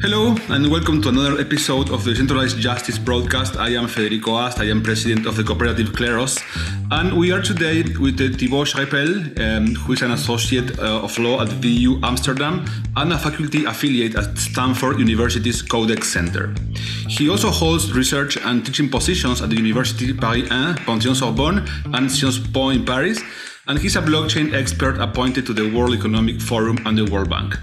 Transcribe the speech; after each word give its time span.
Hello, 0.00 0.36
and 0.50 0.70
welcome 0.70 1.02
to 1.02 1.08
another 1.08 1.40
episode 1.40 1.90
of 1.90 2.04
the 2.04 2.14
Centralized 2.14 2.56
Justice 2.58 2.96
broadcast. 3.00 3.56
I 3.56 3.70
am 3.70 3.88
Federico 3.88 4.38
Ast, 4.38 4.60
I 4.60 4.66
am 4.66 4.80
president 4.80 5.26
of 5.26 5.34
the 5.34 5.42
cooperative 5.42 5.88
Kleros, 5.88 6.40
and 6.92 7.18
we 7.18 7.32
are 7.32 7.42
today 7.42 7.82
with 7.98 8.20
uh, 8.20 8.36
Thibault 8.38 8.66
Schrepel, 8.66 9.36
um, 9.40 9.74
who 9.74 9.94
is 9.94 10.02
an 10.02 10.12
associate 10.12 10.78
uh, 10.78 11.02
of 11.02 11.18
law 11.18 11.42
at 11.42 11.48
VU 11.48 11.98
Amsterdam 12.04 12.64
and 12.96 13.12
a 13.12 13.18
faculty 13.18 13.64
affiliate 13.64 14.14
at 14.14 14.38
Stanford 14.38 15.00
University's 15.00 15.62
Codex 15.62 16.12
Center. 16.12 16.54
He 17.08 17.28
also 17.28 17.50
holds 17.50 17.92
research 17.92 18.36
and 18.36 18.64
teaching 18.64 18.88
positions 18.88 19.42
at 19.42 19.50
the 19.50 19.56
University 19.56 20.12
Paris 20.12 20.48
1, 20.48 20.76
Panthéon 20.76 21.16
Sorbonne, 21.16 21.66
and 21.86 22.08
Sciences 22.08 22.38
Po 22.38 22.68
in 22.68 22.84
Paris 22.84 23.20
and 23.68 23.78
he's 23.78 23.96
a 23.96 24.00
blockchain 24.00 24.54
expert 24.54 24.98
appointed 24.98 25.44
to 25.44 25.52
the 25.52 25.70
World 25.70 25.94
Economic 25.94 26.40
Forum 26.40 26.78
and 26.86 26.96
the 26.96 27.04
World 27.04 27.28
Bank. 27.28 27.54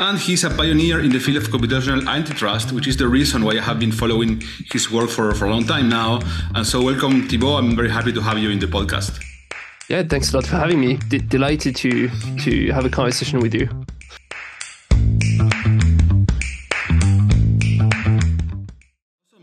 And 0.00 0.18
he's 0.18 0.42
a 0.42 0.50
pioneer 0.50 0.98
in 0.98 1.10
the 1.12 1.20
field 1.20 1.36
of 1.36 1.48
computational 1.50 2.04
antitrust, 2.08 2.72
which 2.72 2.88
is 2.88 2.96
the 2.96 3.06
reason 3.06 3.44
why 3.44 3.52
I 3.52 3.60
have 3.60 3.78
been 3.78 3.92
following 3.92 4.42
his 4.72 4.90
work 4.90 5.08
for, 5.08 5.32
for 5.34 5.44
a 5.46 5.50
long 5.50 5.64
time 5.64 5.88
now. 5.88 6.20
And 6.56 6.66
so, 6.66 6.82
welcome, 6.82 7.28
Thibault. 7.28 7.58
I'm 7.58 7.76
very 7.76 7.90
happy 7.90 8.12
to 8.12 8.20
have 8.20 8.38
you 8.38 8.50
in 8.50 8.58
the 8.58 8.66
podcast. 8.66 9.22
Yeah, 9.88 10.02
thanks 10.02 10.32
a 10.32 10.36
lot 10.36 10.46
for 10.46 10.56
having 10.56 10.80
me. 10.80 10.96
D- 11.08 11.18
delighted 11.18 11.76
to 11.76 12.08
to 12.42 12.72
have 12.72 12.84
a 12.84 12.90
conversation 12.90 13.38
with 13.38 13.54
you. 13.54 13.68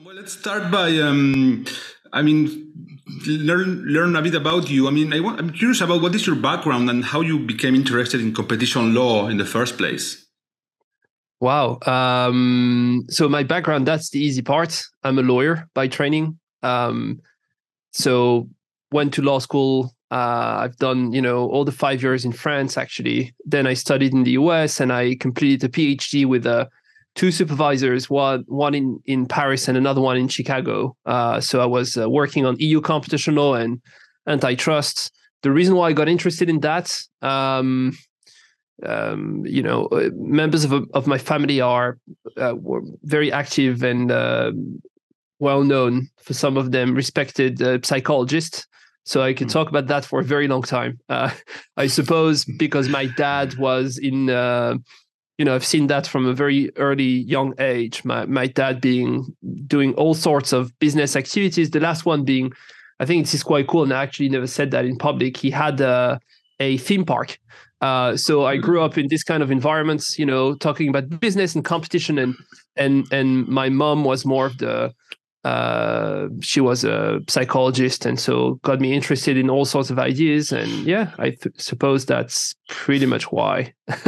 Well, 0.03 0.15
let's 0.15 0.33
start 0.33 0.69
by, 0.69 0.97
um, 0.97 1.65
I 2.11 2.21
mean, 2.23 2.68
learn 3.27 3.85
learn 3.85 4.15
a 4.15 4.21
bit 4.21 4.35
about 4.35 4.69
you. 4.69 4.87
I 4.87 4.91
mean, 4.91 5.13
I 5.13 5.19
want, 5.19 5.39
I'm 5.39 5.51
curious 5.51 5.81
about 5.81 6.01
what 6.01 6.15
is 6.15 6.25
your 6.25 6.35
background 6.35 6.89
and 6.89 7.03
how 7.03 7.21
you 7.21 7.39
became 7.39 7.75
interested 7.75 8.21
in 8.21 8.33
competition 8.33 8.93
law 8.93 9.27
in 9.27 9.37
the 9.37 9.45
first 9.45 9.77
place. 9.77 10.25
Wow. 11.39 11.79
Um, 11.85 13.05
so 13.09 13.29
my 13.29 13.43
background, 13.43 13.87
that's 13.87 14.09
the 14.09 14.19
easy 14.19 14.41
part. 14.41 14.83
I'm 15.03 15.17
a 15.19 15.21
lawyer 15.21 15.67
by 15.73 15.87
training. 15.87 16.37
Um, 16.63 17.21
so 17.91 18.49
went 18.91 19.13
to 19.13 19.21
law 19.21 19.39
school. 19.39 19.93
Uh, 20.11 20.59
I've 20.63 20.77
done, 20.77 21.13
you 21.13 21.21
know, 21.21 21.47
all 21.49 21.63
the 21.63 21.71
five 21.71 22.01
years 22.01 22.25
in 22.25 22.33
France, 22.33 22.77
actually. 22.77 23.33
Then 23.45 23.67
I 23.67 23.73
studied 23.73 24.13
in 24.13 24.23
the 24.23 24.31
US 24.31 24.79
and 24.79 24.91
I 24.91 25.15
completed 25.15 25.63
a 25.63 25.69
PhD 25.69 26.25
with 26.25 26.45
a 26.45 26.67
two 27.15 27.31
supervisors, 27.31 28.09
one 28.09 28.43
one 28.47 28.73
in 28.73 28.99
in 29.05 29.25
Paris 29.25 29.67
and 29.67 29.77
another 29.77 30.01
one 30.01 30.17
in 30.17 30.27
Chicago. 30.27 30.95
Uh, 31.05 31.41
so 31.41 31.61
I 31.61 31.65
was 31.65 31.97
uh, 31.97 32.09
working 32.09 32.45
on 32.45 32.55
EU 32.59 32.81
competition 32.81 33.35
law 33.35 33.55
and 33.55 33.81
antitrust. 34.27 35.11
The 35.41 35.51
reason 35.51 35.75
why 35.75 35.89
I 35.89 35.93
got 35.93 36.09
interested 36.09 36.49
in 36.49 36.59
that, 36.61 36.97
um, 37.21 37.97
um, 38.85 39.43
you 39.45 39.63
know, 39.63 39.85
uh, 39.87 40.09
members 40.15 40.63
of 40.65 40.71
of 40.93 41.07
my 41.07 41.17
family 41.17 41.61
are 41.61 41.97
uh, 42.37 42.53
were 42.55 42.81
very 43.03 43.31
active 43.31 43.83
and 43.83 44.11
uh, 44.11 44.51
well 45.39 45.63
known 45.63 46.09
for 46.23 46.33
some 46.33 46.57
of 46.57 46.71
them, 46.71 46.95
respected 46.95 47.61
uh, 47.61 47.79
psychologists. 47.83 48.65
So 49.05 49.23
I 49.23 49.33
could 49.33 49.47
hmm. 49.47 49.53
talk 49.53 49.69
about 49.69 49.87
that 49.87 50.05
for 50.05 50.19
a 50.19 50.23
very 50.23 50.47
long 50.47 50.61
time. 50.61 50.99
I 51.09 51.87
suppose 51.87 52.45
because 52.45 52.89
my 52.89 53.07
dad 53.07 53.55
was 53.57 53.97
in 53.97 54.29
you 55.39 55.45
know, 55.45 55.55
I've 55.55 55.65
seen 55.65 55.87
that 55.87 56.05
from 56.05 56.27
a 56.27 56.33
very 56.33 56.69
early 56.75 57.03
young 57.03 57.53
age. 57.59 58.03
My 58.03 58.25
my 58.25 58.45
dad 58.45 58.81
being 58.81 59.33
doing 59.65 59.93
all 59.93 60.13
sorts 60.13 60.51
of 60.51 60.77
business 60.79 61.15
activities. 61.15 61.71
The 61.71 61.79
last 61.79 62.05
one 62.05 62.25
being, 62.25 62.51
I 62.99 63.05
think 63.05 63.23
this 63.23 63.33
is 63.33 63.41
quite 63.41 63.67
cool, 63.67 63.83
and 63.83 63.93
I 63.93 64.03
actually 64.03 64.27
never 64.27 64.47
said 64.47 64.71
that 64.71 64.83
in 64.83 64.97
public. 64.97 65.37
He 65.37 65.49
had 65.49 65.79
a, 65.79 66.19
a 66.59 66.77
theme 66.77 67.05
park. 67.05 67.39
Uh, 67.79 68.17
so 68.17 68.45
I 68.45 68.57
grew 68.57 68.81
up 68.81 68.97
in 68.97 69.07
this 69.07 69.23
kind 69.23 69.41
of 69.41 69.49
environments, 69.49 70.19
you 70.19 70.25
know, 70.25 70.55
talking 70.55 70.89
about 70.89 71.21
business 71.21 71.55
and 71.55 71.63
competition, 71.63 72.19
and 72.19 72.35
and 72.75 73.07
and 73.13 73.47
my 73.47 73.69
mom 73.69 74.03
was 74.03 74.25
more 74.25 74.45
of 74.45 74.57
the 74.57 74.93
uh, 75.45 76.27
she 76.41 76.59
was 76.61 76.83
a 76.83 77.19
psychologist 77.29 78.05
and 78.05 78.19
so 78.19 78.55
got 78.63 78.79
me 78.79 78.93
interested 78.93 79.37
in 79.37 79.49
all 79.49 79.65
sorts 79.65 79.89
of 79.89 79.97
ideas. 79.97 80.51
And 80.51 80.69
yeah 80.85 81.11
i 81.17 81.29
th- 81.29 81.55
suppose 81.57 82.05
that's 82.05 82.55
pretty 82.67 83.05
much 83.05 83.31
why. 83.31 83.73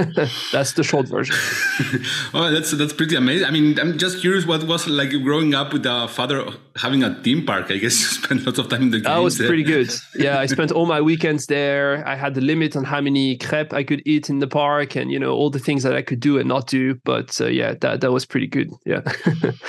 That's 0.51 0.73
the 0.73 0.83
short 0.83 1.07
version. 1.07 1.35
Oh 2.33 2.51
that's 2.51 2.69
that's 2.71 2.93
pretty 2.93 3.15
amazing. 3.15 3.47
I 3.47 3.51
mean 3.51 3.79
i'm 3.79 3.97
just 3.97 4.19
curious 4.21 4.45
what 4.45 4.63
was 4.67 4.87
like 4.87 5.09
growing 5.23 5.55
up 5.55 5.73
with 5.73 5.85
a 5.85 6.07
father 6.07 6.45
having 6.75 7.01
a 7.03 7.15
theme 7.23 7.45
park? 7.45 7.65
I 7.71 7.77
guess 7.77 7.99
you 8.01 8.07
spent 8.21 8.45
lots 8.45 8.59
of 8.59 8.67
time 8.69 8.83
in 8.83 8.89
the 8.91 8.99
that 8.99 9.17
was 9.17 9.37
there. 9.37 9.47
pretty 9.47 9.63
good. 9.63 9.89
Yeah 10.15 10.37
i 10.39 10.45
spent 10.45 10.71
all 10.71 10.85
my 10.85 11.01
weekends 11.01 11.45
there. 11.47 12.07
I 12.07 12.15
had 12.15 12.35
the 12.35 12.41
limit 12.41 12.75
on 12.75 12.83
how 12.83 13.01
many 13.01 13.37
crepe 13.37 13.73
i 13.73 13.83
could 13.83 14.01
eat 14.05 14.29
in 14.29 14.39
the 14.39 14.47
park 14.47 14.95
and 14.95 15.11
you 15.11 15.19
know 15.19 15.31
all 15.31 15.49
the 15.49 15.59
things 15.59 15.81
that 15.83 15.95
i 15.95 16.01
could 16.03 16.19
do 16.19 16.37
and 16.37 16.47
not 16.47 16.67
do. 16.67 16.95
But 17.03 17.39
uh, 17.41 17.47
yeah 17.47 17.73
that 17.81 18.01
that 18.01 18.11
was 18.11 18.25
pretty 18.25 18.47
good. 18.47 18.69
Yeah. 18.85 19.01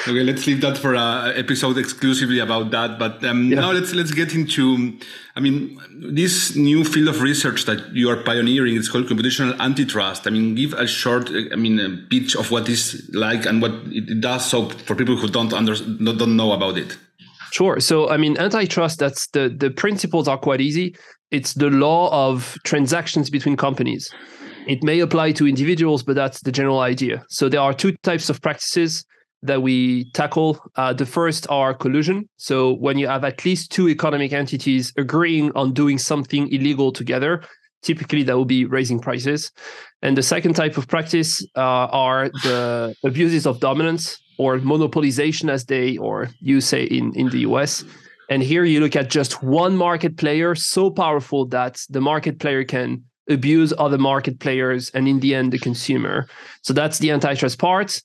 Okay 0.08 0.22
let's 0.24 0.46
leave 0.46 0.60
that 0.60 0.76
for 0.76 0.94
a 0.94 1.32
episode 1.36 1.51
exclusively 1.54 2.38
about 2.38 2.70
that. 2.70 2.98
But 2.98 3.24
um, 3.24 3.50
yeah. 3.50 3.60
now 3.60 3.72
let's 3.72 3.94
let's 3.94 4.12
get 4.12 4.34
into. 4.34 4.98
I 5.36 5.40
mean, 5.40 5.80
this 6.14 6.54
new 6.56 6.84
field 6.84 7.08
of 7.08 7.22
research 7.22 7.64
that 7.64 7.94
you 7.94 8.10
are 8.10 8.16
pioneering 8.16 8.76
is 8.76 8.88
called 8.88 9.06
computational 9.06 9.58
antitrust. 9.58 10.26
I 10.26 10.30
mean, 10.30 10.54
give 10.54 10.72
a 10.74 10.86
short, 10.86 11.30
I 11.52 11.56
mean, 11.56 11.80
a 11.80 11.96
pitch 12.10 12.36
of 12.36 12.50
what 12.50 12.68
is 12.68 13.08
like 13.14 13.46
and 13.46 13.62
what 13.62 13.72
it 13.86 14.20
does, 14.20 14.44
so 14.44 14.68
for 14.68 14.94
people 14.94 15.16
who 15.16 15.28
don't 15.28 15.52
under, 15.52 15.74
don't 15.74 16.36
know 16.36 16.52
about 16.52 16.76
it. 16.76 16.96
Sure. 17.52 17.80
So, 17.80 18.08
I 18.08 18.16
mean, 18.16 18.36
antitrust. 18.38 18.98
That's 18.98 19.26
the 19.28 19.48
the 19.48 19.70
principles 19.70 20.28
are 20.28 20.38
quite 20.38 20.60
easy. 20.60 20.96
It's 21.30 21.54
the 21.54 21.70
law 21.70 22.28
of 22.28 22.58
transactions 22.64 23.30
between 23.30 23.56
companies. 23.56 24.10
It 24.66 24.82
may 24.82 25.00
apply 25.00 25.32
to 25.32 25.48
individuals, 25.48 26.02
but 26.02 26.14
that's 26.14 26.40
the 26.42 26.52
general 26.52 26.80
idea. 26.80 27.24
So 27.28 27.48
there 27.48 27.60
are 27.60 27.74
two 27.74 27.92
types 28.02 28.30
of 28.30 28.40
practices 28.40 29.04
that 29.42 29.62
we 29.62 30.10
tackle. 30.12 30.58
Uh, 30.76 30.92
the 30.92 31.06
first 31.06 31.46
are 31.50 31.74
collusion. 31.74 32.28
So 32.36 32.72
when 32.74 32.98
you 32.98 33.08
have 33.08 33.24
at 33.24 33.44
least 33.44 33.72
two 33.72 33.88
economic 33.88 34.32
entities 34.32 34.92
agreeing 34.96 35.52
on 35.54 35.72
doing 35.72 35.98
something 35.98 36.52
illegal 36.52 36.92
together, 36.92 37.42
typically 37.82 38.22
that 38.22 38.36
will 38.36 38.44
be 38.44 38.64
raising 38.64 39.00
prices. 39.00 39.50
And 40.02 40.16
the 40.16 40.22
second 40.22 40.54
type 40.54 40.76
of 40.76 40.86
practice 40.88 41.44
uh, 41.56 41.60
are 41.60 42.28
the 42.44 42.94
abuses 43.04 43.46
of 43.46 43.60
dominance 43.60 44.18
or 44.38 44.58
monopolization, 44.58 45.50
as 45.50 45.66
they 45.66 45.96
or 45.98 46.30
you 46.40 46.60
say 46.60 46.84
in, 46.84 47.14
in 47.14 47.28
the 47.30 47.40
US. 47.40 47.84
And 48.30 48.42
here 48.42 48.64
you 48.64 48.80
look 48.80 48.96
at 48.96 49.10
just 49.10 49.42
one 49.42 49.76
market 49.76 50.16
player 50.16 50.54
so 50.54 50.90
powerful 50.90 51.46
that 51.46 51.84
the 51.90 52.00
market 52.00 52.38
player 52.38 52.64
can 52.64 53.04
abuse 53.28 53.72
other 53.78 53.98
market 53.98 54.40
players 54.40 54.90
and 54.90 55.06
in 55.06 55.20
the 55.20 55.34
end 55.34 55.52
the 55.52 55.58
consumer. 55.58 56.26
So 56.62 56.72
that's 56.72 56.98
the 56.98 57.10
antitrust 57.10 57.58
part 57.58 58.00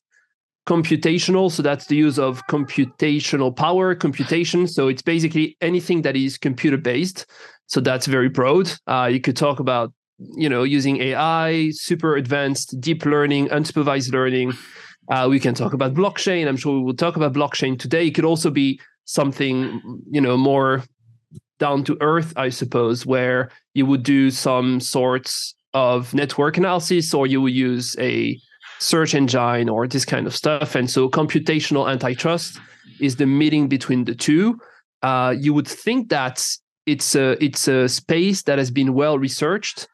computational. 0.68 1.52
So 1.52 1.64
that's 1.64 1.88
the 1.88 1.96
use 1.96 2.20
of 2.20 2.46
computational 2.48 3.56
power 3.56 3.96
computation. 3.96 4.68
So 4.68 4.88
it's 4.88 5.02
basically 5.02 5.58
anything 5.62 6.04
that 6.04 6.16
is 6.16 6.38
computer 6.38 6.78
based 6.78 7.26
so 7.68 7.82
that's 7.82 8.08
very 8.08 8.30
broad. 8.30 8.72
Uh, 8.88 9.10
you 9.12 9.20
could 9.20 9.38
talk 9.38 9.60
about 9.60 9.94
you 10.20 10.50
know 10.50 10.64
using 10.64 11.00
ai 11.00 11.70
super 11.72 12.16
advanced 12.16 12.82
deep 12.82 13.06
learning 13.06 13.50
unsupervised 13.50 14.12
learning. 14.12 14.54
Uh, 15.10 15.28
we 15.30 15.40
can 15.40 15.54
talk 15.54 15.74
about 15.74 15.94
blockchain. 15.94 16.48
I'm 16.48 16.58
sure 16.58 16.74
we 16.74 16.84
will 16.84 16.96
talk 16.96 17.16
about 17.16 17.34
blockchain 17.34 17.78
today. 17.78 18.08
It 18.08 18.16
could 18.16 18.26
also 18.26 18.50
be 18.50 18.80
something 19.06 20.02
you 20.10 20.20
know 20.20 20.36
more 20.36 20.84
down 21.60 21.84
to 21.84 21.98
earth 22.02 22.34
i 22.36 22.50
suppose 22.50 23.04
where 23.06 23.50
you 23.74 23.84
would 23.84 24.04
do 24.04 24.30
some 24.30 24.80
sorts 24.80 25.56
of 25.74 26.14
network 26.14 26.58
analysis 26.58 27.14
or 27.14 27.26
you 27.26 27.42
would 27.42 27.54
use 27.54 27.96
a 28.00 28.38
search 28.80 29.16
engine 29.16 29.70
or 29.70 29.88
this 29.88 30.06
kind 30.06 30.28
of 30.28 30.36
stuff. 30.36 30.76
And 30.76 30.90
so 30.90 31.10
computational 31.10 31.90
antitrust 31.90 32.60
is 33.00 33.16
the 33.16 33.26
meeting 33.26 33.68
between 33.68 34.06
the 34.06 34.16
two. 34.16 34.60
Uh, 35.04 35.36
you 35.38 35.54
would 35.54 35.68
think 35.68 36.10
that 36.10 36.44
it's 36.86 37.16
a 37.16 37.44
it's 37.44 37.68
a 37.68 37.88
space 37.90 38.44
that 38.44 38.58
has 38.58 38.72
been 38.72 38.94
well 38.94 39.20
researched, 39.20 39.88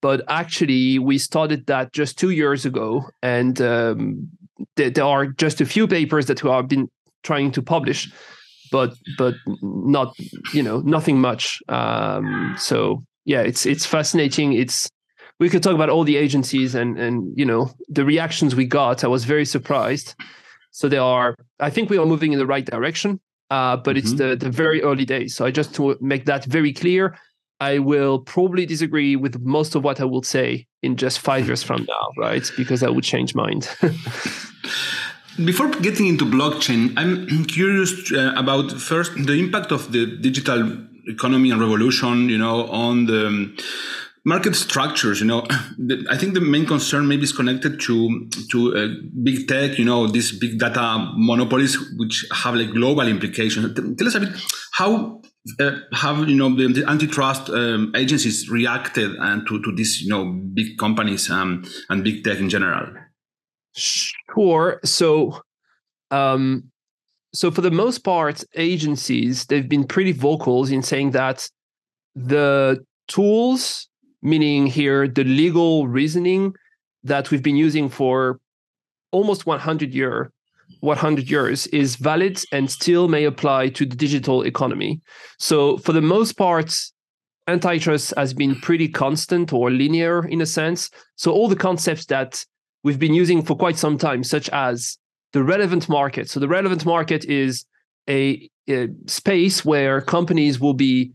but 0.00 0.22
actually 0.28 0.98
we 0.98 1.18
started 1.18 1.66
that 1.66 1.92
just 1.92 2.18
two 2.18 2.30
years 2.30 2.66
ago, 2.66 3.04
and 3.22 3.60
um, 3.62 4.28
th- 4.76 4.94
there 4.94 5.04
are 5.04 5.26
just 5.26 5.60
a 5.60 5.64
few 5.64 5.86
papers 5.86 6.26
that 6.26 6.42
we 6.42 6.50
have 6.50 6.68
been 6.68 6.90
trying 7.22 7.52
to 7.52 7.62
publish, 7.62 8.12
but 8.70 8.92
but 9.16 9.34
not 9.62 10.14
you 10.52 10.62
know 10.62 10.80
nothing 10.80 11.20
much. 11.20 11.62
Um, 11.68 12.54
so 12.58 13.02
yeah, 13.24 13.40
it's 13.40 13.64
it's 13.64 13.86
fascinating. 13.86 14.52
It's 14.52 14.90
we 15.38 15.48
could 15.48 15.62
talk 15.62 15.74
about 15.74 15.88
all 15.88 16.04
the 16.04 16.16
agencies 16.16 16.74
and 16.74 16.98
and 16.98 17.32
you 17.36 17.44
know 17.44 17.70
the 17.88 18.04
reactions 18.04 18.54
we 18.54 18.66
got. 18.66 19.04
I 19.04 19.08
was 19.08 19.24
very 19.24 19.44
surprised. 19.44 20.14
So 20.70 20.88
there 20.88 21.02
are. 21.02 21.36
I 21.60 21.70
think 21.70 21.90
we 21.90 21.98
are 21.98 22.06
moving 22.06 22.32
in 22.32 22.38
the 22.38 22.46
right 22.46 22.64
direction, 22.64 23.20
uh, 23.50 23.76
but 23.76 23.96
mm-hmm. 23.96 23.98
it's 23.98 24.12
the 24.14 24.36
the 24.36 24.50
very 24.50 24.82
early 24.82 25.04
days. 25.04 25.34
So 25.34 25.44
I 25.44 25.50
just 25.50 25.74
to 25.74 25.96
make 26.00 26.24
that 26.26 26.44
very 26.44 26.72
clear. 26.72 27.16
I 27.60 27.78
will 27.78 28.18
probably 28.18 28.66
disagree 28.66 29.14
with 29.14 29.38
most 29.40 29.76
of 29.76 29.84
what 29.84 30.00
I 30.00 30.04
will 30.04 30.24
say 30.24 30.66
in 30.82 30.96
just 30.96 31.20
five 31.20 31.46
years 31.46 31.62
from 31.62 31.86
now, 31.88 32.08
right? 32.18 32.50
Because 32.56 32.82
I 32.82 32.90
would 32.90 33.04
change 33.04 33.36
mind. 33.36 33.68
Before 35.44 35.68
getting 35.68 36.08
into 36.08 36.24
blockchain, 36.24 36.92
I'm 36.96 37.44
curious 37.56 38.12
uh, 38.12 38.34
about 38.36 38.72
first 38.72 39.12
the 39.14 39.34
impact 39.34 39.70
of 39.70 39.92
the 39.92 40.06
digital 40.06 40.76
economy 41.06 41.50
and 41.52 41.60
revolution, 41.60 42.28
you 42.28 42.38
know, 42.38 42.66
on 42.66 43.06
the 43.06 43.24
market 44.24 44.54
structures. 44.54 45.20
You 45.20 45.26
know, 45.26 45.46
I 46.10 46.16
think 46.16 46.34
the 46.34 46.40
main 46.40 46.66
concern 46.66 47.08
maybe 47.08 47.24
is 47.24 47.32
connected 47.32 47.80
to 47.80 48.28
to 48.50 48.76
uh, 48.76 48.88
big 49.22 49.48
tech. 49.48 49.78
You 49.78 49.84
know, 49.84 50.06
these 50.06 50.32
big 50.32 50.58
data 50.58 51.10
monopolies 51.14 51.78
which 51.96 52.26
have 52.32 52.54
like 52.54 52.72
global 52.72 53.06
implications. 53.06 53.74
Tell 53.74 54.06
us 54.06 54.14
a 54.14 54.20
bit 54.20 54.30
how 54.72 55.20
uh, 55.58 55.72
have 55.92 56.28
you 56.28 56.36
know 56.36 56.54
the, 56.54 56.68
the 56.68 56.88
antitrust 56.88 57.50
um, 57.50 57.92
agencies 57.96 58.48
reacted 58.48 59.10
and 59.16 59.46
to, 59.48 59.60
to 59.62 59.72
these 59.72 60.00
you 60.00 60.08
know 60.08 60.24
big 60.24 60.78
companies 60.78 61.30
um, 61.30 61.64
and 61.90 62.04
big 62.04 62.22
tech 62.22 62.38
in 62.38 62.48
general 62.48 62.86
sure 63.74 64.78
so 64.84 65.40
um, 66.12 66.70
so 67.34 67.50
for 67.50 67.60
the 67.60 67.70
most 67.70 67.98
part 68.04 68.44
agencies 68.54 69.46
they've 69.46 69.68
been 69.68 69.84
pretty 69.84 70.12
vocal 70.12 70.64
in 70.68 70.82
saying 70.82 71.10
that 71.10 71.48
the 72.14 72.84
tools 73.08 73.88
meaning 74.22 74.66
here 74.66 75.08
the 75.08 75.24
legal 75.24 75.88
reasoning 75.88 76.54
that 77.04 77.30
we've 77.30 77.42
been 77.42 77.56
using 77.56 77.88
for 77.88 78.40
almost 79.10 79.46
100 79.46 79.92
year 79.92 80.32
100 80.80 81.30
years 81.30 81.66
is 81.68 81.96
valid 81.96 82.40
and 82.52 82.70
still 82.70 83.08
may 83.08 83.24
apply 83.24 83.68
to 83.68 83.86
the 83.86 83.96
digital 83.96 84.42
economy. 84.42 85.00
So, 85.38 85.78
for 85.78 85.92
the 85.92 86.00
most 86.00 86.32
part, 86.32 86.74
antitrust 87.46 88.14
has 88.16 88.34
been 88.34 88.56
pretty 88.56 88.88
constant 88.88 89.52
or 89.52 89.70
linear 89.70 90.26
in 90.26 90.40
a 90.40 90.46
sense. 90.46 90.90
So, 91.16 91.32
all 91.32 91.48
the 91.48 91.56
concepts 91.56 92.06
that 92.06 92.44
we've 92.82 92.98
been 92.98 93.14
using 93.14 93.42
for 93.42 93.56
quite 93.56 93.78
some 93.78 93.98
time, 93.98 94.24
such 94.24 94.48
as 94.50 94.98
the 95.32 95.44
relevant 95.44 95.88
market. 95.88 96.28
So, 96.28 96.40
the 96.40 96.48
relevant 96.48 96.84
market 96.84 97.24
is 97.26 97.64
a, 98.08 98.48
a 98.68 98.88
space 99.06 99.64
where 99.64 100.00
companies 100.00 100.58
will 100.58 100.74
be 100.74 101.12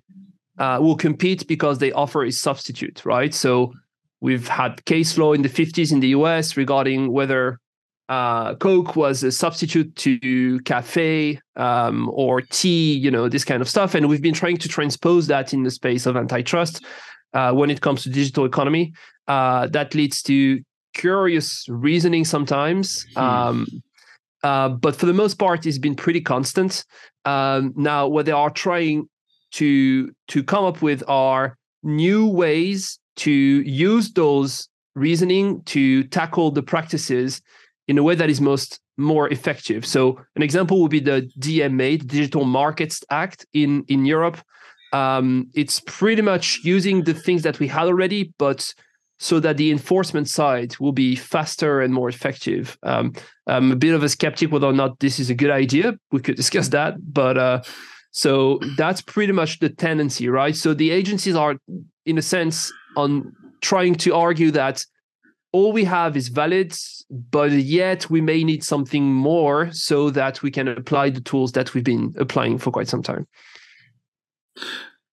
uh, 0.57 0.79
will 0.81 0.95
compete 0.95 1.47
because 1.47 1.79
they 1.79 1.91
offer 1.91 2.23
a 2.23 2.31
substitute, 2.31 3.05
right? 3.05 3.33
So, 3.33 3.73
we've 4.19 4.47
had 4.47 4.83
case 4.85 5.17
law 5.17 5.33
in 5.33 5.43
the 5.43 5.49
50s 5.49 5.91
in 5.91 5.99
the 5.99 6.09
US 6.09 6.57
regarding 6.57 7.11
whether 7.11 7.59
uh, 8.09 8.55
Coke 8.55 8.95
was 8.95 9.23
a 9.23 9.31
substitute 9.31 9.95
to 9.97 10.59
cafe 10.61 11.39
um, 11.55 12.09
or 12.13 12.41
tea, 12.41 12.93
you 12.93 13.11
know, 13.11 13.27
this 13.27 13.43
kind 13.43 13.61
of 13.61 13.69
stuff. 13.69 13.95
And 13.95 14.07
we've 14.07 14.21
been 14.21 14.33
trying 14.33 14.57
to 14.57 14.69
transpose 14.69 15.27
that 15.27 15.53
in 15.53 15.63
the 15.63 15.71
space 15.71 16.05
of 16.05 16.15
antitrust 16.15 16.83
uh, 17.33 17.51
when 17.51 17.69
it 17.69 17.81
comes 17.81 18.03
to 18.03 18.09
digital 18.09 18.45
economy. 18.45 18.93
Uh, 19.27 19.67
that 19.67 19.93
leads 19.93 20.21
to 20.23 20.61
curious 20.93 21.65
reasoning 21.67 22.23
sometimes. 22.23 23.05
Hmm. 23.15 23.19
Um, 23.19 23.67
uh, 24.43 24.69
but 24.69 24.95
for 24.95 25.05
the 25.05 25.13
most 25.13 25.37
part, 25.37 25.65
it's 25.65 25.77
been 25.77 25.95
pretty 25.95 26.21
constant. 26.21 26.85
Um, 27.25 27.73
now, 27.75 28.07
what 28.07 28.25
they 28.25 28.31
are 28.31 28.49
trying 28.49 29.09
to 29.51 30.11
to 30.27 30.43
come 30.43 30.65
up 30.65 30.81
with 30.81 31.03
are 31.07 31.57
new 31.83 32.27
ways 32.27 32.99
to 33.17 33.31
use 33.31 34.11
those 34.13 34.69
reasoning 34.95 35.61
to 35.63 36.03
tackle 36.05 36.51
the 36.51 36.63
practices 36.63 37.41
in 37.87 37.97
a 37.97 38.03
way 38.03 38.15
that 38.15 38.29
is 38.29 38.41
most 38.41 38.79
more 38.97 39.29
effective. 39.29 39.85
So 39.85 40.19
an 40.35 40.41
example 40.41 40.81
would 40.81 40.91
be 40.91 40.99
the 40.99 41.29
DMA, 41.39 41.99
the 41.99 42.05
Digital 42.05 42.45
Markets 42.45 43.03
Act 43.09 43.45
in 43.53 43.83
in 43.87 44.05
Europe. 44.05 44.37
Um, 44.93 45.49
it's 45.53 45.81
pretty 45.81 46.21
much 46.21 46.59
using 46.63 47.03
the 47.03 47.13
things 47.13 47.43
that 47.43 47.59
we 47.59 47.67
had 47.67 47.87
already, 47.87 48.33
but 48.37 48.73
so 49.19 49.39
that 49.39 49.57
the 49.57 49.71
enforcement 49.71 50.29
side 50.29 50.77
will 50.79 50.91
be 50.91 51.15
faster 51.15 51.81
and 51.81 51.93
more 51.93 52.07
effective. 52.07 52.77
Um, 52.83 53.13
I'm 53.47 53.71
a 53.71 53.75
bit 53.75 53.95
of 53.95 54.03
a 54.03 54.09
skeptic 54.09 54.51
whether 54.51 54.67
or 54.67 54.73
not 54.73 54.99
this 54.99 55.19
is 55.19 55.29
a 55.29 55.35
good 55.35 55.49
idea. 55.49 55.97
We 56.11 56.21
could 56.21 56.35
discuss 56.35 56.69
that, 56.69 56.95
but 57.13 57.37
uh, 57.37 57.61
so 58.11 58.59
that's 58.77 59.01
pretty 59.01 59.33
much 59.33 59.59
the 59.59 59.69
tendency, 59.69 60.27
right? 60.29 60.55
So 60.55 60.73
the 60.73 60.91
agencies 60.91 61.35
are, 61.35 61.57
in 62.05 62.17
a 62.17 62.21
sense, 62.21 62.71
on 62.95 63.33
trying 63.61 63.95
to 63.95 64.15
argue 64.15 64.51
that 64.51 64.83
all 65.51 65.71
we 65.71 65.83
have 65.85 66.17
is 66.17 66.27
valid, 66.27 66.75
but 67.09 67.51
yet 67.51 68.09
we 68.09 68.21
may 68.21 68.43
need 68.43 68.63
something 68.63 69.03
more 69.03 69.71
so 69.71 70.09
that 70.11 70.41
we 70.41 70.51
can 70.51 70.67
apply 70.67 71.09
the 71.09 71.21
tools 71.21 71.51
that 71.53 71.73
we've 71.73 71.83
been 71.83 72.13
applying 72.17 72.57
for 72.57 72.71
quite 72.71 72.87
some 72.87 73.03
time. 73.03 73.27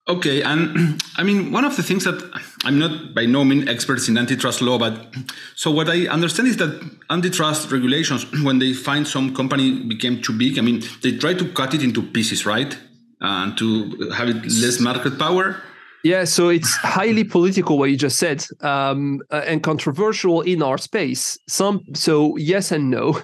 Okay, 0.07 0.43
and 0.43 1.03
I 1.17 1.23
mean, 1.23 1.51
one 1.51 1.65
of 1.65 1.77
the 1.77 1.83
things 1.83 2.05
that 2.05 2.23
I'm 2.65 2.79
not 2.79 3.15
by 3.15 3.27
no 3.27 3.45
means 3.45 3.69
experts 3.69 4.09
in 4.09 4.19
antitrust 4.19 4.61
law, 4.61 4.79
but 4.79 5.07
so 5.55 5.71
what 5.71 5.89
I 5.89 6.07
understand 6.09 6.49
is 6.49 6.59
that 6.59 6.83
antitrust 7.11 7.71
regulations, 7.71 8.27
when 8.43 8.59
they 8.59 8.75
find 8.75 9.07
some 9.09 9.35
company 9.35 9.83
became 9.83 10.21
too 10.21 10.37
big, 10.37 10.59
I 10.59 10.63
mean, 10.63 10.83
they 11.03 11.17
try 11.17 11.35
to 11.35 11.49
cut 11.53 11.75
it 11.75 11.83
into 11.83 12.03
pieces, 12.03 12.45
right? 12.45 12.77
And 13.21 13.57
to 13.57 14.11
have 14.11 14.29
it 14.29 14.43
less 14.43 14.81
market 14.81 15.19
power. 15.19 15.63
Yeah, 16.03 16.25
so 16.25 16.51
it's 16.51 16.77
highly 16.77 17.25
political 17.25 17.79
what 17.79 17.89
you 17.89 17.97
just 17.97 18.19
said, 18.19 18.45
um, 18.61 19.23
uh, 19.31 19.41
and 19.47 19.63
controversial 19.63 20.43
in 20.43 20.63
our 20.63 20.77
space. 20.77 21.39
Some 21.49 21.81
so 21.95 22.37
yes 22.37 22.73
and 22.73 22.91
no. 22.91 23.23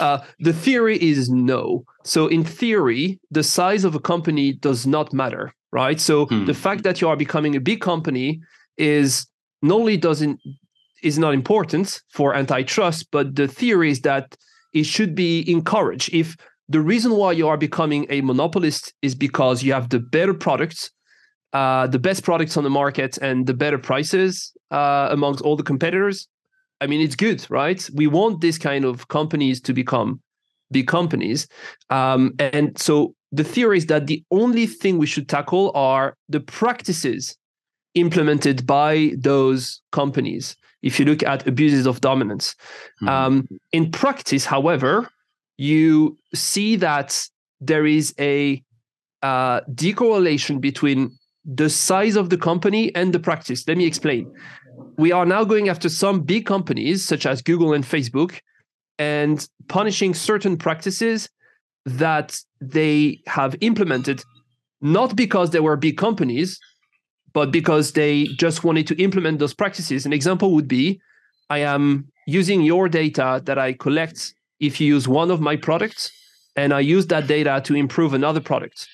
Uh, 0.00 0.18
the 0.38 0.52
theory 0.52 0.96
is 1.02 1.30
no. 1.30 1.84
So 2.04 2.28
in 2.28 2.44
theory, 2.44 3.18
the 3.30 3.42
size 3.42 3.84
of 3.84 3.94
a 3.94 4.00
company 4.00 4.52
does 4.52 4.86
not 4.86 5.12
matter, 5.12 5.54
right? 5.72 6.00
So 6.00 6.26
hmm. 6.26 6.44
the 6.44 6.54
fact 6.54 6.84
that 6.84 7.00
you 7.00 7.08
are 7.08 7.16
becoming 7.16 7.56
a 7.56 7.60
big 7.60 7.80
company 7.80 8.40
is 8.76 9.26
not 9.62 9.76
only 9.76 9.96
doesn't 9.96 10.40
is 11.02 11.18
not 11.18 11.34
important 11.34 12.00
for 12.10 12.34
antitrust, 12.34 13.08
but 13.10 13.34
the 13.34 13.48
theory 13.48 13.90
is 13.90 14.02
that 14.02 14.36
it 14.72 14.84
should 14.84 15.14
be 15.14 15.50
encouraged. 15.50 16.14
If 16.14 16.36
the 16.68 16.80
reason 16.80 17.16
why 17.16 17.32
you 17.32 17.48
are 17.48 17.56
becoming 17.56 18.06
a 18.08 18.20
monopolist 18.20 18.94
is 19.02 19.14
because 19.14 19.64
you 19.64 19.72
have 19.72 19.88
the 19.88 19.98
better 19.98 20.32
products 20.32 20.90
uh, 21.52 21.86
the 21.86 21.98
best 21.98 22.24
products 22.24 22.56
on 22.56 22.64
the 22.64 22.70
market 22.70 23.18
and 23.18 23.46
the 23.46 23.54
better 23.54 23.78
prices 23.78 24.52
uh, 24.70 25.08
amongst 25.10 25.42
all 25.42 25.54
the 25.54 25.62
competitors, 25.62 26.26
I 26.80 26.86
mean, 26.86 27.00
it's 27.00 27.14
good, 27.14 27.46
right? 27.50 27.88
We 27.94 28.06
want 28.06 28.40
this 28.40 28.58
kind 28.58 28.84
of 28.84 29.08
companies 29.08 29.60
to 29.62 29.74
become 29.74 30.20
big 30.70 30.86
companies. 30.86 31.46
Um, 31.90 32.32
and 32.38 32.78
so 32.78 33.14
the 33.32 33.44
theory 33.44 33.78
is 33.78 33.86
that 33.86 34.06
the 34.06 34.22
only 34.30 34.66
thing 34.66 34.98
we 34.98 35.06
should 35.06 35.28
tackle 35.28 35.72
are 35.74 36.16
the 36.28 36.40
practices 36.40 37.36
implemented 37.94 38.66
by 38.66 39.12
those 39.16 39.80
companies. 39.90 40.54
If 40.82 40.98
you 40.98 41.06
look 41.06 41.22
at 41.22 41.46
abuses 41.46 41.86
of 41.86 42.00
dominance, 42.00 42.54
mm-hmm. 43.02 43.08
um, 43.08 43.48
in 43.72 43.90
practice, 43.90 44.44
however, 44.44 45.08
you 45.56 46.18
see 46.34 46.76
that 46.76 47.26
there 47.60 47.86
is 47.86 48.14
a 48.18 48.62
uh, 49.22 49.60
decorrelation 49.72 50.60
between 50.60 51.16
the 51.44 51.70
size 51.70 52.16
of 52.16 52.30
the 52.30 52.36
company 52.36 52.94
and 52.94 53.12
the 53.12 53.20
practice. 53.20 53.66
Let 53.66 53.76
me 53.76 53.86
explain. 53.86 54.30
We 54.96 55.12
are 55.12 55.26
now 55.26 55.44
going 55.44 55.68
after 55.68 55.88
some 55.88 56.20
big 56.20 56.46
companies 56.46 57.04
such 57.04 57.26
as 57.26 57.40
Google 57.42 57.72
and 57.72 57.84
Facebook 57.84 58.40
and 58.98 59.46
punishing 59.68 60.14
certain 60.14 60.56
practices 60.56 61.28
that 61.84 62.38
they 62.60 63.20
have 63.26 63.56
implemented, 63.60 64.22
not 64.80 65.16
because 65.16 65.50
they 65.50 65.60
were 65.60 65.76
big 65.76 65.96
companies, 65.96 66.58
but 67.32 67.50
because 67.50 67.92
they 67.92 68.24
just 68.38 68.62
wanted 68.64 68.86
to 68.86 69.02
implement 69.02 69.38
those 69.38 69.54
practices. 69.54 70.06
An 70.06 70.12
example 70.12 70.52
would 70.52 70.68
be 70.68 71.00
I 71.50 71.58
am 71.58 72.08
using 72.26 72.62
your 72.62 72.88
data 72.88 73.42
that 73.44 73.58
I 73.58 73.72
collect 73.72 74.34
if 74.60 74.80
you 74.80 74.86
use 74.86 75.08
one 75.08 75.30
of 75.30 75.40
my 75.40 75.56
products, 75.56 76.10
and 76.56 76.72
I 76.72 76.80
use 76.80 77.06
that 77.08 77.26
data 77.26 77.60
to 77.64 77.74
improve 77.74 78.14
another 78.14 78.40
product. 78.40 78.86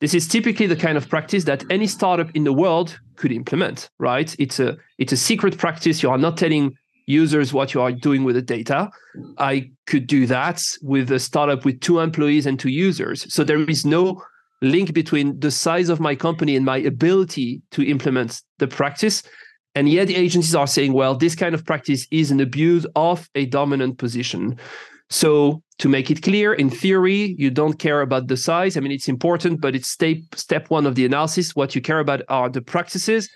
This 0.00 0.14
is 0.14 0.26
typically 0.26 0.66
the 0.66 0.76
kind 0.76 0.96
of 0.96 1.08
practice 1.08 1.44
that 1.44 1.64
any 1.70 1.86
startup 1.86 2.30
in 2.34 2.44
the 2.44 2.52
world 2.52 2.98
could 3.16 3.32
implement, 3.32 3.90
right? 3.98 4.34
It's 4.38 4.58
a 4.58 4.78
it's 4.98 5.12
a 5.12 5.16
secret 5.16 5.58
practice. 5.58 6.02
You 6.02 6.10
are 6.10 6.18
not 6.18 6.38
telling 6.38 6.74
users 7.10 7.52
what 7.52 7.74
you 7.74 7.80
are 7.80 7.92
doing 7.92 8.24
with 8.24 8.36
the 8.36 8.42
data. 8.42 8.88
I 9.38 9.70
could 9.86 10.06
do 10.06 10.26
that 10.26 10.62
with 10.82 11.10
a 11.10 11.18
startup 11.18 11.64
with 11.64 11.80
two 11.80 11.98
employees 11.98 12.46
and 12.46 12.58
two 12.58 12.70
users. 12.70 13.32
So 13.32 13.44
there 13.44 13.62
is 13.68 13.84
no 13.84 14.22
link 14.62 14.92
between 14.92 15.38
the 15.40 15.50
size 15.50 15.88
of 15.88 16.00
my 16.00 16.14
company 16.14 16.56
and 16.56 16.64
my 16.64 16.78
ability 16.78 17.62
to 17.72 17.82
implement 17.82 18.40
the 18.58 18.68
practice. 18.68 19.22
And 19.74 19.88
yet 19.88 20.08
the 20.08 20.16
agencies 20.16 20.54
are 20.54 20.66
saying, 20.66 20.92
well, 20.92 21.14
this 21.14 21.34
kind 21.34 21.54
of 21.54 21.64
practice 21.64 22.06
is 22.10 22.30
an 22.30 22.40
abuse 22.40 22.86
of 22.96 23.28
a 23.34 23.46
dominant 23.46 23.98
position. 23.98 24.58
So 25.08 25.62
to 25.78 25.88
make 25.88 26.10
it 26.10 26.22
clear, 26.22 26.54
in 26.54 26.70
theory, 26.70 27.34
you 27.38 27.50
don't 27.50 27.78
care 27.78 28.00
about 28.00 28.28
the 28.28 28.36
size. 28.36 28.76
I 28.76 28.80
mean, 28.80 28.92
it's 28.92 29.08
important, 29.08 29.60
but 29.60 29.74
it's 29.74 29.88
step 29.88 30.18
step 30.34 30.70
one 30.70 30.86
of 30.86 30.94
the 30.94 31.04
analysis. 31.04 31.56
What 31.56 31.74
you 31.74 31.80
care 31.80 31.98
about 31.98 32.22
are 32.28 32.48
the 32.48 32.62
practices. 32.62 33.28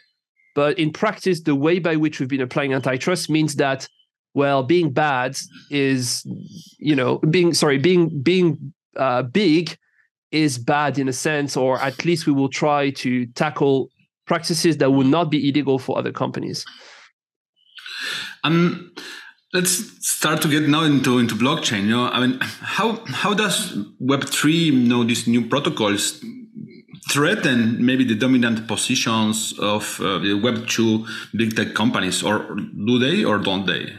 But 0.55 0.79
in 0.79 0.93
practice, 0.93 1.43
the 1.43 1.55
way 1.55 1.79
by 1.79 1.97
which 1.97 2.21
we've 2.21 2.29
been 2.29 2.41
applying 2.41 2.73
antitrust 2.73 3.29
means 3.29 3.57
that, 3.57 3.89
well, 4.35 4.63
being 4.63 4.93
bad 4.93 5.37
is, 5.71 6.25
you 6.79 6.95
know, 6.95 7.19
being 7.19 7.55
sorry, 7.55 7.79
being 7.79 8.23
being 8.23 8.73
uh, 8.97 9.23
big 9.23 9.77
is 10.31 10.59
bad 10.59 10.99
in 10.99 11.09
a 11.09 11.13
sense, 11.13 11.57
or 11.57 11.81
at 11.81 12.05
least 12.05 12.27
we 12.27 12.33
will 12.33 12.49
try 12.49 12.91
to 12.91 13.27
tackle 13.27 13.91
practices 14.27 14.79
that 14.79 14.91
would 14.91 15.07
not 15.07 15.31
be 15.31 15.49
illegal 15.49 15.79
for 15.79 15.99
other 15.99 16.13
companies. 16.13 16.65
Um 18.43 18.93
let's 19.55 20.07
start 20.07 20.43
to 20.43 20.49
get 20.49 20.69
now 20.69 20.83
into 20.83 21.19
into 21.19 21.37
blockchain 21.37 21.83
you 21.85 21.91
know 21.91 22.09
i 22.09 22.19
mean 22.27 22.39
how 22.41 23.01
how 23.07 23.33
does 23.33 23.73
web3 24.03 24.53
you 24.53 24.73
know 24.73 25.05
these 25.05 25.29
new 25.29 25.47
protocols 25.49 26.21
threaten 27.11 27.85
maybe 27.85 28.05
the 28.05 28.15
dominant 28.15 28.67
positions 28.67 29.55
of 29.59 30.01
uh, 30.01 30.19
the 30.19 30.35
Web 30.35 30.67
two 30.69 31.07
big 31.35 31.57
tech 31.57 31.75
companies, 31.75 32.23
or 32.23 32.57
do 32.87 32.99
they, 32.99 33.25
or 33.25 33.39
don't 33.39 33.67
they? 33.67 33.93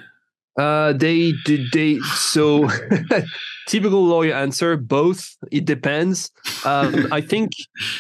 Uh, 0.58 0.94
they 0.94 1.34
did 1.44 1.70
they 1.74 2.00
so 2.00 2.70
typical 3.68 4.06
lawyer 4.06 4.34
answer 4.34 4.78
both 4.78 5.36
it 5.52 5.66
depends 5.66 6.32
um, 6.64 7.12
i 7.12 7.20
think 7.20 7.52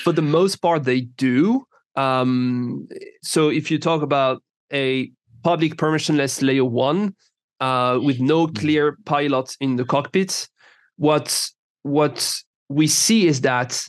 for 0.03 0.13
the 0.13 0.21
most 0.21 0.57
part 0.61 0.85
they 0.85 1.01
do 1.01 1.65
um, 1.97 2.87
so 3.21 3.49
if 3.49 3.69
you 3.69 3.77
talk 3.77 4.01
about 4.01 4.41
a 4.71 5.11
public 5.43 5.75
permissionless 5.75 6.41
layer 6.41 6.63
one 6.63 7.13
uh, 7.59 7.99
with 8.01 8.21
no 8.21 8.47
clear 8.47 8.97
pilot 9.03 9.53
in 9.59 9.75
the 9.75 9.83
cockpit 9.83 10.47
what 10.95 11.49
what 11.83 12.33
we 12.69 12.87
see 12.87 13.27
is 13.27 13.41
that 13.41 13.85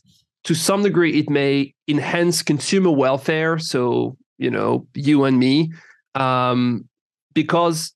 to 0.47 0.55
some 0.55 0.83
degree 0.83 1.19
it 1.19 1.29
may 1.31 1.75
enhance 1.87 2.43
consumer 2.43 2.91
welfare 2.91 3.59
so 3.59 4.17
you 4.39 4.51
know 4.51 4.87
you 4.95 5.25
and 5.25 5.39
me 5.39 5.71
um, 6.17 6.89
because 7.35 7.93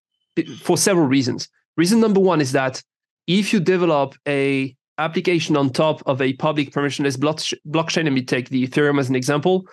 for 0.63 0.77
several 0.77 1.07
reasons. 1.07 1.49
Reason 1.77 2.01
number 2.01 2.21
one 2.21 2.41
is 2.41 2.53
that 2.53 2.83
if 3.27 3.53
you 3.53 3.61
develop 3.61 4.15
a 4.29 4.75
application 4.99 5.57
on 5.57 5.71
top 5.71 6.03
of 6.07 6.21
a 6.21 6.35
public 6.35 6.71
permissionless 6.71 7.17
blockchain, 7.17 8.07
and 8.07 8.15
we 8.15 8.23
take 8.23 8.51
the 8.51 8.67
Ethereum 8.67 9.01
as 9.01 9.09
an 9.09 9.17
example, 9.17 9.65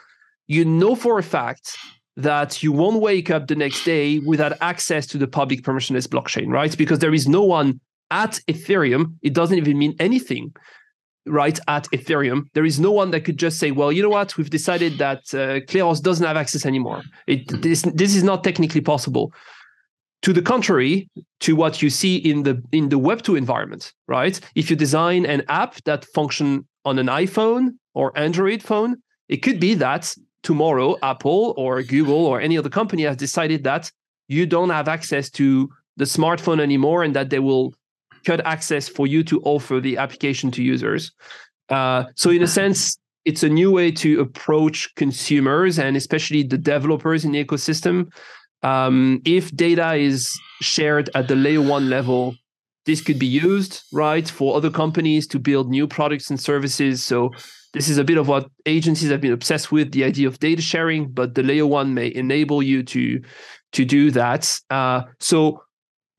you 0.47 0.63
know 0.63 0.95
for 0.95 1.19
a 1.19 1.23
fact 1.23 1.77
that 2.15 2.63
you 2.63 2.71
won't 2.71 3.01
wake 3.01 3.29
up 3.29 3.47
the 3.47 3.55
next 3.55 3.83
day 3.83 4.19
without 4.19 4.53
access 4.61 5.05
to 5.05 5.17
the 5.17 5.27
public 5.27 5.61
permissionless 5.61 6.07
blockchain, 6.07 6.47
right? 6.47 6.75
Because 6.77 6.99
there 6.99 7.13
is 7.13 7.27
no 7.27 7.43
one 7.43 7.79
at 8.09 8.39
Ethereum. 8.47 9.13
It 9.21 9.33
doesn't 9.33 9.57
even 9.57 9.77
mean 9.77 9.95
anything, 9.99 10.55
right? 11.27 11.59
At 11.67 11.87
Ethereum, 11.91 12.45
there 12.53 12.65
is 12.65 12.79
no 12.79 12.91
one 12.91 13.11
that 13.11 13.21
could 13.21 13.37
just 13.37 13.59
say, 13.59 13.71
"Well, 13.71 13.91
you 13.91 14.01
know 14.01 14.09
what? 14.09 14.37
We've 14.37 14.49
decided 14.49 14.97
that 14.97 15.19
uh, 15.33 15.61
Kleros 15.67 16.01
doesn't 16.01 16.25
have 16.25 16.37
access 16.37 16.65
anymore." 16.65 17.03
It 17.27 17.61
this 17.61 17.81
this 17.81 18.15
is 18.15 18.23
not 18.23 18.43
technically 18.43 18.81
possible 18.81 19.33
to 20.21 20.33
the 20.33 20.41
contrary 20.41 21.09
to 21.39 21.55
what 21.55 21.81
you 21.81 21.89
see 21.89 22.17
in 22.17 22.43
the 22.43 22.61
in 22.71 22.89
the 22.89 22.97
web 22.97 23.21
2 23.21 23.35
environment 23.35 23.93
right 24.07 24.39
if 24.55 24.69
you 24.69 24.75
design 24.75 25.25
an 25.25 25.43
app 25.47 25.75
that 25.83 26.05
function 26.05 26.67
on 26.85 26.99
an 26.99 27.07
iphone 27.07 27.69
or 27.93 28.17
android 28.17 28.61
phone 28.63 28.95
it 29.29 29.37
could 29.37 29.59
be 29.59 29.73
that 29.73 30.13
tomorrow 30.43 30.95
apple 31.03 31.53
or 31.57 31.83
google 31.83 32.25
or 32.25 32.41
any 32.41 32.57
other 32.57 32.69
company 32.69 33.03
has 33.03 33.17
decided 33.17 33.63
that 33.63 33.91
you 34.27 34.45
don't 34.45 34.69
have 34.69 34.87
access 34.87 35.29
to 35.29 35.69
the 35.97 36.05
smartphone 36.05 36.59
anymore 36.59 37.03
and 37.03 37.15
that 37.15 37.29
they 37.29 37.39
will 37.39 37.73
cut 38.27 38.39
access 38.45 38.85
for 38.95 39.05
you 39.13 39.21
to 39.23 39.41
offer 39.53 39.75
the 39.79 39.97
application 40.03 40.51
to 40.51 40.61
users 40.73 41.11
uh, 41.77 42.03
so 42.15 42.29
in 42.29 42.43
a 42.43 42.51
sense 42.59 42.97
it's 43.29 43.43
a 43.43 43.49
new 43.59 43.69
way 43.77 43.89
to 43.91 44.09
approach 44.25 44.77
consumers 44.95 45.73
and 45.83 45.97
especially 45.97 46.41
the 46.43 46.61
developers 46.73 47.25
in 47.25 47.31
the 47.33 47.43
ecosystem 47.43 48.07
um, 48.63 49.21
if 49.25 49.55
data 49.55 49.93
is 49.93 50.39
shared 50.61 51.09
at 51.15 51.27
the 51.27 51.35
layer 51.35 51.61
one 51.61 51.89
level, 51.89 52.35
this 52.85 53.01
could 53.01 53.19
be 53.19 53.27
used, 53.27 53.83
right, 53.91 54.27
for 54.27 54.55
other 54.55 54.71
companies 54.71 55.27
to 55.27 55.39
build 55.39 55.69
new 55.69 55.87
products 55.87 56.29
and 56.29 56.39
services. 56.39 57.03
So 57.03 57.31
this 57.73 57.89
is 57.89 57.97
a 57.97 58.03
bit 58.03 58.17
of 58.17 58.27
what 58.27 58.49
agencies 58.65 59.11
have 59.11 59.21
been 59.21 59.33
obsessed 59.33 59.71
with, 59.71 59.91
the 59.91 60.03
idea 60.03 60.27
of 60.27 60.39
data 60.39 60.61
sharing, 60.61 61.09
but 61.09 61.35
the 61.35 61.43
layer 61.43 61.67
one 61.67 61.93
may 61.93 62.13
enable 62.13 62.63
you 62.63 62.83
to 62.83 63.21
to 63.73 63.83
do 63.83 64.11
that. 64.11 64.57
Uh, 64.69 65.01
so 65.19 65.61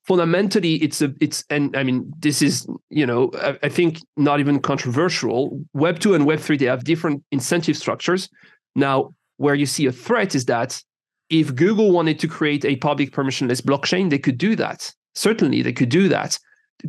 fundamentally 0.09 0.75
it's 0.77 1.03
a 1.03 1.13
it's 1.21 1.45
and 1.51 1.77
i 1.77 1.83
mean 1.83 2.11
this 2.19 2.41
is 2.41 2.67
you 2.89 3.07
know 3.07 3.31
I, 3.49 3.59
I, 3.63 3.69
think 3.69 4.01
not 4.17 4.41
even 4.41 4.59
controversial 4.59 5.61
web 5.75 5.99
2 5.99 6.15
and 6.15 6.25
web 6.25 6.41
3 6.41 6.57
they 6.57 6.65
have 6.65 6.85
different 6.85 7.23
incentive 7.31 7.77
structures 7.77 8.31
now 8.75 9.15
where 9.37 9.55
you 9.55 9.67
see 9.67 9.87
a 9.87 9.93
threat 9.93 10.35
is 10.35 10.47
that 10.47 10.83
if 11.31 11.55
Google 11.55 11.93
wanted 11.93 12.19
to 12.21 12.29
create 12.29 12.65
a 12.65 12.77
public 12.77 13.11
permissionless 13.13 13.61
blockchain, 13.61 14.11
they 14.11 14.19
could 14.19 14.39
do 14.39 14.57
that. 14.57 14.93
Certainly, 15.15 15.63
they 15.63 15.73
could 15.73 15.89
do 15.89 16.09
that. 16.09 16.39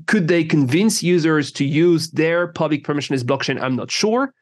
Could 0.08 0.28
they 0.28 0.44
convince 0.44 1.02
users 1.02 1.52
to 1.54 1.66
use 1.66 2.12
their 2.12 2.48
public 2.48 2.84
permissionless 2.84 3.24
blockchain? 3.24 3.62
I'm 3.62 3.76
not 3.76 3.92
sure. 3.92 4.34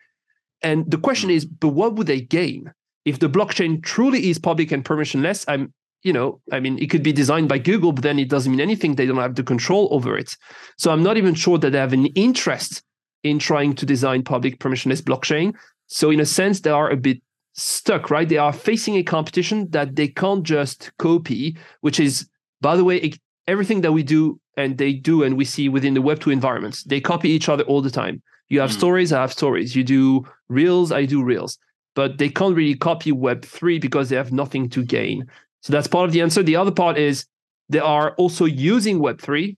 And 0.62 0.90
the 0.90 0.98
question 0.98 1.30
is, 1.30 1.46
but 1.46 1.70
what 1.70 1.96
would 1.96 2.08
they 2.08 2.22
gain 2.22 2.72
if 3.06 3.20
the 3.20 3.30
blockchain 3.30 3.82
truly 3.84 4.30
is 4.30 4.40
public 4.40 4.72
and 4.72 4.84
permissionless? 4.84 5.46
I'm, 5.48 5.74
you 6.08 6.14
know, 6.14 6.40
I 6.54 6.62
mean, 6.62 6.80
it 6.80 6.90
could 6.90 7.04
be 7.04 7.12
designed 7.12 7.50
by 7.50 7.58
Google, 7.58 7.92
but 7.92 8.02
then 8.02 8.18
it 8.18 8.30
doesn't 8.30 8.50
mean 8.50 8.62
anything. 8.62 8.96
They 8.96 9.06
don't 9.06 9.18
have 9.18 9.36
the 9.36 9.44
control 9.44 9.90
over 9.92 10.18
it. 10.18 10.38
So 10.78 10.90
I'm 10.90 11.04
not 11.04 11.18
even 11.18 11.36
sure 11.36 11.58
that 11.58 11.72
they 11.72 11.78
have 11.78 11.92
an 11.92 12.06
interest 12.28 12.82
in 13.24 13.40
trying 13.40 13.76
to 13.76 13.86
design 13.86 14.24
public 14.24 14.60
permissionless 14.60 15.02
blockchain. 15.02 15.54
So 15.88 16.10
in 16.10 16.22
a 16.22 16.26
sense, 16.26 16.62
they 16.62 16.70
are 16.70 16.90
a 16.90 16.96
bit 16.96 17.22
stuck, 17.56 18.10
right? 18.10 18.30
They 18.30 18.38
are 18.38 18.54
facing 18.54 18.96
a 18.96 19.04
competition 19.04 19.70
that 19.72 19.98
they 19.98 20.08
can't 20.08 20.44
just 20.44 20.92
copy, 20.98 21.58
which 21.82 22.00
is, 22.00 22.30
by 22.62 22.78
the 22.78 22.86
way, 22.86 23.12
everything 23.46 23.82
that 23.82 23.92
we 23.92 24.04
do 24.04 24.40
and 24.56 24.78
they 24.78 24.94
do 24.94 25.24
and 25.24 25.36
we 25.36 25.44
see 25.44 25.68
within 25.68 25.94
the 25.94 26.02
Web2 26.02 26.32
environments. 26.32 26.84
They 26.84 27.02
copy 27.02 27.30
each 27.30 27.50
other 27.50 27.64
all 27.66 27.82
the 27.82 27.92
time. 27.92 28.22
You 28.48 28.62
have 28.62 28.70
mm. 28.70 28.78
stories, 28.78 29.12
I 29.12 29.20
have 29.20 29.34
stories. 29.34 29.76
You 29.76 29.84
do 29.84 30.26
reels, 30.48 30.94
I 30.94 31.04
do 31.04 31.22
reels. 31.22 31.58
But 31.96 32.18
they 32.18 32.30
can't 32.30 32.56
really 32.56 32.78
copy 32.78 33.12
Web3 33.12 33.82
because 33.82 34.08
they 34.08 34.16
have 34.16 34.32
nothing 34.32 34.70
to 34.70 34.86
gain. 34.86 35.28
So 35.68 35.74
that's 35.74 35.88
part 35.88 36.06
of 36.06 36.14
the 36.14 36.22
answer. 36.22 36.42
The 36.42 36.56
other 36.56 36.72
part 36.72 36.98
is 36.98 37.26
they 37.68 37.80
are 37.80 38.12
also 38.12 38.46
using 38.46 39.00
Web3 39.00 39.58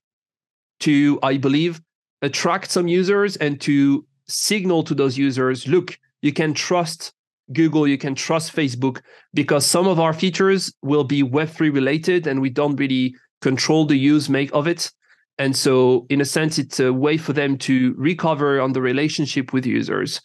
to, 0.79 1.19
I 1.21 1.37
believe, 1.37 1.79
attract 2.23 2.71
some 2.71 2.87
users 2.87 3.35
and 3.35 3.61
to 3.61 4.03
signal 4.27 4.81
to 4.85 4.95
those 4.95 5.19
users 5.19 5.67
look, 5.67 5.99
you 6.23 6.33
can 6.33 6.55
trust 6.55 7.13
Google, 7.53 7.87
you 7.87 7.99
can 7.99 8.15
trust 8.15 8.55
Facebook 8.55 9.01
because 9.35 9.67
some 9.67 9.85
of 9.85 9.99
our 9.99 10.11
features 10.11 10.73
will 10.81 11.03
be 11.03 11.21
Web3 11.21 11.71
related 11.71 12.25
and 12.25 12.41
we 12.41 12.49
don't 12.49 12.77
really 12.77 13.13
control 13.41 13.85
the 13.85 13.95
use 13.95 14.29
make 14.29 14.49
of 14.51 14.67
it. 14.67 14.89
And 15.37 15.55
so, 15.55 16.07
in 16.09 16.21
a 16.21 16.25
sense, 16.25 16.57
it's 16.57 16.79
a 16.79 16.91
way 16.91 17.17
for 17.17 17.33
them 17.33 17.55
to 17.59 17.93
recover 17.99 18.59
on 18.59 18.73
the 18.73 18.81
relationship 18.81 19.53
with 19.53 19.63
users. 19.63 20.21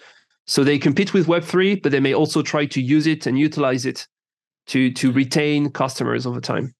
So 0.46 0.64
they 0.64 0.78
compete 0.78 1.12
with 1.12 1.26
Web3, 1.26 1.82
but 1.82 1.92
they 1.92 2.00
may 2.00 2.14
also 2.14 2.40
try 2.40 2.64
to 2.64 2.80
use 2.80 3.06
it 3.06 3.26
and 3.26 3.38
utilize 3.38 3.84
it 3.84 4.06
to, 4.66 4.90
to 4.92 5.12
retain 5.12 5.70
customers 5.70 6.26
over 6.26 6.40
time. 6.40 6.74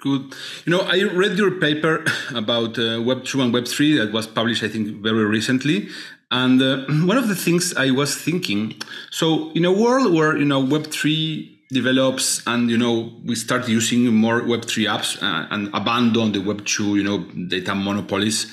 Good. 0.00 0.32
You 0.64 0.70
know, 0.70 0.80
I 0.80 1.02
read 1.02 1.36
your 1.36 1.52
paper 1.58 2.04
about 2.34 2.78
uh, 2.78 3.02
Web2 3.02 3.42
and 3.42 3.54
Web3 3.54 3.98
that 3.98 4.12
was 4.12 4.26
published, 4.26 4.62
I 4.62 4.68
think, 4.68 5.02
very 5.02 5.24
recently. 5.24 5.88
And 6.30 6.62
uh, 6.62 6.84
one 7.04 7.16
of 7.16 7.28
the 7.28 7.34
things 7.34 7.74
I 7.74 7.90
was 7.90 8.14
thinking, 8.14 8.74
so 9.10 9.50
in 9.52 9.64
a 9.64 9.72
world 9.72 10.14
where 10.14 10.36
you 10.36 10.44
know 10.44 10.60
Web 10.60 10.88
three 10.88 11.58
develops 11.70 12.46
and 12.46 12.70
you 12.70 12.78
know 12.78 13.12
we 13.24 13.34
start 13.34 13.68
using 13.68 14.06
more 14.14 14.44
Web 14.44 14.66
three 14.66 14.86
apps 14.86 15.20
uh, 15.22 15.46
and 15.50 15.68
abandon 15.74 16.32
the 16.32 16.40
Web 16.40 16.64
two 16.66 16.96
you 16.96 17.02
know 17.02 17.18
data 17.48 17.74
monopolies, 17.74 18.46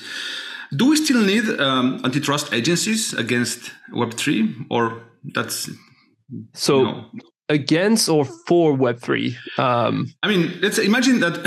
do 0.74 0.90
we 0.90 0.96
still 0.96 1.22
need 1.22 1.48
um, 1.60 2.00
antitrust 2.04 2.52
agencies 2.52 3.12
against 3.12 3.70
Web 3.92 4.14
three, 4.14 4.54
or 4.70 5.02
that's 5.22 5.70
so? 6.54 6.78
You 6.78 6.84
know, 6.84 7.10
against 7.48 8.08
or 8.08 8.24
for 8.24 8.72
Web 8.72 9.00
three? 9.00 9.36
Um, 9.58 10.12
I 10.22 10.28
mean, 10.28 10.58
let's 10.60 10.78
imagine 10.78 11.20
that 11.20 11.38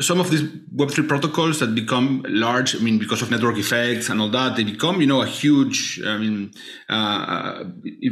some 0.00 0.20
of 0.20 0.30
these 0.30 0.42
Web3 0.42 1.08
protocols 1.08 1.58
that 1.58 1.74
become 1.74 2.24
large, 2.28 2.76
I 2.76 2.78
mean, 2.78 3.00
because 3.00 3.20
of 3.20 3.32
network 3.32 3.58
effects 3.58 4.08
and 4.08 4.20
all 4.20 4.30
that, 4.30 4.54
they 4.54 4.62
become, 4.62 5.00
you 5.00 5.08
know, 5.08 5.22
a 5.22 5.26
huge, 5.26 6.00
I 6.06 6.16
mean, 6.18 6.52
uh, 6.88 7.64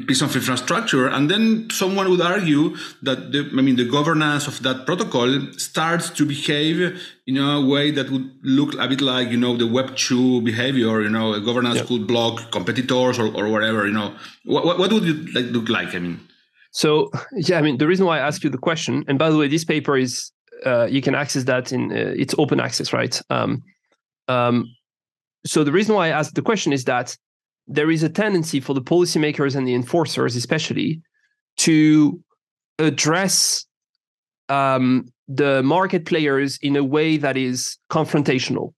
piece 0.09 0.21
of 0.21 0.35
infrastructure. 0.35 1.07
And 1.07 1.31
then 1.31 1.71
someone 1.71 2.11
would 2.11 2.21
argue 2.21 2.75
that, 3.03 3.31
the, 3.31 3.49
I 3.57 3.63
mean, 3.63 3.77
the 3.77 3.85
governance 3.85 4.49
of 4.49 4.61
that 4.65 4.85
protocol 4.85 5.53
starts 5.53 6.11
to 6.11 6.27
behave 6.27 7.01
in 7.29 7.37
a 7.37 7.65
way 7.65 7.93
that 7.93 8.11
would 8.11 8.33
look 8.43 8.75
a 8.75 8.89
bit 8.89 9.01
like, 9.01 9.29
you 9.29 9.37
know, 9.37 9.57
the 9.57 9.69
Web2 9.69 10.45
behavior, 10.45 11.03
you 11.03 11.11
know, 11.11 11.35
a 11.35 11.41
governance 11.41 11.77
yep. 11.77 11.87
could 11.87 12.09
block 12.09 12.51
competitors 12.51 13.17
or, 13.21 13.33
or 13.33 13.49
whatever, 13.49 13.87
you 13.87 13.93
know. 13.93 14.17
What, 14.45 14.77
what 14.77 14.93
would 14.93 15.05
it 15.05 15.35
like, 15.37 15.53
look 15.53 15.69
like? 15.69 15.95
I 15.95 16.01
mean, 16.01 16.21
so 16.77 17.11
yeah, 17.33 17.59
I 17.59 17.63
mean, 17.63 17.79
the 17.79 17.87
reason 17.87 18.05
why 18.05 18.19
I 18.19 18.27
asked 18.27 18.45
you 18.45 18.51
the 18.51 18.59
question, 18.59 19.03
and 19.09 19.19
by 19.19 19.31
the 19.31 19.39
way, 19.39 19.49
this 19.49 19.65
paper 19.65 19.97
is 19.97 20.31
uh, 20.65 20.85
you 20.85 21.01
can 21.01 21.15
access 21.15 21.45
that 21.45 21.73
in 21.73 21.91
uh, 21.91 22.13
it's 22.17 22.35
open 22.39 22.61
access, 22.61 22.93
right? 22.93 23.21
Um, 23.31 23.63
um, 24.29 24.67
so 25.47 25.65
the 25.65 25.73
reason 25.73 25.95
why 25.95 26.09
I 26.09 26.11
asked 26.11 26.35
the 26.35 26.43
question 26.43 26.73
is 26.73 26.85
that 26.85 27.17
there 27.67 27.91
is 27.91 28.03
a 28.03 28.09
tendency 28.09 28.61
for 28.61 28.75
the 28.75 28.83
policymakers 28.83 29.57
and 29.57 29.67
the 29.67 29.75
enforcers, 29.75 30.37
especially, 30.37 31.01
to 31.59 32.23
address 32.79 33.65
um, 34.51 35.09
the 35.29 35.63
market 35.63 36.05
players 36.05 36.59
in 36.61 36.77
a 36.77 36.85
way 36.85 37.17
that 37.17 37.37
is 37.39 37.79
confrontational. 37.91 38.75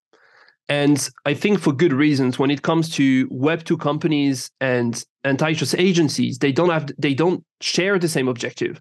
And 0.69 1.09
I 1.25 1.35
think 1.35 1.61
for 1.61 1.73
good 1.73 1.93
reasons, 1.93 2.39
when 2.39 2.51
it 2.51 2.63
comes 2.63 2.91
to 2.97 3.27
Web 3.31 3.65
two 3.65 3.79
companies 3.79 4.51
and 4.61 5.03
antitrust 5.25 5.75
agencies, 5.79 6.39
they 6.39 6.53
don't 6.53 6.71
have 6.71 6.91
they 6.99 7.15
don't 7.15 7.45
share 7.61 7.99
the 7.99 8.09
same 8.09 8.29
objective 8.29 8.81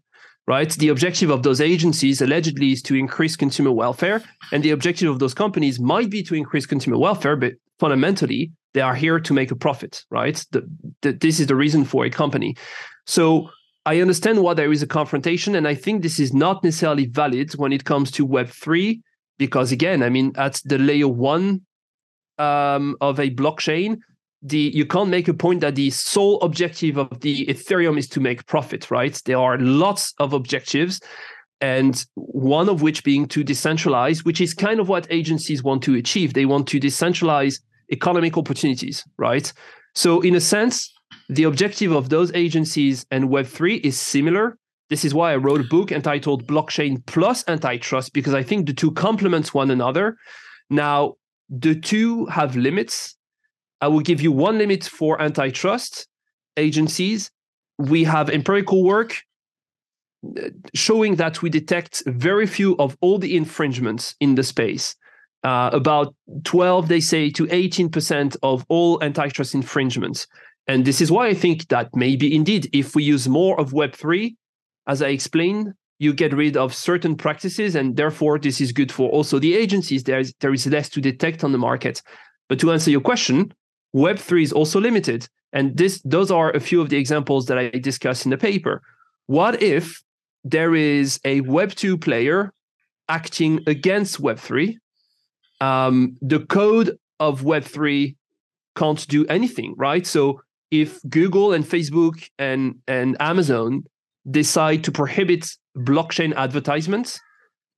right? 0.50 0.72
The 0.72 0.88
objective 0.88 1.30
of 1.30 1.44
those 1.44 1.60
agencies 1.60 2.22
allegedly 2.22 2.72
is 2.72 2.82
to 2.84 2.96
increase 2.96 3.36
consumer 3.36 3.74
welfare. 3.74 4.24
And 4.54 4.64
the 4.64 4.72
objective 4.72 5.10
of 5.12 5.20
those 5.20 5.34
companies 5.34 5.78
might 5.78 6.10
be 6.10 6.24
to 6.24 6.36
increase 6.36 6.66
consumer 6.66 6.98
welfare, 6.98 7.36
but 7.36 7.56
fundamentally, 7.80 8.52
They 8.74 8.82
are 8.82 8.94
here 8.94 9.20
to 9.20 9.34
make 9.34 9.50
a 9.50 9.56
profit, 9.56 10.06
right? 10.12 10.46
The, 10.52 10.62
the, 11.02 11.12
this 11.12 11.40
is 11.40 11.48
the 11.48 11.56
reason 11.56 11.84
for 11.84 12.06
a 12.06 12.12
company. 12.12 12.56
So 13.08 13.50
I 13.88 14.02
understand 14.02 14.44
why 14.44 14.54
there 14.54 14.72
is 14.72 14.84
a 14.84 14.88
confrontation, 14.88 15.56
and 15.56 15.68
I 15.68 15.74
think 15.74 16.02
this 16.02 16.20
is 16.20 16.32
not 16.32 16.64
necessarily 16.64 17.08
valid 17.08 17.54
when 17.54 17.74
it 17.74 17.86
comes 17.86 18.12
to 18.12 18.26
Web 18.26 18.50
three, 18.50 19.02
because 19.40 19.72
again, 19.72 20.04
I 20.04 20.10
mean, 20.10 20.32
at 20.36 20.62
the 20.64 20.78
layer 20.78 21.08
one 21.08 21.62
um, 22.38 22.96
of 23.02 23.20
a 23.20 23.30
blockchain, 23.30 23.98
the 24.42 24.72
you 24.74 24.86
can't 24.86 25.10
make 25.10 25.28
a 25.28 25.34
point 25.34 25.62
that 25.62 25.76
the 25.76 25.90
sole 25.90 26.40
objective 26.42 26.98
of 26.98 27.20
the 27.22 27.46
Ethereum 27.48 27.98
is 27.98 28.08
to 28.10 28.20
make 28.20 28.46
profit, 28.46 28.92
right? 28.92 29.20
There 29.26 29.40
are 29.40 29.58
lots 29.58 30.14
of 30.20 30.34
objectives, 30.34 31.02
and 31.62 32.06
one 32.16 32.70
of 32.70 32.82
which 32.82 33.04
being 33.04 33.28
to 33.30 33.44
decentralize, 33.44 34.24
which 34.26 34.42
is 34.42 34.54
kind 34.54 34.80
of 34.80 34.90
what 34.90 35.08
agencies 35.10 35.64
want 35.64 35.82
to 35.84 35.96
achieve. 35.96 36.34
They 36.34 36.46
want 36.46 36.68
to 36.68 36.80
decentralize 36.80 37.60
economic 37.92 38.38
opportunities, 38.38 39.04
right? 39.18 39.52
So, 39.96 40.22
in 40.22 40.36
a 40.36 40.42
sense, 40.42 40.94
the 41.30 41.44
objective 41.44 41.92
of 41.92 42.10
those 42.10 42.32
agencies 42.34 43.06
and 43.12 43.30
Web3 43.30 43.84
is 43.84 44.00
similar. 44.00 44.58
This 44.90 45.04
is 45.04 45.14
why 45.14 45.34
I 45.34 45.38
wrote 45.38 45.62
a 45.62 45.66
book 45.66 45.92
entitled 45.92 46.48
Blockchain 46.48 47.06
Plus 47.06 47.44
Antitrust, 47.48 48.14
because 48.14 48.34
I 48.34 48.44
think 48.44 48.66
the 48.66 48.74
two 48.74 48.92
complement 48.92 49.54
one 49.54 49.72
another. 49.72 50.16
Now, 50.70 51.16
the 51.50 51.76
two 51.76 52.26
have 52.28 52.56
limits. 52.56 53.16
I 53.82 53.88
will 53.88 54.02
give 54.02 54.22
you 54.22 54.32
one 54.32 54.58
limit 54.58 54.84
for 54.84 55.22
antitrust 55.22 56.08
agencies. 56.58 57.32
We 57.78 58.04
have 58.06 58.30
empirical 58.30 58.84
work 58.84 59.22
uh, 60.26 60.50
showing 60.74 61.16
that 61.18 61.42
we 61.42 61.50
detect 61.50 62.04
very 62.08 62.48
few 62.48 62.76
of 62.78 62.98
all 63.02 63.20
the 63.20 63.38
infringements 63.38 64.16
in 64.20 64.36
the 64.36 64.44
space. 64.44 64.96
Uh, 65.44 65.70
about 65.72 66.16
12, 66.44 66.88
they 66.88 67.00
say, 67.00 67.30
to 67.30 67.46
18% 67.46 68.36
of 68.42 68.66
all 68.70 69.02
antitrust 69.04 69.54
infringements. 69.54 70.28
And 70.68 70.84
this 70.84 71.00
is 71.00 71.12
why 71.12 71.28
I 71.28 71.34
think 71.34 71.68
that 71.70 71.96
maybe 71.96 72.36
indeed, 72.36 72.70
if 72.74 72.96
we 72.96 73.04
use 73.04 73.30
more 73.30 73.58
of 73.60 73.72
Web3, 73.72 74.36
as 74.88 75.02
I 75.02 75.10
explained, 75.10 75.74
you 76.00 76.14
get 76.14 76.34
rid 76.34 76.56
of 76.56 76.74
certain 76.74 77.16
practices, 77.16 77.76
and 77.76 77.96
therefore 77.96 78.40
this 78.40 78.62
is 78.62 78.72
good 78.72 78.92
for 78.92 79.10
also 79.10 79.40
the 79.40 79.56
agencies. 79.56 80.04
There 80.04 80.20
is 80.20 80.34
there 80.40 80.54
is 80.54 80.68
less 80.68 80.90
to 80.90 81.02
detect 81.02 81.44
on 81.44 81.52
the 81.52 81.58
market. 81.58 82.02
But 82.50 82.60
to 82.60 82.72
answer 82.72 82.92
your 82.92 83.02
question, 83.02 83.54
Web3 83.96 84.44
is 84.44 84.54
also 84.54 84.80
limited. 84.80 85.28
And 85.54 85.76
this 85.78 86.02
those 86.04 86.32
are 86.32 86.52
a 86.52 86.60
few 86.60 86.82
of 86.82 86.90
the 86.90 86.98
examples 86.98 87.48
that 87.48 87.58
I 87.58 87.70
discuss 87.70 88.26
in 88.26 88.32
the 88.32 88.38
paper. 88.38 88.82
What 89.26 89.62
if 89.62 90.02
there 90.44 90.76
is 90.76 91.20
a 91.26 91.42
Web2 91.42 92.00
player 92.02 92.54
acting 93.10 93.62
against 93.68 94.22
Web3? 94.22 94.76
Um, 95.60 96.18
the 96.22 96.40
code 96.40 96.98
of 97.20 97.42
Web3 97.42 98.16
can't 98.76 99.08
do 99.08 99.26
anything, 99.28 99.74
right? 99.78 100.06
So 100.06 100.42
if 100.70 101.00
Google 101.10 101.54
and 101.54 101.66
Facebook 101.66 102.30
and, 102.38 102.76
and 102.88 103.18
Amazon 103.20 103.84
decide 104.30 104.84
to 104.84 104.92
prohibit 104.92 105.50
blockchain 105.78 106.34
advertisements, 106.36 107.20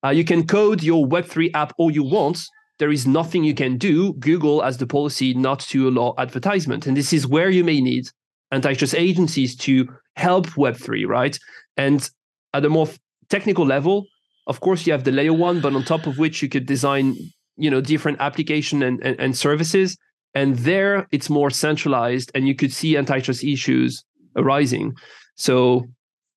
uh, 0.03 0.09
you 0.09 0.23
can 0.23 0.47
code 0.47 0.81
your 0.81 1.05
Web3 1.05 1.51
app 1.53 1.73
all 1.77 1.91
you 1.91 2.03
want. 2.03 2.39
There 2.77 2.91
is 2.91 3.05
nothing 3.05 3.43
you 3.43 3.53
can 3.53 3.77
do. 3.77 4.13
Google 4.13 4.61
has 4.61 4.77
the 4.77 4.87
policy 4.87 5.33
not 5.33 5.59
to 5.71 5.89
allow 5.89 6.15
advertisement. 6.17 6.87
And 6.87 6.95
this 6.95 7.11
is 7.11 7.27
where 7.27 7.49
you 7.49 7.63
may 7.63 7.81
need 7.81 8.07
antitrust 8.51 8.95
agencies 8.95 9.55
to 9.57 9.87
help 10.15 10.47
Web3, 10.47 11.05
right? 11.05 11.37
And 11.77 12.09
at 12.53 12.65
a 12.65 12.69
more 12.69 12.87
technical 13.29 13.65
level, 13.65 14.05
of 14.47 14.61
course, 14.61 14.87
you 14.87 14.93
have 14.93 15.03
the 15.03 15.11
layer 15.11 15.33
one, 15.33 15.59
but 15.59 15.75
on 15.75 15.83
top 15.83 16.07
of 16.07 16.17
which 16.17 16.41
you 16.41 16.49
could 16.49 16.65
design, 16.65 17.15
you 17.57 17.69
know, 17.69 17.81
different 17.81 18.19
application 18.19 18.81
and, 18.81 18.99
and, 19.03 19.19
and 19.19 19.37
services. 19.37 19.97
And 20.33 20.57
there 20.59 21.07
it's 21.11 21.29
more 21.29 21.49
centralized 21.49 22.31
and 22.33 22.47
you 22.47 22.55
could 22.55 22.71
see 22.71 22.97
antitrust 22.97 23.43
issues 23.43 24.03
arising. 24.35 24.95
So, 25.35 25.85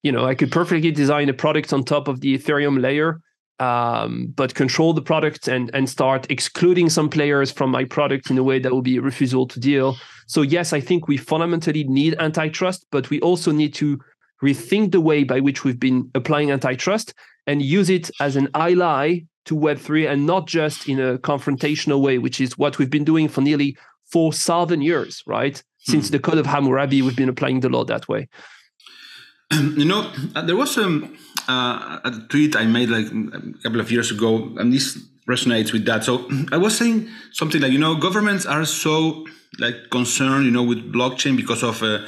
you 0.03 0.13
know, 0.13 0.25
I 0.25 0.35
could 0.35 0.51
perfectly 0.51 0.91
design 0.91 1.29
a 1.29 1.35
product 1.35 1.73
on 1.73 1.85
top 1.85 2.09
of 2.09 2.21
the 2.21 2.37
Ethereum 2.37 2.81
layer, 2.81 3.21
um, 3.59 4.33
but 4.35 4.55
control 4.55 4.93
the 4.93 5.03
product 5.03 5.47
and, 5.47 5.71
and 5.75 5.89
start 5.89 6.29
excluding 6.31 6.91
some 6.91 7.09
players 7.09 7.53
from 7.53 7.71
my 7.71 7.85
product 7.85 8.31
in 8.31 8.39
a 8.39 8.43
way 8.43 8.59
that 8.59 8.73
will 8.73 8.83
be 8.83 8.97
a 8.97 9.03
refusal 9.03 9.47
to 9.47 9.61
deal. 9.61 9.97
So, 10.27 10.43
yes, 10.43 10.73
I 10.73 10.81
think 10.81 11.07
we 11.07 11.17
fundamentally 11.17 11.85
need 11.85 12.17
antitrust, 12.19 12.87
but 12.91 13.11
we 13.11 13.21
also 13.21 13.53
need 13.53 13.75
to 13.75 14.01
rethink 14.43 14.91
the 14.91 15.01
way 15.01 15.23
by 15.23 15.38
which 15.38 15.62
we've 15.62 15.79
been 15.79 16.11
applying 16.15 16.51
antitrust 16.51 17.15
and 17.47 17.62
use 17.62 17.88
it 17.88 18.11
as 18.21 18.35
an 18.35 18.49
ally 18.55 19.21
to 19.45 19.57
Web3 19.57 20.11
and 20.11 20.27
not 20.27 20.47
just 20.47 20.88
in 20.88 21.01
a 21.01 21.19
confrontational 21.19 22.01
way, 22.01 22.19
which 22.19 22.41
is 22.41 22.59
what 22.59 22.79
we've 22.79 22.91
been 22.91 23.05
doing 23.05 23.29
for 23.29 23.41
nearly 23.41 23.77
4,000 24.11 24.83
years, 24.83 25.23
right? 25.27 25.62
Since 25.79 26.09
mm. 26.09 26.12
the 26.12 26.19
Code 26.19 26.38
of 26.38 26.47
Hammurabi, 26.47 27.03
we've 27.03 27.17
been 27.17 27.29
applying 27.29 27.61
the 27.61 27.69
law 27.69 27.85
that 27.85 28.09
way. 28.09 28.29
You 29.77 29.85
know, 29.85 30.11
uh, 30.35 30.43
there 30.43 30.57
was 30.57 30.77
um, 30.79 31.17
uh, 31.49 32.01
a 32.05 32.11
tweet 32.29 32.57
I 32.57 32.65
made 32.65 32.88
like 32.88 33.07
a 33.07 33.62
couple 33.62 33.81
of 33.81 33.91
years 33.91 34.11
ago, 34.11 34.53
and 34.57 34.73
this 34.73 34.99
resonates 35.29 35.73
with 35.73 35.85
that. 35.87 36.05
So 36.05 36.29
I 36.53 36.57
was 36.57 36.77
saying 36.77 37.09
something 37.33 37.61
like, 37.61 37.73
you 37.73 37.79
know, 37.79 37.95
governments 37.97 38.47
are 38.47 38.65
so 38.65 39.27
like 39.59 39.91
concerned, 39.91 40.45
you 40.47 40.51
know, 40.51 40.62
with 40.62 40.93
blockchain 40.93 41.37
because 41.37 41.62
of 41.62 41.83
uh, 41.83 41.99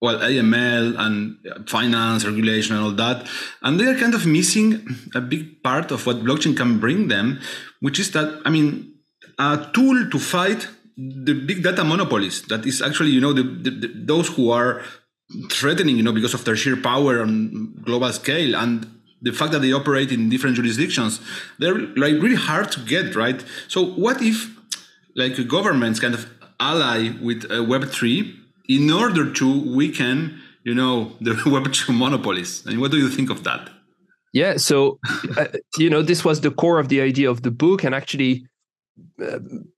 well, 0.00 0.18
AML 0.18 0.98
and 0.98 1.68
finance 1.68 2.24
regulation 2.24 2.74
and 2.74 2.84
all 2.84 2.92
that. 2.92 3.26
And 3.62 3.78
they 3.78 3.84
are 3.84 3.98
kind 3.98 4.14
of 4.14 4.26
missing 4.26 4.86
a 5.14 5.20
big 5.20 5.62
part 5.62 5.90
of 5.90 6.06
what 6.06 6.24
blockchain 6.24 6.56
can 6.56 6.80
bring 6.80 7.08
them, 7.08 7.40
which 7.80 7.98
is 7.98 8.10
that, 8.12 8.40
I 8.44 8.50
mean, 8.50 8.94
a 9.38 9.68
tool 9.74 10.08
to 10.10 10.18
fight 10.18 10.68
the 10.96 11.34
big 11.34 11.62
data 11.62 11.84
monopolies 11.84 12.42
that 12.42 12.66
is 12.66 12.82
actually, 12.82 13.10
you 13.10 13.20
know, 13.20 13.32
the, 13.32 13.42
the, 13.42 13.70
the, 13.70 13.92
those 13.94 14.28
who 14.28 14.50
are 14.50 14.82
threatening, 15.50 15.96
you 15.96 16.02
know, 16.02 16.12
because 16.12 16.34
of 16.34 16.44
their 16.44 16.56
sheer 16.56 16.76
power 16.76 17.20
on 17.20 17.72
global 17.84 18.12
scale 18.12 18.56
and 18.56 18.86
the 19.22 19.32
fact 19.32 19.52
that 19.52 19.60
they 19.60 19.72
operate 19.72 20.10
in 20.12 20.28
different 20.28 20.56
jurisdictions, 20.56 21.20
they're 21.58 21.78
like 21.78 22.14
really 22.14 22.36
hard 22.36 22.72
to 22.72 22.80
get, 22.80 23.14
right? 23.14 23.44
So 23.68 23.84
what 23.84 24.22
if 24.22 24.50
like 25.14 25.36
governments 25.48 26.00
kind 26.00 26.14
of 26.14 26.26
ally 26.58 27.10
with 27.20 27.44
uh, 27.44 27.54
Web3 27.54 28.36
in 28.68 28.90
order 28.90 29.32
to 29.32 29.74
weaken, 29.74 30.40
you 30.64 30.74
know, 30.74 31.12
the 31.20 31.32
Web2 31.32 31.96
monopolies. 31.96 32.64
And 32.66 32.80
what 32.80 32.90
do 32.90 32.98
you 32.98 33.08
think 33.08 33.30
of 33.30 33.44
that? 33.44 33.70
Yeah, 34.32 34.58
so 34.58 35.00
uh, 35.36 35.46
you 35.76 35.90
know, 35.90 36.02
this 36.02 36.24
was 36.24 36.40
the 36.40 36.52
core 36.52 36.78
of 36.78 36.88
the 36.88 37.00
idea 37.00 37.28
of 37.28 37.42
the 37.42 37.50
book, 37.50 37.82
and 37.82 37.94
actually, 37.94 38.46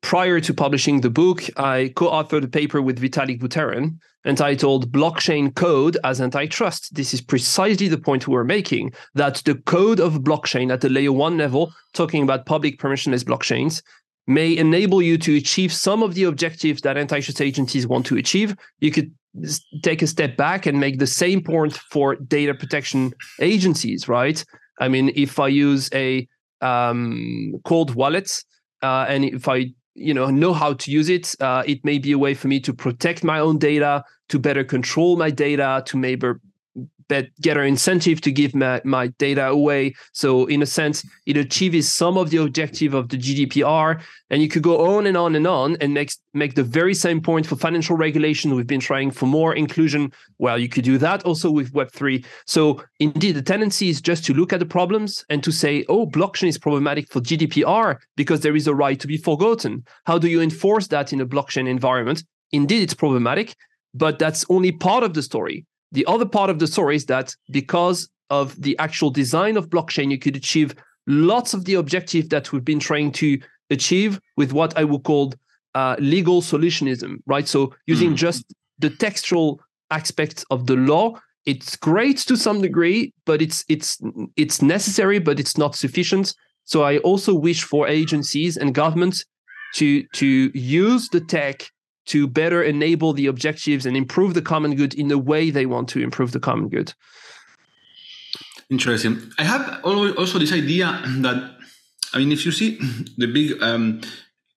prior 0.01 0.41
to 0.41 0.55
publishing 0.55 1.01
the 1.01 1.11
book, 1.11 1.45
I 1.57 1.93
co-authored 1.97 2.45
a 2.45 2.49
paper 2.49 2.81
with 2.81 3.01
Vitalik 3.01 3.41
Buterin 3.41 3.99
entitled 4.25 4.93
"Blockchain 4.93 5.55
Code 5.55 5.97
as 6.05 6.21
Antitrust." 6.21 6.95
This 6.95 7.13
is 7.13 7.21
precisely 7.21 7.89
the 7.89 7.99
point 7.99 8.29
we're 8.29 8.45
making: 8.45 8.93
that 9.15 9.37
the 9.45 9.57
code 9.57 10.01
of 10.01 10.23
blockchain 10.23 10.73
at 10.73 10.81
the 10.81 10.89
layer 10.89 11.13
one 11.13 11.37
level, 11.39 11.73
talking 11.93 12.23
about 12.23 12.47
public 12.47 12.79
permissionless 12.79 13.25
blockchains, 13.25 13.83
may 14.27 14.57
enable 14.57 15.03
you 15.03 15.19
to 15.19 15.37
achieve 15.37 15.73
some 15.73 16.03
of 16.03 16.15
the 16.15 16.25
objectives 16.25 16.83
that 16.83 16.97
antitrust 16.97 17.41
agencies 17.41 17.87
want 17.87 18.07
to 18.07 18.17
achieve. 18.17 18.57
You 18.81 18.91
could 18.91 19.13
take 19.83 20.03
a 20.03 20.07
step 20.07 20.37
back 20.37 20.67
and 20.67 20.79
make 20.79 20.99
the 20.99 21.07
same 21.07 21.43
point 21.43 21.75
for 21.91 22.17
data 22.17 22.55
protection 22.55 23.15
agencies, 23.41 24.09
right? 24.09 24.45
I 24.81 24.89
mean, 24.89 25.11
if 25.15 25.39
I 25.39 25.49
use 25.49 25.89
a 25.93 26.29
um, 26.61 27.61
cold 27.65 27.95
wallet 27.95 28.43
uh, 28.83 29.07
and 29.09 29.25
if 29.25 29.49
I 29.49 29.73
you 29.95 30.14
know 30.14 30.31
know 30.31 30.53
how 30.53 30.75
to 30.75 30.90
use 30.90 31.09
it, 31.09 31.35
uh, 31.40 31.62
it 31.66 31.85
may 31.85 31.99
be 31.99 32.12
a 32.12 32.18
way 32.18 32.35
for 32.35 32.49
me 32.49 32.61
to 32.61 32.73
protect 32.73 33.25
my 33.25 33.38
own 33.38 33.59
data, 33.59 34.05
to 34.29 34.38
better 34.38 34.64
control 34.64 35.16
my 35.16 35.31
data, 35.31 35.83
to 35.87 35.97
maybe 35.97 36.33
that 37.12 37.29
get 37.42 37.59
our 37.59 37.64
incentive 37.64 38.22
to 38.22 38.33
give 38.33 38.55
my, 38.55 38.81
my 38.85 39.09
data 39.18 39.46
away. 39.48 39.94
So 40.12 40.46
in 40.46 40.62
a 40.62 40.66
sense, 40.66 41.07
it 41.27 41.37
achieves 41.37 41.90
some 41.90 42.16
of 42.16 42.31
the 42.31 42.38
objective 42.38 42.94
of 42.94 43.11
the 43.11 43.18
GDPR. 43.18 44.03
And 44.31 44.40
you 44.40 44.48
could 44.48 44.62
go 44.62 44.96
on 44.96 45.07
and 45.07 45.14
on 45.14 45.35
and 45.35 45.46
on 45.46 45.77
and 45.83 45.92
make, 45.92 46.11
make 46.33 46.55
the 46.55 46.62
very 46.62 46.94
same 46.94 47.20
point 47.20 47.46
for 47.46 47.57
financial 47.57 47.96
regulation. 47.96 48.55
We've 48.55 48.66
been 48.66 48.81
trying 48.81 49.11
for 49.11 49.27
more 49.27 49.55
inclusion. 49.55 50.11
Well, 50.38 50.59
you 50.59 50.70
could 50.70 50.85
do 50.85 50.96
that 50.98 51.22
also 51.25 51.51
with 51.51 51.75
Web3. 51.75 52.25
So 52.46 52.83
indeed, 52.98 53.33
the 53.33 53.42
tendency 53.42 53.90
is 53.90 54.01
just 54.01 54.25
to 54.25 54.33
look 54.33 54.55
at 54.55 54.61
the 54.61 54.66
problems 54.66 55.22
and 55.29 55.44
to 55.44 55.53
say, 55.53 55.85
oh, 55.90 56.07
blockchain 56.07 56.48
is 56.48 56.57
problematic 56.57 57.12
for 57.12 57.20
GDPR 57.20 57.98
because 58.16 58.40
there 58.40 58.57
is 58.57 58.66
a 58.66 58.75
right 58.75 58.98
to 58.98 59.07
be 59.07 59.18
forgotten. 59.18 59.85
How 60.07 60.18
do 60.18 60.29
you 60.29 60.40
enforce 60.40 60.87
that 60.88 61.12
in 61.12 61.20
a 61.20 61.27
blockchain 61.27 61.68
environment? 61.68 62.25
Indeed, 62.53 62.83
it's 62.83 62.94
problematic, 62.94 63.55
but 63.92 64.18
that's 64.18 64.46
only 64.48 64.72
part 64.72 65.05
of 65.05 65.12
the 65.12 65.22
story 65.22 65.66
the 65.93 66.05
other 66.07 66.27
part 66.27 66.51
of 66.51 66.59
the 66.59 66.67
story 66.67 66.97
is 66.97 67.07
that 67.07 67.35
because 67.51 68.09
of 68.31 68.61
the 68.61 68.77
actual 68.79 69.11
design 69.11 69.57
of 69.57 69.69
blockchain, 69.69 70.11
you 70.11 70.19
could 70.19 70.37
achieve 70.37 70.75
lots 71.07 71.55
of 71.55 71.65
the 71.65 71.75
objective 71.75 72.31
that 72.31 72.51
we've 72.51 72.65
been 72.65 72.81
trying 72.81 73.13
to 73.13 73.39
achieve 73.71 74.21
with 74.37 74.53
what 74.53 74.77
I 74.77 74.85
would 74.85 75.05
call 75.05 75.35
uh, 75.75 75.97
legal 75.99 76.43
solutionism, 76.43 77.17
right? 77.27 77.47
So 77.47 77.75
using 77.87 78.13
mm. 78.13 78.17
just 78.17 78.45
the 78.79 78.91
textual 78.91 79.61
aspects 79.91 80.45
of 80.51 80.67
the 80.67 80.77
law, 80.77 81.21
it's 81.45 81.77
great 81.77 82.19
to 82.19 82.37
some 82.37 82.61
degree, 82.63 83.13
but 83.27 83.43
it's 83.43 83.65
it's 83.69 84.01
it's 84.37 84.63
necessary, 84.63 85.19
but 85.19 85.41
it's 85.41 85.59
not 85.59 85.75
sufficient. 85.75 86.35
So 86.65 86.83
I 86.85 86.99
also 86.99 87.35
wish 87.35 87.65
for 87.65 87.89
agencies 87.89 88.57
and 88.57 88.75
governments 88.75 89.25
to 89.75 90.05
to 90.15 90.51
use 90.55 91.09
the 91.09 91.21
tech 91.21 91.67
to 92.07 92.27
better 92.27 92.62
enable 92.62 93.12
the 93.12 93.27
objectives 93.27 93.87
and 93.87 93.97
improve 93.97 94.35
the 94.35 94.43
common 94.43 94.75
good 94.75 94.95
in 94.95 95.09
the 95.09 95.19
way 95.19 95.51
they 95.51 95.67
want 95.67 95.88
to 95.91 96.01
improve 96.01 96.33
the 96.33 96.41
common 96.41 96.69
good. 96.69 96.95
Interesting. 98.71 99.31
I 99.38 99.45
have 99.45 99.81
also 99.85 100.38
this 100.38 100.53
idea 100.53 101.01
that, 101.05 101.57
I 102.15 102.19
mean, 102.19 102.33
if 102.33 102.45
you 102.47 102.53
see 102.53 102.79
the 103.19 103.27
big 103.27 103.62
um, 103.62 104.01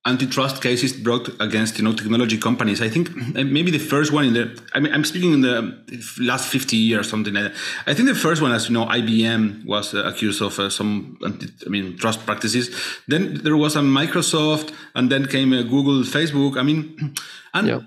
antitrust 0.05 0.61
cases 0.61 0.93
brought 0.93 1.29
against 1.39 1.77
you 1.77 1.83
know 1.83 1.93
technology 1.93 2.37
companies. 2.37 2.81
I 2.81 2.89
think 2.89 3.09
uh, 3.09 3.43
maybe 3.43 3.71
the 3.71 3.79
first 3.79 4.11
one 4.11 4.25
in 4.25 4.33
the 4.33 4.61
I 4.73 4.79
mean 4.79 4.93
I'm 4.93 5.03
speaking 5.03 5.33
in 5.33 5.41
the 5.41 5.77
last 6.19 6.47
50 6.47 6.77
years 6.77 7.09
something 7.09 7.33
like 7.33 7.45
that. 7.45 7.55
I 7.87 7.93
think 7.93 8.07
the 8.07 8.15
first 8.15 8.41
one, 8.41 8.51
as 8.51 8.69
you 8.69 8.73
know, 8.73 8.85
IBM 8.85 9.65
was 9.65 9.93
uh, 9.93 10.03
accused 10.05 10.41
of 10.41 10.59
uh, 10.59 10.69
some 10.69 11.17
anti, 11.25 11.47
I 11.65 11.69
mean 11.69 11.97
trust 11.97 12.25
practices. 12.25 12.69
Then 13.07 13.41
there 13.43 13.57
was 13.57 13.75
a 13.75 13.81
Microsoft, 13.81 14.73
and 14.93 15.11
then 15.11 15.25
came 15.25 15.53
uh, 15.53 15.63
Google, 15.63 16.03
Facebook. 16.03 16.57
I 16.57 16.63
mean, 16.63 17.15
and 17.53 17.67
yeah. 17.67 17.79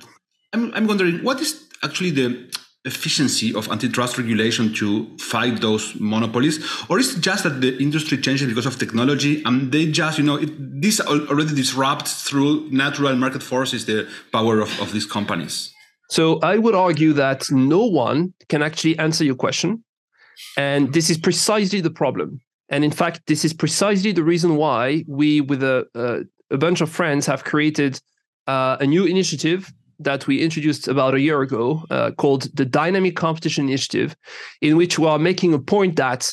I'm 0.52 0.72
I'm 0.74 0.86
wondering 0.86 1.22
what 1.22 1.40
is 1.40 1.68
actually 1.84 2.10
the 2.10 2.47
efficiency 2.84 3.54
of 3.54 3.70
antitrust 3.70 4.18
regulation 4.18 4.72
to 4.74 5.16
fight 5.18 5.60
those 5.60 5.94
monopolies? 5.98 6.64
Or 6.88 6.98
is 6.98 7.16
it 7.16 7.20
just 7.20 7.44
that 7.44 7.60
the 7.60 7.76
industry 7.78 8.18
changes 8.18 8.48
because 8.48 8.66
of 8.66 8.78
technology 8.78 9.42
and 9.44 9.72
they 9.72 9.86
just 9.90 10.18
you 10.18 10.24
know 10.24 10.36
it, 10.36 10.50
this 10.80 11.00
already 11.00 11.54
disrupts 11.54 12.22
through 12.22 12.68
natural 12.70 13.14
market 13.16 13.42
forces 13.42 13.86
the 13.86 14.08
power 14.32 14.60
of, 14.60 14.80
of 14.80 14.92
these 14.92 15.06
companies? 15.06 15.72
So 16.10 16.38
i 16.40 16.56
would 16.56 16.74
argue 16.74 17.12
that 17.14 17.50
no 17.50 17.84
one 17.84 18.32
can 18.48 18.62
actually 18.62 18.98
answer 18.98 19.24
your 19.24 19.34
question. 19.34 19.84
And 20.56 20.92
this 20.92 21.10
is 21.10 21.18
precisely 21.18 21.80
the 21.80 21.90
problem. 21.90 22.40
And 22.68 22.84
in 22.84 22.92
fact 22.92 23.22
this 23.26 23.44
is 23.44 23.52
precisely 23.52 24.12
the 24.12 24.22
reason 24.22 24.56
why 24.56 25.04
we 25.08 25.40
with 25.40 25.62
a, 25.62 25.86
a, 25.94 26.54
a 26.54 26.58
bunch 26.58 26.80
of 26.80 26.90
friends 26.90 27.26
have 27.26 27.42
created 27.44 28.00
uh, 28.46 28.76
a 28.80 28.86
new 28.86 29.04
initiative 29.04 29.72
that 29.98 30.26
we 30.26 30.40
introduced 30.40 30.88
about 30.88 31.14
a 31.14 31.20
year 31.20 31.42
ago 31.42 31.84
uh, 31.90 32.10
called 32.12 32.54
the 32.54 32.64
Dynamic 32.64 33.16
Competition 33.16 33.68
Initiative, 33.68 34.16
in 34.60 34.76
which 34.76 34.98
we 34.98 35.06
are 35.06 35.18
making 35.18 35.54
a 35.54 35.58
point 35.58 35.96
that 35.96 36.32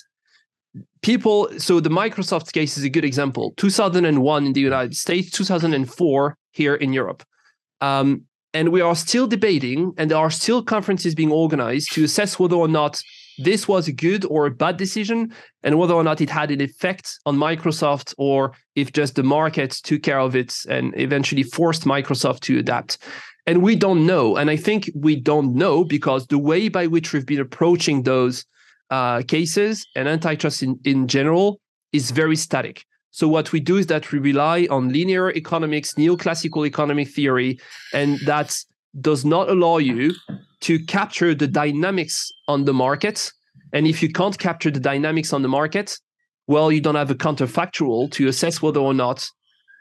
people, 1.01 1.49
so 1.58 1.80
the 1.80 1.89
Microsoft 1.89 2.51
case 2.51 2.78
is 2.78 2.84
a 2.84 2.89
good 2.89 3.06
example 3.06 3.54
2001 3.58 4.45
in 4.45 4.54
the 4.54 4.62
United 4.62 4.95
States, 4.95 5.32
2004 5.32 6.38
here 6.51 6.75
in 6.75 6.93
Europe. 6.93 7.23
Um, 7.82 8.23
and 8.54 8.69
we 8.69 8.80
are 8.80 8.95
still 8.95 9.28
debating, 9.28 9.93
and 9.97 10.10
there 10.10 10.17
are 10.17 10.32
still 10.32 10.63
conferences 10.63 11.13
being 11.13 11.32
organized 11.32 11.91
to 11.93 12.06
assess 12.06 12.39
whether 12.39 12.56
or 12.56 12.69
not 12.69 13.01
this 13.38 13.67
was 13.67 13.88
a 13.88 13.91
good 13.91 14.25
or 14.25 14.45
a 14.45 14.51
bad 14.51 14.78
decision 14.78 15.34
and 15.63 15.78
whether 15.78 15.93
or 15.93 16.04
not 16.04 16.21
it 16.21 16.30
had 16.30 16.51
an 16.51 16.62
effect 16.62 17.19
on 17.25 17.36
Microsoft 17.38 18.13
or 18.17 18.54
if 18.75 18.93
just 18.93 19.15
the 19.15 19.23
market 19.23 19.71
took 19.71 20.04
care 20.04 20.19
of 20.19 20.36
it 20.36 20.56
and 20.69 20.93
eventually 20.97 21.43
forced 21.43 21.84
Microsoft 21.84 22.39
to 22.41 22.58
adapt. 22.58 22.97
And 23.47 23.62
we 23.62 23.75
don't 23.75 24.05
know. 24.05 24.38
And 24.38 24.49
I 24.49 24.55
think 24.55 24.89
we 24.95 25.15
don't 25.15 25.53
know 25.53 25.84
because 25.84 26.25
the 26.27 26.39
way 26.39 26.67
by 26.67 26.88
which 26.88 27.13
we've 27.13 27.25
been 27.25 27.39
approaching 27.39 28.03
those 28.03 28.45
uh, 28.89 29.21
cases 29.21 29.86
and 29.95 30.08
antitrust 30.08 30.63
in, 30.63 30.79
in 30.84 31.08
general 31.08 31.60
is 31.91 32.12
very 32.12 32.36
static. 32.36 32.86
So 33.12 33.27
what 33.27 33.51
we 33.51 33.60
do 33.60 33.77
is 33.77 33.88
that 33.88 34.12
we 34.12 34.19
rely 34.19 34.67
on 34.69 34.91
linear 34.91 35.31
economics, 35.31 35.93
neoclassical 35.93 36.67
economic 36.67 37.10
theory, 37.10 37.60
and 37.93 38.19
that 38.25 38.58
does 38.99 39.23
not 39.23 39.49
allow 39.49 39.77
you 39.77 40.13
to 40.62 40.84
capture 40.86 41.34
the 41.34 41.47
dynamics 41.47 42.29
on 42.47 42.65
the 42.65 42.73
market. 42.73 43.31
And 43.71 43.88
if 43.88 44.03
you 44.03 44.12
can't 44.12 44.38
capture 44.38 44.71
the 44.71 44.79
dynamics 44.79 45.31
on 45.31 45.43
the 45.43 45.47
market, 45.47 45.97
well, 46.47 46.71
you 46.71 46.81
don't 46.81 46.95
have 46.95 47.12
a 47.12 47.15
counterfactual 47.15 48.12
to 48.12 48.27
assess 48.27 48.62
whether 48.62 48.79
or 48.79 48.93
not 48.93 49.27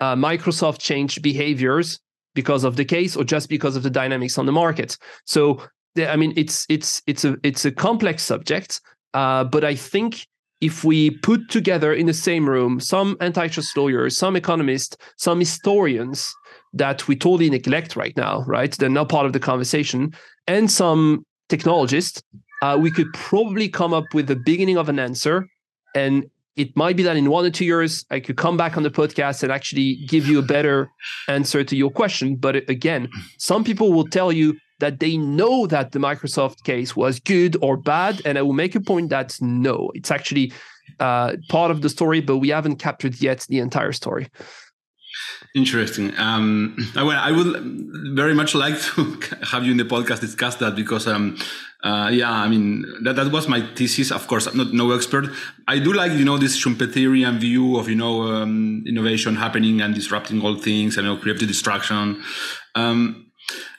uh, 0.00 0.14
Microsoft 0.14 0.78
changed 0.78 1.22
behaviors 1.22 2.00
because 2.34 2.64
of 2.64 2.76
the 2.76 2.84
case 2.84 3.16
or 3.16 3.24
just 3.24 3.48
because 3.48 3.76
of 3.76 3.82
the 3.82 3.90
dynamics 3.90 4.38
on 4.38 4.46
the 4.46 4.52
market. 4.52 4.96
So 5.24 5.60
I 5.96 6.16
mean, 6.16 6.32
it's 6.36 6.66
it's 6.68 7.02
it's 7.06 7.24
a 7.24 7.36
it's 7.42 7.64
a 7.64 7.70
complex 7.70 8.22
subject, 8.22 8.80
uh, 9.14 9.44
but 9.44 9.64
I 9.64 9.74
think 9.74 10.26
if 10.60 10.82
we 10.82 11.10
put 11.10 11.48
together 11.50 11.92
in 11.92 12.06
the 12.06 12.14
same 12.14 12.48
room 12.48 12.80
some 12.80 13.16
antitrust 13.20 13.76
lawyers, 13.76 14.16
some 14.16 14.34
economists, 14.34 14.96
some 15.16 15.38
historians 15.38 16.34
that 16.72 17.06
we 17.06 17.14
totally 17.14 17.50
neglect 17.50 17.94
right 17.94 18.16
now, 18.16 18.42
right? 18.46 18.72
They're 18.72 18.88
not 18.88 19.08
part 19.08 19.26
of 19.26 19.32
the 19.32 19.40
conversation, 19.40 20.12
and 20.46 20.70
some 20.70 21.24
technologists, 21.48 22.22
uh, 22.62 22.78
we 22.80 22.90
could 22.90 23.12
probably 23.12 23.68
come 23.68 23.92
up 23.92 24.04
with 24.14 24.26
the 24.26 24.36
beginning 24.36 24.78
of 24.78 24.88
an 24.88 24.98
answer. 24.98 25.46
And 25.94 26.24
it 26.56 26.76
might 26.76 26.96
be 26.96 27.02
that 27.02 27.16
in 27.16 27.30
one 27.30 27.44
or 27.44 27.50
two 27.50 27.64
years 27.64 28.04
i 28.10 28.20
could 28.20 28.36
come 28.36 28.56
back 28.56 28.76
on 28.76 28.82
the 28.82 28.90
podcast 28.90 29.42
and 29.42 29.50
actually 29.50 29.96
give 30.06 30.26
you 30.26 30.38
a 30.38 30.42
better 30.42 30.90
answer 31.28 31.64
to 31.64 31.76
your 31.76 31.90
question. 31.90 32.36
But 32.36 32.56
again 32.68 33.08
some 33.38 33.64
people 33.64 33.92
will 33.92 34.06
tell 34.06 34.32
you 34.32 34.56
that 34.80 35.00
they 35.00 35.16
know 35.16 35.66
that 35.66 35.92
the 35.92 35.98
microsoft 35.98 36.64
case 36.64 36.96
was 36.96 37.20
good 37.20 37.56
or 37.62 37.76
bad. 37.76 38.20
And 38.24 38.38
i 38.38 38.42
will 38.42 38.52
make 38.52 38.74
a 38.74 38.80
point 38.80 39.10
that 39.10 39.36
no 39.40 39.90
it's 39.94 40.10
actually 40.10 40.52
uh, 41.00 41.36
part 41.48 41.70
of 41.70 41.80
the 41.82 41.88
story 41.88 42.20
but 42.20 42.38
we 42.38 42.50
haven't 42.50 42.76
captured 42.76 43.20
yet 43.20 43.46
the 43.48 43.58
entire 43.58 43.92
story. 43.92 44.28
Interesting. 45.54 46.12
Um, 46.18 46.76
I, 46.96 47.02
I 47.02 47.30
would 47.30 47.62
very 48.14 48.34
much 48.34 48.54
like 48.54 48.80
to 48.80 49.20
have 49.52 49.64
you 49.64 49.70
in 49.70 49.76
the 49.76 49.84
podcast 49.84 50.20
discuss 50.20 50.56
that 50.56 50.74
because, 50.74 51.06
um, 51.06 51.38
uh, 51.84 52.08
yeah, 52.10 52.32
I 52.32 52.48
mean 52.48 52.86
that, 53.02 53.16
that 53.16 53.30
was 53.30 53.46
my 53.46 53.60
thesis. 53.60 54.10
Of 54.10 54.26
course, 54.26 54.46
I'm 54.46 54.56
not 54.56 54.72
no 54.72 54.92
expert. 54.92 55.26
I 55.68 55.78
do 55.78 55.92
like 55.92 56.12
you 56.12 56.24
know 56.24 56.38
this 56.38 56.56
Schumpeterian 56.56 57.38
view 57.38 57.76
of 57.76 57.90
you 57.90 57.94
know 57.94 58.22
um, 58.22 58.82
innovation 58.86 59.36
happening 59.36 59.82
and 59.82 59.94
disrupting 59.94 60.40
all 60.40 60.56
things 60.56 60.96
and 60.96 61.06
you 61.06 61.14
know, 61.14 61.20
creative 61.20 61.46
destruction. 61.46 62.22
Um, 62.74 63.30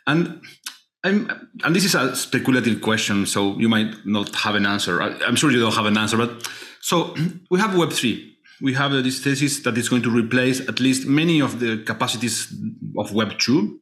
and 0.06 0.40
I'm, 1.04 1.50
and 1.64 1.76
this 1.76 1.84
is 1.84 1.96
a 1.96 2.16
speculative 2.16 2.80
question, 2.82 3.26
so 3.26 3.58
you 3.58 3.68
might 3.68 4.06
not 4.06 4.36
have 4.36 4.54
an 4.54 4.68
answer. 4.68 5.02
I, 5.02 5.18
I'm 5.26 5.36
sure 5.36 5.50
you 5.50 5.60
don't 5.60 5.74
have 5.74 5.88
an 5.88 5.98
answer, 5.98 6.16
but 6.16 6.48
so 6.82 7.16
we 7.50 7.60
have 7.60 7.76
Web 7.76 7.92
three 7.92 8.35
we 8.62 8.74
have 8.74 8.92
this 8.92 9.20
thesis 9.20 9.60
that 9.64 9.78
is 9.78 9.90
going 9.90 10.02
to 10.04 10.10
replace 10.10 10.62
at 10.62 10.80
least 10.80 11.08
many 11.08 11.42
of 11.42 11.60
the 11.60 11.84
capacities 11.84 12.54
of 12.98 13.14
Web 13.14 13.38
2. 13.40 13.80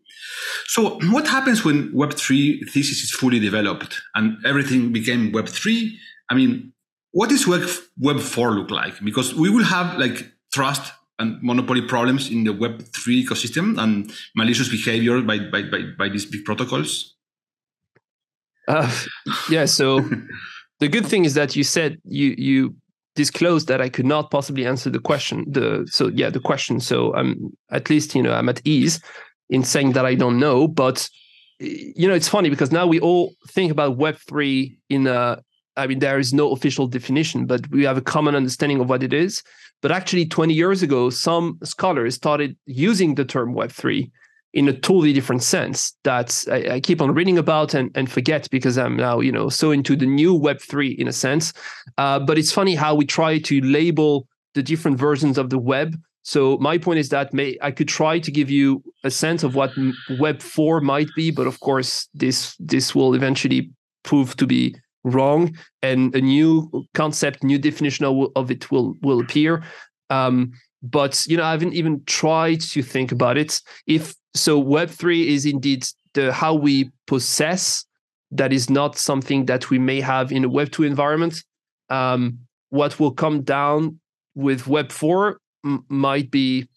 So 0.66 1.00
what 1.12 1.28
happens 1.28 1.64
when 1.64 1.92
Web 1.94 2.14
3 2.14 2.64
thesis 2.64 3.04
is 3.04 3.12
fully 3.12 3.40
developed 3.40 4.02
and 4.16 4.38
everything 4.46 4.92
became 4.92 5.32
Web 5.32 5.48
3? 5.48 5.98
I 6.30 6.34
mean, 6.34 6.74
what 7.12 7.30
does 7.30 7.48
Web, 7.48 7.70
Web 8.00 8.20
4 8.20 8.52
look 8.52 8.72
like? 8.72 9.04
Because 9.04 9.36
we 9.36 9.50
will 9.50 9.64
have 9.64 9.98
like 9.98 10.32
trust 10.52 10.92
and 11.20 11.42
monopoly 11.44 11.82
problems 11.82 12.30
in 12.30 12.44
the 12.44 12.54
Web 12.54 12.82
3 12.82 13.26
ecosystem 13.26 13.82
and 13.82 14.12
malicious 14.36 14.70
behavior 14.70 15.22
by, 15.22 15.40
by, 15.40 15.62
by, 15.64 15.82
by 15.98 16.10
these 16.10 16.26
big 16.26 16.44
protocols. 16.44 17.16
Uh, 18.68 18.90
yeah, 19.50 19.66
so 19.66 20.00
the 20.80 20.88
good 20.88 21.06
thing 21.06 21.26
is 21.26 21.34
that 21.34 21.56
you 21.56 21.64
said 21.64 22.00
you 22.06 22.34
you 22.38 22.76
disclosed 23.16 23.68
that 23.68 23.82
I 23.82 23.90
could 23.90 24.06
not 24.06 24.32
possibly 24.32 24.66
answer 24.66 24.90
the 24.90 25.00
question. 25.00 25.46
The 25.48 25.88
so 25.90 26.08
yeah, 26.08 26.30
the 26.30 26.40
question. 26.40 26.80
So 26.80 27.14
I'm 27.16 27.56
at 27.72 27.90
least 27.90 28.16
you 28.16 28.24
know 28.24 28.34
I'm 28.34 28.50
at 28.50 28.62
ease 28.66 29.00
in 29.50 29.64
saying 29.64 29.94
that 29.94 30.06
I 30.06 30.16
don't 30.16 30.40
know. 30.40 30.68
But 30.68 31.10
you 31.60 32.08
know, 32.08 32.14
it's 32.14 32.28
funny 32.28 32.50
because 32.50 32.72
now 32.72 32.88
we 32.88 33.00
all 33.00 33.34
think 33.50 33.72
about 33.72 33.98
Web 33.98 34.18
three 34.28 34.78
in 34.90 35.08
a. 35.08 35.42
I 35.76 35.88
mean, 35.88 36.00
there 36.00 36.20
is 36.20 36.36
no 36.36 36.52
official 36.52 36.86
definition, 36.86 37.48
but 37.48 37.68
we 37.72 37.84
have 37.84 37.98
a 37.98 38.02
common 38.02 38.36
understanding 38.36 38.80
of 38.80 38.90
what 38.90 39.02
it 39.02 39.12
is. 39.12 39.42
But 39.82 39.92
actually, 39.92 40.28
20 40.28 40.54
years 40.54 40.84
ago, 40.84 41.10
some 41.10 41.58
scholars 41.64 42.14
started 42.14 42.56
using 42.68 43.16
the 43.16 43.26
term 43.26 43.56
Web 43.56 43.72
three 43.72 44.12
in 44.54 44.68
a 44.68 44.74
totally 44.74 45.14
different 45.14 45.42
sense 45.42 45.94
that 46.04 46.44
I, 46.52 46.76
I, 46.76 46.80
keep 46.80 47.02
on 47.02 47.14
reading 47.14 47.40
about 47.40 47.74
and, 47.74 47.90
and 47.96 48.10
forget 48.10 48.48
because 48.52 48.78
I'm 48.78 48.96
now, 48.96 49.20
you 49.20 49.32
know, 49.32 49.50
so 49.50 49.72
into 49.72 49.96
the 49.96 50.06
new 50.06 50.38
Web3 50.38 50.96
in 50.98 51.08
a 51.08 51.12
sense. 51.12 51.54
Uh, 51.98 52.20
but 52.20 52.38
it's 52.38 52.52
funny 52.52 52.76
how 52.76 52.94
we 52.94 53.06
try 53.06 53.40
to 53.40 53.62
label 53.62 54.28
the 54.54 54.62
different 54.62 54.98
versions 55.00 55.40
of 55.40 55.50
the 55.50 55.58
web. 55.58 56.00
So 56.22 56.58
my 56.60 56.78
point 56.78 57.00
is 57.00 57.10
that 57.10 57.34
may 57.34 57.58
I 57.62 57.72
could 57.72 57.88
try 57.88 58.20
to 58.20 58.32
give 58.32 58.50
you 58.50 58.84
a 59.04 59.12
sense 59.12 59.44
of 59.44 59.56
what 59.56 59.72
Web 60.20 60.42
4 60.42 60.80
might 60.82 61.10
be, 61.16 61.32
but 61.32 61.48
of 61.48 61.60
course 61.60 62.08
this 62.14 62.56
this 62.60 62.96
will 62.96 63.14
eventually 63.14 63.72
prove 64.04 64.38
to 64.38 64.48
be 64.48 64.76
wrong 65.04 65.54
and 65.82 66.16
a 66.16 66.22
new 66.22 66.72
concept, 66.94 67.44
new 67.44 67.58
definition 67.58 68.06
of, 68.06 68.32
of 68.36 68.52
it 68.52 68.72
will 68.72 68.96
will 69.02 69.20
appear. 69.20 69.64
Um, 70.10 70.54
but 70.82 71.26
you 71.28 71.36
know, 71.36 71.44
I 71.44 71.52
haven't 71.52 71.74
even 71.74 72.04
tried 72.06 72.62
to 72.62 72.82
think 72.82 73.12
about 73.12 73.38
it. 73.38 73.60
If 73.86 74.16
so 74.36 74.62
web3 74.62 75.28
is 75.28 75.46
indeed 75.46 75.86
the 76.14 76.32
how 76.32 76.54
we 76.54 76.92
possess 77.08 77.86
that 78.32 78.52
is 78.52 78.70
not 78.70 78.98
something 78.98 79.46
that 79.46 79.70
we 79.70 79.78
may 79.78 80.02
have 80.02 80.32
in 80.32 80.44
a 80.44 80.50
web2 80.50 80.86
environment 80.86 81.44
um, 81.90 82.40
what 82.70 83.00
will 83.00 83.12
come 83.12 83.42
down 83.42 84.00
with 84.36 84.64
web4 84.66 85.36
m- 85.66 85.86
might 85.90 86.32
be 86.32 86.68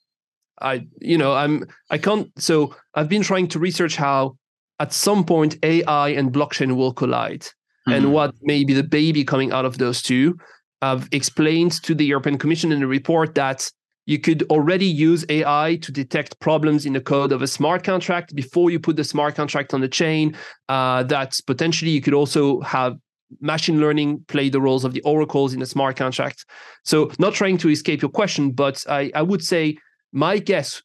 i 0.61 0.87
you 1.01 1.19
know 1.19 1.35
i'm 1.35 1.67
i 1.91 1.99
can't 1.99 2.31
so 2.41 2.75
i've 2.95 3.09
been 3.09 3.23
trying 3.23 3.49
to 3.49 3.59
research 3.59 3.97
how 3.97 4.37
at 4.79 4.93
some 4.93 5.25
point 5.25 5.57
ai 5.63 6.09
and 6.09 6.33
blockchain 6.33 6.77
will 6.77 6.93
collide 6.93 7.43
mm-hmm. 7.43 7.93
and 7.93 8.13
what 8.13 8.35
may 8.43 8.65
be 8.65 8.73
the 8.73 8.83
baby 8.83 9.25
coming 9.25 9.53
out 9.53 9.65
of 9.65 9.79
those 9.79 10.03
two 10.03 10.37
i've 10.83 11.09
explained 11.13 11.73
to 11.83 11.95
the 11.95 12.05
european 12.05 12.39
commission 12.39 12.73
in 12.73 12.83
a 12.83 12.87
report 12.87 13.35
that 13.35 13.71
you 14.07 14.19
could 14.19 14.45
already 14.51 14.87
use 14.87 15.25
AI 15.29 15.79
to 15.83 15.93
detect 15.93 16.39
problems 16.41 16.87
in 16.87 16.93
the 16.93 17.01
code 17.01 17.33
of 17.33 17.43
a 17.43 17.47
smart 17.47 17.83
contract 17.83 18.35
before 18.35 18.71
you 18.71 18.79
put 18.79 18.97
the 18.97 19.05
smart 19.05 19.35
contract 19.35 19.75
on 19.75 19.81
the 19.81 19.89
chain. 19.89 20.37
Uh, 20.69 21.03
that 21.03 21.39
potentially 21.47 21.91
you 21.91 22.01
could 22.01 22.15
also 22.15 22.61
have 22.61 22.97
machine 23.41 23.81
learning 23.81 24.25
play 24.29 24.49
the 24.49 24.61
roles 24.61 24.85
of 24.85 24.93
the 24.93 25.03
oracles 25.03 25.53
in 25.53 25.61
a 25.61 25.67
smart 25.67 25.97
contract. 25.97 26.45
So, 26.85 27.11
not 27.19 27.35
trying 27.35 27.59
to 27.59 27.69
escape 27.69 28.01
your 28.01 28.11
question, 28.11 28.53
but 28.53 28.85
I, 28.89 29.11
I 29.15 29.23
would 29.23 29.43
say 29.43 29.77
my 30.13 30.39
guess 30.39 30.83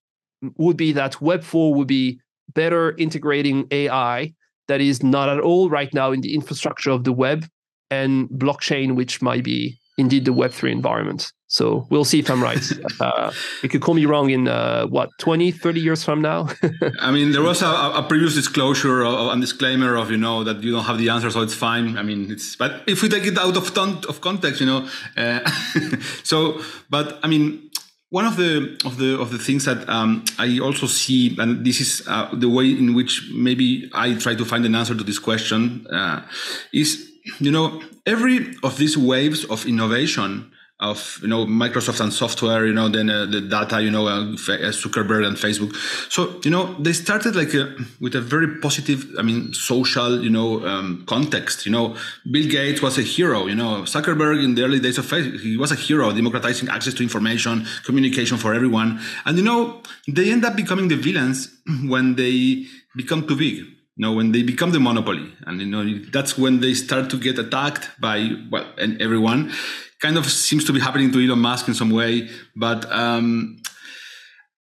would 0.58 0.78
be 0.78 0.92
that 0.94 1.14
Web4 1.14 1.76
would 1.76 1.88
be 1.88 2.20
better 2.54 2.96
integrating 2.98 3.68
AI 3.72 4.34
that 4.68 4.82
is 4.82 5.04
not 5.04 5.30
at 5.30 5.40
all 5.40 5.70
right 5.70 5.94
now 5.94 6.12
in 6.12 6.22
the 6.22 6.34
infrastructure 6.34 6.92
of 6.92 7.04
the 7.04 7.14
web 7.14 7.48
and 7.92 8.30
blockchain, 8.30 8.96
which 8.96 9.22
might 9.22 9.44
be 9.44 9.78
indeed 10.02 10.26
the 10.26 10.34
Web3 10.34 10.72
environment. 10.72 11.32
So 11.48 11.86
we'll 11.90 12.06
see 12.06 12.20
if 12.20 12.30
I'm 12.30 12.44
right. 12.44 12.64
Uh, 13.00 13.32
you 13.64 13.70
could 13.70 13.82
call 13.82 13.96
me 13.96 14.06
wrong 14.06 14.30
in 14.30 14.48
uh, 14.48 14.86
what 14.86 15.10
20, 15.18 15.52
30 15.52 15.82
years 15.82 16.04
from 16.04 16.22
now. 16.22 16.50
I 17.00 17.12
mean, 17.12 17.32
there 17.32 17.42
was 17.42 17.64
a, 17.64 17.68
a 18.02 18.06
previous 18.08 18.36
disclosure 18.36 19.02
a 19.02 19.36
disclaimer 19.40 19.96
of 19.96 20.12
you 20.12 20.18
know 20.18 20.44
that 20.44 20.62
you 20.62 20.72
don't 20.72 20.84
have 20.84 21.00
the 21.00 21.10
answer, 21.10 21.32
so 21.32 21.42
it's 21.42 21.56
fine. 21.56 21.98
I 21.98 22.04
mean, 22.04 22.30
it's 22.30 22.56
but 22.56 22.84
if 22.86 23.02
we 23.02 23.10
take 23.10 23.26
it 23.26 23.38
out 23.40 23.58
of 23.58 23.74
ton, 23.74 24.02
of 24.08 24.22
context, 24.22 24.62
you 24.62 24.68
know, 24.68 24.88
uh, 25.18 25.40
so 26.24 26.62
but 26.90 27.20
I 27.24 27.28
mean. 27.28 27.70
One 28.14 28.26
of 28.26 28.36
the 28.36 28.78
of 28.84 28.98
the 28.98 29.18
of 29.22 29.32
the 29.32 29.40
things 29.40 29.64
that 29.64 29.88
um, 29.88 30.26
I 30.38 30.60
also 30.60 30.86
see, 30.86 31.34
and 31.40 31.64
this 31.66 31.80
is 31.80 32.06
uh, 32.10 32.28
the 32.34 32.50
way 32.50 32.70
in 32.70 32.94
which 32.94 33.32
maybe 33.34 33.90
I 33.94 34.16
try 34.16 34.36
to 34.36 34.44
find 34.44 34.66
an 34.66 34.76
answer 34.76 34.94
to 34.94 35.04
this 35.06 35.18
question, 35.18 35.88
uh, 35.88 36.20
is 36.74 37.11
you 37.40 37.52
know 37.52 37.82
every 38.06 38.56
of 38.64 38.78
these 38.78 38.98
waves 38.98 39.46
of 39.46 39.66
innovation 39.66 40.52
of 40.82 41.20
you 41.22 41.28
know 41.28 41.46
Microsoft 41.46 42.02
and 42.02 42.12
software, 42.12 42.66
you 42.66 42.74
know, 42.74 42.90
then 42.90 43.10
uh, 43.10 43.26
the 43.26 43.40
data, 43.40 43.82
you 43.82 43.92
know, 43.92 44.08
uh, 44.08 44.22
uh, 44.22 44.72
Zuckerberg 44.74 45.26
and 45.26 45.38
Facebook. 45.38 45.76
So 46.12 46.40
you 46.44 46.50
know 46.50 46.74
they 46.80 46.94
started 46.94 47.36
like 47.36 47.54
a, 47.54 47.76
with 48.00 48.16
a 48.16 48.22
very 48.22 48.60
positive, 48.60 49.06
I 49.18 49.22
mean, 49.22 49.54
social, 49.54 50.24
you 50.24 50.30
know, 50.30 50.66
um, 50.66 51.06
context. 51.08 51.66
You 51.66 51.72
know, 51.72 51.96
Bill 52.30 52.50
Gates 52.50 52.82
was 52.82 52.98
a 52.98 53.04
hero. 53.04 53.46
You 53.46 53.56
know, 53.56 53.84
Zuckerberg 53.84 54.44
in 54.44 54.56
the 54.56 54.64
early 54.64 54.80
days 54.80 54.98
of 54.98 55.06
Facebook, 55.06 55.40
he 55.40 55.56
was 55.56 55.72
a 55.72 55.76
hero, 55.76 56.12
democratizing 56.12 56.68
access 56.70 56.96
to 56.96 57.04
information, 57.04 57.66
communication 57.86 58.38
for 58.38 58.54
everyone. 58.54 59.00
And 59.26 59.38
you 59.38 59.44
know, 59.44 59.84
they 60.08 60.32
end 60.32 60.44
up 60.44 60.56
becoming 60.56 60.88
the 60.88 60.98
villains 60.98 61.50
when 61.86 62.16
they 62.16 62.66
become 62.96 63.28
too 63.28 63.36
big 63.36 63.66
you 63.96 64.06
know 64.06 64.14
when 64.14 64.32
they 64.32 64.44
become 64.44 64.72
the 64.72 64.80
monopoly. 64.80 65.34
And 65.46 65.60
you 65.62 65.68
know 65.68 65.84
that's 66.12 66.38
when 66.38 66.60
they 66.60 66.74
start 66.74 67.10
to 67.12 67.18
get 67.18 67.38
attacked 67.40 67.90
by 68.00 68.30
well 68.52 68.72
and 68.78 69.02
everyone. 69.02 69.52
Kind 70.02 70.18
of 70.18 70.26
seems 70.26 70.66
to 70.66 70.74
be 70.74 70.80
happening 70.80 71.12
to 71.12 71.24
Elon 71.24 71.40
Musk 71.40 71.68
in 71.68 71.76
some 71.76 71.92
way 71.92 72.28
but 72.56 72.92
um, 72.92 73.62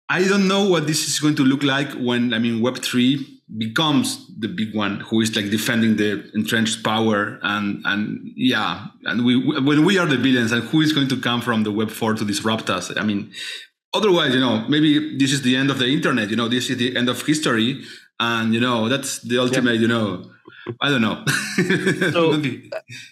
I 0.09 0.27
don't 0.27 0.49
know 0.49 0.69
what 0.69 0.89
this 0.89 1.09
is 1.09 1.21
going 1.21 1.37
to 1.37 1.45
look 1.45 1.63
like 1.63 1.93
when 1.93 2.35
I 2.35 2.41
mean 2.41 2.61
Web 2.61 2.79
three 2.79 3.41
becomes 3.57 4.27
the 4.39 4.49
big 4.49 4.75
one 4.75 5.01
who 5.01 5.21
is 5.21 5.35
like 5.35 5.51
defending 5.51 5.97
the 5.97 6.29
entrenched 6.35 6.83
power 6.85 7.39
and 7.43 7.83
and 7.85 8.33
yeah 8.37 8.89
and 9.05 9.25
we 9.25 9.37
when 9.61 9.85
we 9.85 9.99
are 9.99 10.07
the 10.07 10.17
villains 10.17 10.51
and 10.53 10.65
who 10.65 10.81
is 10.81 10.93
going 10.93 11.09
to 11.09 11.21
come 11.21 11.41
from 11.41 11.63
the 11.63 11.71
Web 11.71 11.91
four 11.91 12.15
to 12.15 12.25
disrupt 12.25 12.69
us? 12.71 12.93
I 12.97 13.05
mean 13.05 13.33
otherwise 13.95 14.35
you 14.35 14.41
know 14.41 14.67
maybe 14.69 15.17
this 15.17 15.33
is 15.33 15.43
the 15.43 15.57
end 15.57 15.71
of 15.71 15.79
the 15.79 15.87
internet 15.87 16.29
you 16.29 16.37
know 16.37 16.49
this 16.49 16.71
is 16.71 16.77
the 16.77 16.97
end 16.97 17.09
of 17.09 17.25
history 17.25 17.83
and 18.21 18.55
you 18.55 18.61
know 18.61 18.89
that's 18.89 19.21
the 19.23 19.39
ultimate 19.39 19.75
yeah. 19.75 19.81
you 19.81 19.89
know 19.89 20.31
i 20.81 20.89
don't 20.89 21.01
know. 21.01 21.25
So 22.13 22.41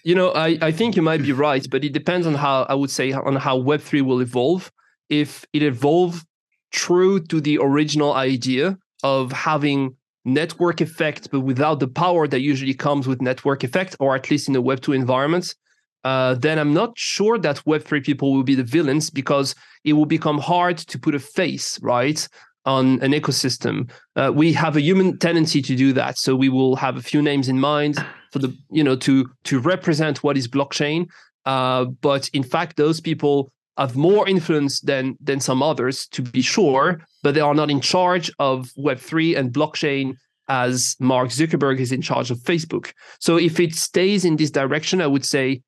you 0.04 0.14
know 0.14 0.30
I, 0.32 0.58
I 0.62 0.70
think 0.70 0.94
you 0.94 1.02
might 1.02 1.22
be 1.22 1.32
right 1.32 1.66
but 1.68 1.82
it 1.82 1.92
depends 1.92 2.26
on 2.26 2.34
how 2.34 2.66
i 2.68 2.74
would 2.74 2.90
say 2.90 3.12
on 3.12 3.36
how 3.36 3.58
web3 3.58 4.02
will 4.02 4.20
evolve. 4.20 4.70
If 5.08 5.44
it 5.54 5.62
evolve 5.62 6.24
true 6.70 7.18
to 7.30 7.40
the 7.40 7.58
original 7.58 8.12
idea 8.12 8.78
of 9.02 9.32
having 9.32 9.96
network 10.24 10.80
effect 10.82 11.30
but 11.32 11.40
without 11.40 11.80
the 11.80 11.88
power 11.88 12.28
that 12.28 12.40
usually 12.40 12.74
comes 12.74 13.08
with 13.08 13.22
network 13.22 13.64
effect 13.64 13.96
or 13.98 14.14
at 14.14 14.30
least 14.30 14.48
in 14.48 14.54
the 14.54 14.62
web2 14.62 14.94
environment 14.94 15.54
uh, 16.04 16.34
then 16.34 16.58
i'm 16.58 16.74
not 16.74 16.92
sure 16.96 17.38
that 17.38 17.64
web3 17.64 18.04
people 18.04 18.34
will 18.34 18.42
be 18.42 18.54
the 18.54 18.70
villains 18.76 19.08
because 19.08 19.54
it 19.84 19.94
will 19.94 20.04
become 20.04 20.38
hard 20.38 20.76
to 20.76 20.98
put 20.98 21.14
a 21.14 21.18
face 21.18 21.80
right 21.80 22.28
on 22.68 23.00
an 23.00 23.12
ecosystem. 23.12 23.90
Uh, 24.14 24.30
we 24.32 24.52
have 24.52 24.76
a 24.76 24.80
human 24.80 25.18
tendency 25.18 25.60
to 25.62 25.74
do 25.74 25.92
that, 25.94 26.18
so 26.18 26.36
we 26.36 26.50
will 26.50 26.76
have 26.76 26.96
a 26.96 27.02
few 27.02 27.22
names 27.22 27.48
in 27.48 27.58
mind 27.58 27.96
for 28.32 28.38
the 28.38 28.54
you 28.70 28.84
know 28.84 28.96
to 28.96 29.14
to 29.44 29.58
represent 29.58 30.22
what 30.22 30.36
is 30.36 30.46
blockchain. 30.46 31.06
Uh, 31.46 31.86
but 32.08 32.28
in 32.34 32.42
fact, 32.42 32.76
those 32.76 33.00
people 33.00 33.50
have 33.78 33.96
more 33.96 34.28
influence 34.28 34.80
than 34.80 35.16
than 35.28 35.40
some 35.40 35.62
others, 35.62 36.06
to 36.08 36.22
be 36.22 36.42
sure. 36.42 37.00
But 37.22 37.34
they 37.34 37.40
are 37.40 37.54
not 37.54 37.70
in 37.70 37.80
charge 37.80 38.30
of 38.38 38.70
Web 38.76 38.98
three 38.98 39.34
and 39.34 39.52
blockchain 39.52 40.16
as 40.48 40.96
Mark 41.00 41.28
Zuckerberg 41.30 41.78
is 41.78 41.92
in 41.92 42.02
charge 42.02 42.30
of 42.30 42.38
Facebook. 42.38 42.92
So 43.20 43.36
if 43.36 43.60
it 43.60 43.74
stays 43.74 44.24
in 44.24 44.36
this 44.36 44.50
direction, 44.50 45.00
I 45.00 45.06
would 45.06 45.24
say 45.24 45.62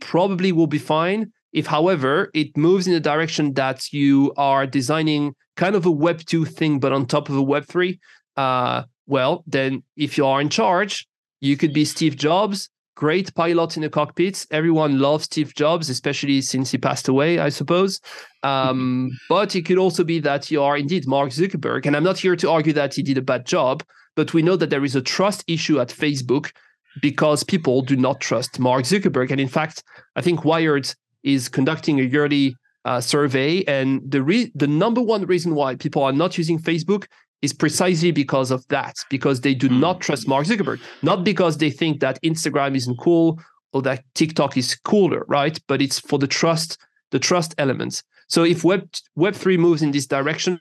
probably 0.00 0.52
will 0.52 0.66
be 0.66 0.78
fine. 0.78 1.32
If, 1.52 1.66
however, 1.66 2.30
it 2.34 2.56
moves 2.56 2.86
in 2.86 2.94
the 2.94 3.00
direction 3.00 3.54
that 3.54 3.92
you 3.92 4.32
are 4.36 4.66
designing 4.66 5.34
kind 5.56 5.76
of 5.76 5.86
a 5.86 5.90
Web 5.90 6.24
2 6.24 6.44
thing, 6.44 6.80
but 6.80 6.92
on 6.92 7.06
top 7.06 7.28
of 7.28 7.36
a 7.36 7.42
Web 7.42 7.66
3, 7.66 7.98
uh, 8.36 8.82
well, 9.06 9.44
then 9.46 9.82
if 9.96 10.16
you 10.16 10.26
are 10.26 10.40
in 10.40 10.48
charge, 10.48 11.06
you 11.40 11.56
could 11.56 11.72
be 11.72 11.84
Steve 11.84 12.16
Jobs, 12.16 12.70
great 12.94 13.34
pilot 13.34 13.76
in 13.76 13.82
the 13.82 13.90
cockpit. 13.90 14.46
Everyone 14.50 14.98
loves 14.98 15.24
Steve 15.24 15.54
Jobs, 15.54 15.90
especially 15.90 16.40
since 16.40 16.70
he 16.70 16.78
passed 16.78 17.08
away, 17.08 17.38
I 17.38 17.48
suppose. 17.48 18.00
Um, 18.42 19.10
but 19.28 19.54
it 19.56 19.62
could 19.62 19.78
also 19.78 20.04
be 20.04 20.20
that 20.20 20.50
you 20.50 20.62
are 20.62 20.76
indeed 20.76 21.06
Mark 21.06 21.30
Zuckerberg. 21.30 21.84
And 21.84 21.96
I'm 21.96 22.04
not 22.04 22.18
here 22.18 22.36
to 22.36 22.50
argue 22.50 22.72
that 22.74 22.94
he 22.94 23.02
did 23.02 23.18
a 23.18 23.22
bad 23.22 23.44
job, 23.44 23.82
but 24.14 24.32
we 24.32 24.42
know 24.42 24.56
that 24.56 24.70
there 24.70 24.84
is 24.84 24.96
a 24.96 25.02
trust 25.02 25.44
issue 25.46 25.80
at 25.80 25.88
Facebook 25.88 26.52
because 27.00 27.42
people 27.42 27.82
do 27.82 27.96
not 27.96 28.20
trust 28.20 28.58
Mark 28.58 28.84
Zuckerberg. 28.84 29.30
And 29.30 29.40
in 29.40 29.48
fact, 29.48 29.82
I 30.14 30.20
think 30.20 30.44
Wired 30.44 30.94
is 31.22 31.48
conducting 31.48 32.00
a 32.00 32.04
yearly 32.04 32.56
uh, 32.84 33.00
survey, 33.00 33.62
and 33.64 34.00
the 34.10 34.22
re- 34.22 34.52
the 34.54 34.66
number 34.66 35.00
one 35.00 35.24
reason 35.26 35.54
why 35.54 35.76
people 35.76 36.02
are 36.02 36.12
not 36.12 36.36
using 36.36 36.58
Facebook 36.58 37.06
is 37.42 37.52
precisely 37.52 38.12
because 38.12 38.50
of 38.50 38.66
that, 38.68 38.96
because 39.10 39.40
they 39.40 39.54
do 39.54 39.68
mm. 39.68 39.80
not 39.80 40.00
trust 40.00 40.28
Mark 40.28 40.46
Zuckerberg, 40.46 40.80
not 41.02 41.24
because 41.24 41.58
they 41.58 41.70
think 41.70 42.00
that 42.00 42.20
Instagram 42.22 42.76
isn't 42.76 42.98
cool 42.98 43.40
or 43.72 43.82
that 43.82 44.04
TikTok 44.14 44.56
is 44.56 44.76
cooler, 44.84 45.24
right? 45.28 45.58
But 45.66 45.82
it's 45.82 45.98
for 45.98 46.18
the 46.18 46.26
trust, 46.26 46.78
the 47.10 47.18
trust 47.18 47.54
elements. 47.58 48.02
So 48.28 48.44
if 48.44 48.64
Web 48.64 48.88
Web 49.16 49.34
three 49.34 49.56
moves 49.56 49.82
in 49.82 49.90
this 49.90 50.06
direction 50.06 50.58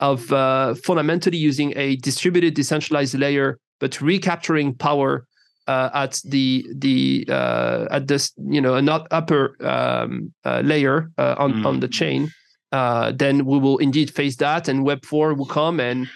of 0.00 0.32
uh, 0.32 0.74
fundamentally 0.74 1.36
using 1.36 1.72
a 1.76 1.96
distributed, 1.96 2.54
decentralized 2.54 3.14
layer, 3.14 3.58
but 3.80 4.00
recapturing 4.00 4.74
power 4.74 5.26
uh, 5.66 5.90
at 5.94 6.20
the 6.24 6.66
the 6.74 7.26
uh, 7.28 7.86
at 7.90 8.06
this 8.08 8.32
you 8.48 8.60
know 8.60 8.80
not 8.80 9.06
upper 9.10 9.56
um, 9.66 10.32
uh, 10.44 10.60
layer 10.64 11.10
uh, 11.18 11.34
on 11.38 11.54
mm. 11.54 11.66
on 11.66 11.80
the 11.80 11.88
chain, 11.88 12.30
uh, 12.72 13.12
then 13.12 13.44
we 13.46 13.58
will 13.58 13.78
indeed 13.78 14.10
face 14.10 14.36
that, 14.36 14.68
and 14.68 14.84
Web 14.84 15.04
four 15.04 15.34
will 15.34 15.46
come 15.46 15.80
and 15.80 16.08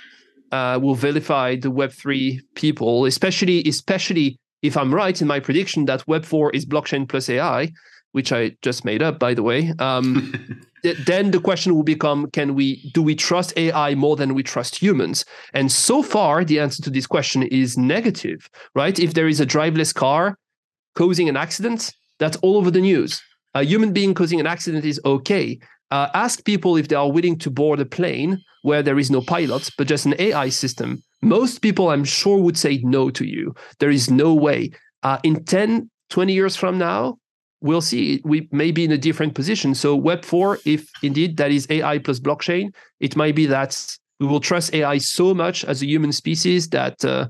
uh, 0.53 0.79
will 0.83 0.95
vilify 0.95 1.57
the 1.57 1.71
Web 1.71 1.93
three 1.93 2.41
people, 2.55 3.07
especially 3.07 3.63
especially 3.65 4.37
if 4.63 4.77
I'm 4.77 4.95
right 4.95 5.21
in 5.21 5.27
my 5.27 5.41
prediction 5.41 5.87
that 5.87 6.07
Web 6.07 6.25
four 6.25 6.51
is 6.53 6.67
blockchain 6.67 7.09
plus 7.09 7.29
AI, 7.29 7.71
which 8.13 8.33
I 8.33 8.57
just 8.63 8.85
made 8.85 9.03
up 9.03 9.19
by 9.19 9.35
the 9.35 9.43
way. 9.43 9.73
Um, 9.79 10.61
then 10.83 11.31
the 11.31 11.41
question 11.41 11.75
will 11.75 11.83
become 11.83 12.31
can 12.31 12.55
we 12.55 12.91
do 12.93 13.03
we 13.03 13.15
trust 13.15 13.53
ai 13.57 13.95
more 13.95 14.17
than 14.17 14.35
we 14.35 14.43
trust 14.43 14.77
humans? 14.77 15.25
And 15.55 15.71
so 15.71 16.03
far 16.03 16.45
the 16.45 16.61
answer 16.61 16.83
to 16.83 16.91
this 16.91 17.07
question 17.07 17.43
is 17.43 17.77
negative 17.77 18.49
right? 18.75 18.99
If 18.99 19.15
there 19.15 19.29
is 19.29 19.41
a 19.41 19.47
driveless 19.47 19.95
car 19.95 20.37
causing 20.95 21.29
an 21.29 21.37
accident 21.37 21.93
that's 22.19 22.37
all 22.39 22.57
over 22.57 22.71
the 22.71 22.81
news. 22.81 23.23
A 23.55 23.63
human 23.63 23.93
being 23.93 24.15
causing 24.15 24.41
an 24.41 24.47
accident 24.47 24.85
is 24.85 25.01
okay. 25.05 25.59
Uh, 25.91 26.09
ask 26.13 26.45
people 26.45 26.77
if 26.77 26.89
they 26.89 26.97
are 26.97 27.11
willing 27.11 27.39
to 27.39 27.51
board 27.51 27.81
a 27.81 27.87
plane 27.87 28.39
where 28.63 28.83
there 28.83 28.99
is 28.99 29.11
no 29.11 29.23
pilot 29.23 29.71
but 29.79 29.87
just 29.87 30.05
an 30.07 30.15
ai 30.19 30.49
system. 30.49 31.03
Most 31.23 31.63
people 31.63 31.91
i'm 31.91 32.05
sure 32.05 32.39
would 32.39 32.59
say 32.59 32.81
no 32.83 33.11
to 33.11 33.27
you. 33.27 33.55
There 33.81 33.91
is 33.91 34.11
no 34.11 34.35
way. 34.35 34.71
Uh, 35.03 35.19
in 35.23 35.45
10 35.45 35.91
20 36.11 36.33
years 36.33 36.57
from 36.57 36.79
now 36.79 37.19
we'll 37.61 37.81
see. 37.81 38.21
We 38.25 38.49
may 38.53 38.71
be 38.71 38.85
in 38.85 38.93
a 38.93 38.99
different 38.99 39.35
position. 39.35 39.75
So 39.75 39.97
web 39.97 40.25
4 40.25 40.59
if 40.65 40.91
indeed 41.03 41.37
that 41.39 41.51
is 41.51 41.67
ai 41.71 41.99
plus 41.99 42.21
blockchain 42.21 42.75
it 43.01 43.17
might 43.17 43.35
be 43.35 43.47
that 43.47 43.99
we 44.21 44.27
will 44.27 44.41
trust 44.41 44.75
ai 44.75 44.99
so 44.99 45.35
much 45.35 45.65
as 45.65 45.83
a 45.83 45.87
human 45.87 46.13
species 46.13 46.69
that 46.71 47.05
uh, 47.05 47.29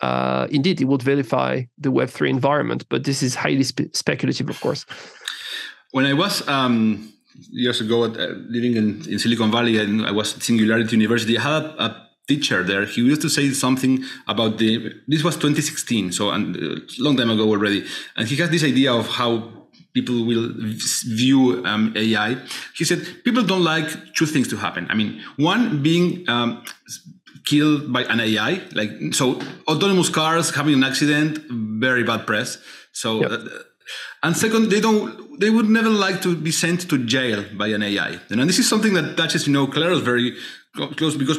uh, 0.00 0.46
indeed 0.50 0.80
it 0.80 0.84
would 0.84 1.02
vilify 1.02 1.62
the 1.78 1.90
web 1.90 2.08
3 2.08 2.30
environment. 2.30 2.84
But 2.88 3.04
this 3.04 3.22
is 3.22 3.34
highly 3.34 3.64
spe- 3.64 3.94
speculative 3.94 4.48
of 4.48 4.60
course. 4.60 4.84
When 5.92 6.04
i 6.04 6.12
was 6.12 6.46
um, 6.48 7.12
years 7.50 7.80
ago 7.80 8.04
uh, 8.04 8.08
living 8.48 8.76
in, 8.76 8.86
in, 9.08 9.18
silicon 9.18 9.50
valley 9.50 9.78
and 9.78 10.04
i 10.04 10.10
was 10.10 10.36
at 10.36 10.42
singularity 10.42 10.96
university 10.96 11.38
i 11.38 11.40
had 11.40 11.62
a, 11.62 11.84
a 11.84 12.08
teacher 12.28 12.62
there. 12.62 12.84
He 12.84 13.00
used 13.00 13.22
to 13.22 13.30
say 13.30 13.50
something 13.52 14.04
about 14.28 14.58
the 14.58 14.92
this 15.08 15.24
was 15.24 15.36
2016 15.36 16.12
so 16.12 16.28
a 16.28 16.34
uh, 16.34 16.76
long 16.98 17.16
time 17.16 17.30
ago 17.30 17.48
already. 17.48 17.84
And 18.16 18.28
he 18.28 18.36
had 18.36 18.50
this 18.50 18.62
idea 18.62 18.92
of 18.92 19.08
how 19.08 19.57
people 19.94 20.24
will 20.24 20.52
view 21.06 21.64
um, 21.64 21.92
AI. 21.96 22.36
He 22.76 22.84
said 22.84 23.06
people 23.24 23.42
don't 23.42 23.64
like 23.64 24.14
two 24.14 24.26
things 24.26 24.48
to 24.48 24.56
happen. 24.56 24.86
I 24.90 24.94
mean, 24.94 25.22
one 25.36 25.82
being 25.82 26.28
um, 26.28 26.64
killed 27.44 27.92
by 27.92 28.02
an 28.04 28.20
AI, 28.20 28.60
like 28.74 28.90
so 29.12 29.40
autonomous 29.66 30.10
cars 30.10 30.54
having 30.54 30.74
an 30.74 30.84
accident, 30.84 31.38
very 31.48 32.04
bad 32.04 32.26
press. 32.26 32.58
So, 32.92 33.20
yep. 33.20 33.30
uh, 33.30 33.38
and 34.22 34.36
second, 34.36 34.70
they 34.70 34.80
don't, 34.80 35.40
they 35.40 35.50
would 35.50 35.68
never 35.68 35.88
like 35.88 36.20
to 36.22 36.36
be 36.36 36.50
sent 36.50 36.88
to 36.90 36.98
jail 37.06 37.44
by 37.56 37.68
an 37.68 37.82
AI. 37.82 38.18
And 38.30 38.40
this 38.48 38.58
is 38.58 38.68
something 38.68 38.94
that 38.94 39.16
touches, 39.16 39.46
you 39.46 39.52
know, 39.52 39.66
Kleros 39.66 40.02
very 40.02 40.36
close 40.96 41.16
because 41.16 41.38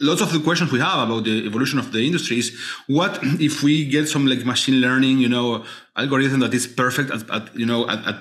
lots 0.00 0.20
of 0.20 0.32
the 0.32 0.40
questions 0.40 0.72
we 0.72 0.80
have 0.80 1.08
about 1.08 1.24
the 1.24 1.46
evolution 1.46 1.78
of 1.78 1.92
the 1.92 2.04
industry 2.04 2.38
is 2.38 2.56
what 2.86 3.18
if 3.22 3.62
we 3.62 3.86
get 3.86 4.08
some 4.08 4.26
like 4.26 4.44
machine 4.44 4.80
learning, 4.80 5.18
you 5.18 5.28
know, 5.28 5.64
algorithm 5.96 6.40
that 6.40 6.54
is 6.54 6.66
perfect 6.66 7.10
at, 7.10 7.28
at 7.30 7.56
you 7.56 7.66
know, 7.66 7.88
at, 7.88 8.06
at, 8.06 8.16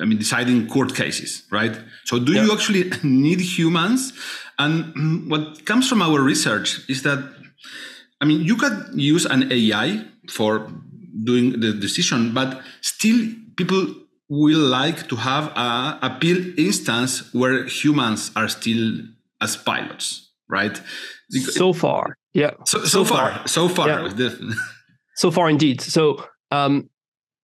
I 0.00 0.04
mean, 0.04 0.18
deciding 0.18 0.66
court 0.68 0.94
cases, 0.94 1.44
right? 1.50 1.76
So 2.04 2.18
do 2.18 2.32
yeah. 2.32 2.44
you 2.44 2.52
actually 2.52 2.90
need 3.02 3.40
humans? 3.40 4.12
And 4.58 5.30
what 5.30 5.64
comes 5.64 5.88
from 5.88 6.02
our 6.02 6.20
research 6.20 6.88
is 6.88 7.02
that, 7.02 7.18
I 8.20 8.24
mean, 8.24 8.42
you 8.42 8.56
could 8.56 8.90
use 8.94 9.26
an 9.26 9.50
AI 9.50 10.04
for 10.30 10.70
doing 11.22 11.60
the 11.60 11.72
decision, 11.72 12.34
but 12.34 12.60
still 12.80 13.28
people 13.56 13.94
will 14.28 14.58
like 14.58 15.08
to 15.08 15.16
have 15.16 15.46
a 15.56 15.98
appeal 16.02 16.58
instance 16.58 17.32
where 17.32 17.64
humans 17.66 18.30
are 18.34 18.48
still 18.48 19.00
as 19.40 19.56
pilots, 19.56 20.30
right? 20.54 20.80
So 21.30 21.72
far, 21.72 22.16
yeah. 22.32 22.52
So, 22.64 22.78
so, 22.80 22.86
so 22.86 23.04
far, 23.04 23.32
far, 23.32 23.48
so 23.48 23.68
far, 23.68 23.88
yeah. 23.88 24.30
so 25.16 25.30
far 25.30 25.50
indeed. 25.50 25.80
So 25.80 26.24
um, 26.50 26.88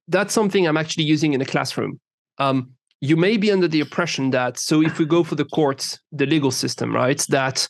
that's 0.09 0.33
something 0.33 0.67
I'm 0.67 0.77
actually 0.77 1.05
using 1.05 1.33
in 1.35 1.41
a 1.41 1.45
classroom. 1.45 2.01
Um, 2.39 2.71
you 3.01 3.17
may 3.17 3.37
be 3.37 3.51
under 3.51 3.69
the 3.69 3.81
impression 3.81 4.31
that 4.31 4.59
so 4.59 4.83
if 4.83 4.99
we 4.99 5.07
go 5.07 5.25
for 5.25 5.35
the 5.35 5.45
courts, 5.45 5.99
the 6.13 6.27
legal 6.27 6.51
system, 6.51 6.95
right, 6.95 7.21
that 7.29 7.69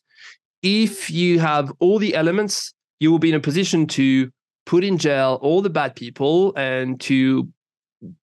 if 0.62 1.10
you 1.10 1.38
have 1.38 1.72
all 1.80 1.98
the 1.98 2.14
elements, 2.14 2.74
you 2.98 3.10
will 3.10 3.18
be 3.18 3.30
in 3.30 3.34
a 3.34 3.40
position 3.40 3.86
to 3.86 4.30
put 4.66 4.84
in 4.84 4.98
jail 4.98 5.38
all 5.42 5.62
the 5.62 5.70
bad 5.70 5.96
people 5.96 6.52
and 6.56 7.00
to 7.00 7.48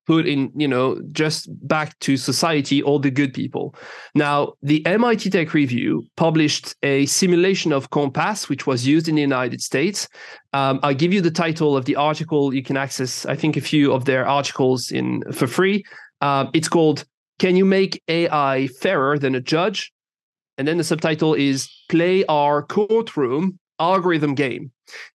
put 0.07 0.27
in 0.27 0.51
you 0.57 0.69
know 0.69 1.01
just 1.13 1.49
back 1.67 1.99
to 2.01 2.17
society 2.17 2.83
all 2.83 2.99
the 2.99 3.11
good 3.11 3.33
people. 3.35 3.75
Now 4.15 4.55
the 4.63 4.83
mit 4.87 5.31
tech 5.33 5.53
review 5.55 6.05
published 6.17 6.75
a 6.83 7.07
simulation 7.07 7.73
of 7.73 7.91
COMPAS 7.91 8.49
which 8.49 8.67
was 8.67 8.87
used 8.87 9.09
in 9.09 9.15
the 9.15 9.23
united 9.23 9.61
states. 9.61 10.09
Um, 10.53 10.81
i'll 10.83 10.95
give 10.95 11.13
you 11.13 11.21
the 11.21 11.31
title 11.31 11.77
of 11.77 11.85
the 11.85 11.97
article. 11.97 12.55
You 12.55 12.63
can 12.63 12.77
access 12.77 13.27
i 13.27 13.37
think 13.37 13.57
a 13.57 13.61
few 13.61 13.93
of 13.93 14.05
their 14.05 14.27
articles 14.27 14.91
in 14.91 15.23
for 15.33 15.47
free. 15.47 15.85
Uh, 16.21 16.47
it's 16.55 16.69
called 16.69 17.05
can 17.39 17.57
you 17.57 17.65
make 17.65 18.03
ai 18.09 18.69
fairer 18.81 19.19
than 19.19 19.35
a 19.35 19.41
judge? 19.41 19.93
And 20.59 20.67
then 20.67 20.79
the 20.79 20.85
subtitle 20.85 21.35
is 21.35 21.69
play 21.91 22.25
our 22.27 22.63
courtroom 22.63 23.59
algorithm 23.79 24.35
game. 24.35 24.71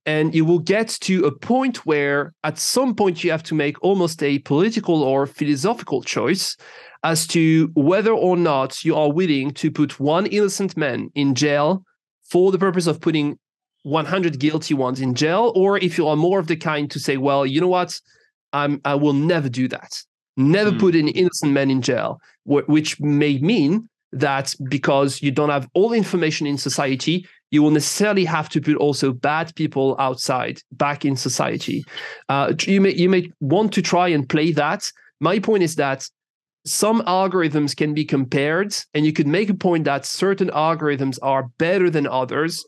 And 0.05 0.35
you 0.35 0.45
will 0.45 0.59
get 0.59 0.89
to 1.01 1.25
a 1.25 1.31
point 1.31 1.85
where 1.85 2.33
at 2.43 2.59
some 2.59 2.95
point 2.95 3.23
you 3.23 3.31
have 3.31 3.43
to 3.43 3.55
make 3.55 3.81
almost 3.81 4.21
a 4.21 4.39
political 4.39 5.03
or 5.03 5.25
philosophical 5.25 6.03
choice 6.03 6.57
as 7.03 7.25
to 7.27 7.71
whether 7.73 8.11
or 8.11 8.37
not 8.37 8.83
you 8.83 8.95
are 8.95 9.11
willing 9.11 9.51
to 9.51 9.71
put 9.71 9.99
one 9.99 10.25
innocent 10.27 10.77
man 10.77 11.09
in 11.15 11.33
jail 11.33 11.83
for 12.29 12.51
the 12.51 12.59
purpose 12.59 12.87
of 12.87 13.01
putting 13.01 13.39
100 13.83 14.39
guilty 14.39 14.73
ones 14.73 15.01
in 15.01 15.15
jail, 15.15 15.51
or 15.55 15.77
if 15.77 15.97
you 15.97 16.07
are 16.07 16.15
more 16.15 16.39
of 16.39 16.47
the 16.47 16.55
kind 16.55 16.89
to 16.91 16.99
say, 16.99 17.17
well, 17.17 17.45
you 17.45 17.59
know 17.59 17.67
what, 17.67 17.99
I'm, 18.53 18.79
I 18.85 18.95
will 18.95 19.13
never 19.13 19.49
do 19.49 19.67
that. 19.69 19.91
Never 20.37 20.71
mm. 20.71 20.79
put 20.79 20.95
an 20.95 21.07
innocent 21.07 21.51
man 21.51 21.71
in 21.71 21.81
jail, 21.81 22.19
which 22.45 22.99
may 22.99 23.39
mean 23.39 23.89
that 24.13 24.53
because 24.69 25.21
you 25.21 25.31
don't 25.31 25.49
have 25.49 25.69
all 25.73 25.89
the 25.89 25.97
information 25.97 26.47
in 26.47 26.57
society, 26.57 27.27
you 27.51 27.61
will 27.61 27.71
necessarily 27.71 28.25
have 28.25 28.49
to 28.49 28.61
put 28.61 28.77
also 28.77 29.11
bad 29.11 29.53
people 29.55 29.95
outside 29.99 30.61
back 30.71 31.05
in 31.05 31.15
society. 31.15 31.83
Uh, 32.29 32.53
you 32.61 32.81
may 32.81 32.93
you 32.93 33.09
may 33.09 33.31
want 33.39 33.73
to 33.73 33.81
try 33.81 34.07
and 34.07 34.27
play 34.27 34.51
that. 34.51 34.89
My 35.19 35.39
point 35.39 35.63
is 35.63 35.75
that 35.75 36.07
some 36.65 37.01
algorithms 37.03 37.75
can 37.75 37.93
be 37.93 38.05
compared, 38.05 38.75
and 38.93 39.05
you 39.05 39.13
could 39.13 39.27
make 39.27 39.49
a 39.49 39.53
point 39.53 39.85
that 39.85 40.05
certain 40.05 40.49
algorithms 40.49 41.17
are 41.21 41.49
better 41.57 41.89
than 41.89 42.07
others 42.07 42.63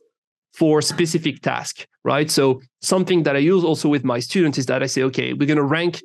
for 0.53 0.81
specific 0.81 1.41
task, 1.41 1.87
right? 2.03 2.29
So 2.29 2.61
something 2.81 3.23
that 3.23 3.35
I 3.35 3.39
use 3.39 3.63
also 3.63 3.89
with 3.89 4.03
my 4.03 4.19
students 4.19 4.57
is 4.57 4.65
that 4.67 4.83
I 4.83 4.87
say, 4.87 5.03
okay, 5.03 5.33
we're 5.33 5.47
going 5.47 5.57
to 5.57 5.63
rank 5.63 6.01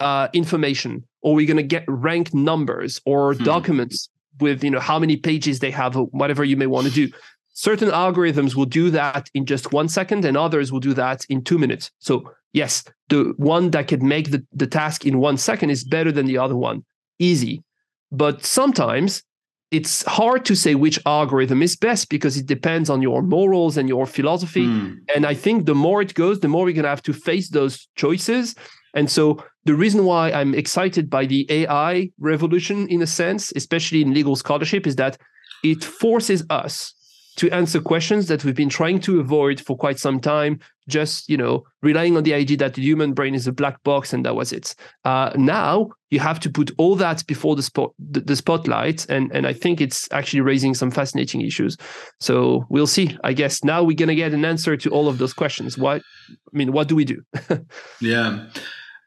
uh, 0.00 0.28
information, 0.32 1.04
or 1.22 1.34
we're 1.34 1.46
going 1.46 1.56
to 1.56 1.62
get 1.62 1.84
rank 1.86 2.32
numbers 2.32 3.00
or 3.04 3.34
hmm. 3.34 3.44
documents 3.44 4.08
with 4.40 4.64
you 4.64 4.70
know 4.70 4.80
how 4.80 4.98
many 4.98 5.16
pages 5.16 5.58
they 5.58 5.70
have, 5.70 5.96
or 5.96 6.06
whatever 6.06 6.44
you 6.44 6.56
may 6.56 6.66
want 6.66 6.86
to 6.86 6.92
do. 6.92 7.10
Certain 7.52 7.90
algorithms 7.90 8.54
will 8.54 8.64
do 8.64 8.90
that 8.90 9.28
in 9.34 9.44
just 9.44 9.72
one 9.72 9.88
second 9.88 10.24
and 10.24 10.36
others 10.36 10.72
will 10.72 10.80
do 10.80 10.94
that 10.94 11.26
in 11.28 11.42
two 11.42 11.58
minutes. 11.58 11.90
So 11.98 12.32
yes 12.52 12.84
the 13.10 13.34
one 13.36 13.70
that 13.72 13.88
can 13.88 14.06
make 14.06 14.30
the, 14.30 14.46
the 14.52 14.66
task 14.66 15.04
in 15.04 15.18
one 15.18 15.36
second 15.36 15.68
is 15.70 15.84
better 15.84 16.10
than 16.10 16.26
the 16.26 16.38
other 16.38 16.56
one. 16.56 16.84
Easy. 17.18 17.62
But 18.10 18.44
sometimes 18.44 19.22
it's 19.70 20.02
hard 20.04 20.44
to 20.46 20.56
say 20.56 20.74
which 20.74 20.98
algorithm 21.06 21.62
is 21.62 21.76
best 21.76 22.08
because 22.08 22.36
it 22.36 22.46
depends 22.46 22.88
on 22.88 23.02
your 23.02 23.22
morals 23.22 23.76
and 23.76 23.88
your 23.88 24.06
philosophy. 24.06 24.66
Mm. 24.66 24.98
and 25.14 25.26
i 25.26 25.34
think 25.34 25.66
the 25.66 25.74
more 25.74 26.02
it 26.02 26.14
goes 26.14 26.40
the 26.40 26.48
more 26.48 26.64
we're 26.64 26.74
going 26.74 26.82
to 26.82 26.88
have 26.88 27.02
to 27.02 27.12
face 27.12 27.50
those 27.50 27.88
choices 27.94 28.56
and 28.94 29.10
so 29.10 29.42
the 29.64 29.74
reason 29.74 30.04
why 30.04 30.30
i'm 30.32 30.54
excited 30.54 31.08
by 31.08 31.26
the 31.26 31.46
ai 31.50 32.10
revolution 32.18 32.88
in 32.88 33.02
a 33.02 33.06
sense 33.06 33.52
especially 33.56 34.02
in 34.02 34.14
legal 34.14 34.36
scholarship 34.36 34.86
is 34.86 34.96
that 34.96 35.18
it 35.62 35.84
forces 35.84 36.44
us 36.50 36.94
to 37.36 37.50
answer 37.50 37.80
questions 37.80 38.26
that 38.26 38.44
we've 38.44 38.54
been 38.54 38.68
trying 38.68 39.00
to 39.00 39.20
avoid 39.20 39.60
for 39.60 39.76
quite 39.76 39.98
some 39.98 40.20
time 40.20 40.60
just 40.88 41.28
you 41.28 41.36
know 41.36 41.64
relying 41.82 42.16
on 42.16 42.22
the 42.22 42.34
idea 42.34 42.56
that 42.56 42.74
the 42.74 42.82
human 42.82 43.14
brain 43.14 43.34
is 43.34 43.46
a 43.46 43.52
black 43.52 43.82
box 43.84 44.12
and 44.12 44.26
that 44.26 44.34
was 44.34 44.52
it. 44.52 44.74
Uh, 45.04 45.30
now 45.36 45.88
you 46.10 46.18
have 46.18 46.40
to 46.40 46.50
put 46.50 46.70
all 46.76 46.96
that 46.96 47.24
before 47.26 47.56
the 47.56 47.62
spot 47.62 47.94
the, 47.98 48.20
the, 48.20 48.36
spotlight 48.36 49.08
and 49.08 49.30
and 49.32 49.46
i 49.46 49.52
think 49.52 49.80
it's 49.80 50.08
actually 50.12 50.40
raising 50.40 50.74
some 50.74 50.90
fascinating 50.90 51.40
issues. 51.40 51.76
So 52.18 52.66
we'll 52.68 52.86
see. 52.86 53.16
I 53.24 53.32
guess 53.32 53.64
now 53.64 53.82
we're 53.82 53.96
going 53.96 54.08
to 54.08 54.14
get 54.14 54.34
an 54.34 54.44
answer 54.44 54.76
to 54.76 54.90
all 54.90 55.08
of 55.08 55.18
those 55.18 55.32
questions. 55.32 55.78
What 55.78 56.02
i 56.30 56.56
mean 56.56 56.72
what 56.72 56.88
do 56.88 56.96
we 56.96 57.04
do? 57.04 57.22
Yeah 58.00 58.46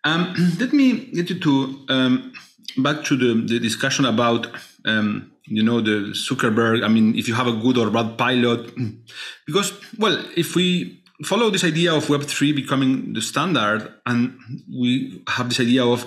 um, 0.03 0.33
let 0.59 0.73
me 0.73 1.05
get 1.11 1.29
you 1.29 1.39
to 1.39 1.85
um, 1.89 2.33
back 2.77 3.03
to 3.05 3.15
the, 3.15 3.45
the 3.45 3.59
discussion 3.59 4.05
about 4.05 4.47
um, 4.85 5.31
you 5.45 5.63
know 5.63 5.81
the 5.81 6.11
Zuckerberg. 6.13 6.83
I 6.83 6.87
mean, 6.87 7.15
if 7.15 7.27
you 7.27 7.33
have 7.33 7.47
a 7.47 7.53
good 7.53 7.77
or 7.77 7.89
bad 7.89 8.17
pilot, 8.17 8.73
because 9.45 9.73
well, 9.97 10.23
if 10.35 10.55
we 10.55 11.03
follow 11.23 11.49
this 11.49 11.63
idea 11.63 11.93
of 11.93 12.09
Web 12.09 12.23
three 12.23 12.51
becoming 12.51 13.13
the 13.13 13.21
standard, 13.21 13.93
and 14.05 14.37
we 14.69 15.23
have 15.27 15.49
this 15.49 15.59
idea 15.59 15.85
of 15.85 16.05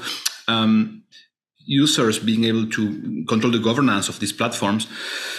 um, 0.49 1.03
users 1.65 2.19
being 2.19 2.45
able 2.45 2.69
to 2.71 3.25
control 3.29 3.53
the 3.53 3.59
governance 3.59 4.09
of 4.09 4.21
these 4.21 4.33
platforms, 4.33 4.87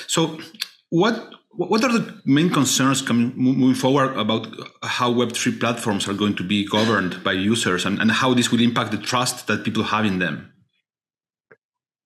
so 0.08 0.40
what 0.90 1.34
what 1.58 1.84
are 1.84 1.92
the 1.92 2.22
main 2.26 2.50
concerns 2.50 3.02
coming 3.02 3.34
moving 3.36 3.76
forward 3.76 4.16
about 4.16 4.48
how 4.84 5.12
Web3 5.12 5.60
platforms 5.60 6.08
are 6.08 6.14
going 6.14 6.36
to 6.36 6.44
be 6.44 6.66
governed 6.66 7.24
by 7.24 7.34
users 7.34 7.86
and, 7.86 8.00
and 8.00 8.12
how 8.12 8.34
this 8.34 8.52
will 8.52 8.62
impact 8.62 8.92
the 8.92 8.98
trust 8.98 9.48
that 9.48 9.64
people 9.64 9.84
have 9.84 10.06
in 10.06 10.20
them? 10.20 10.54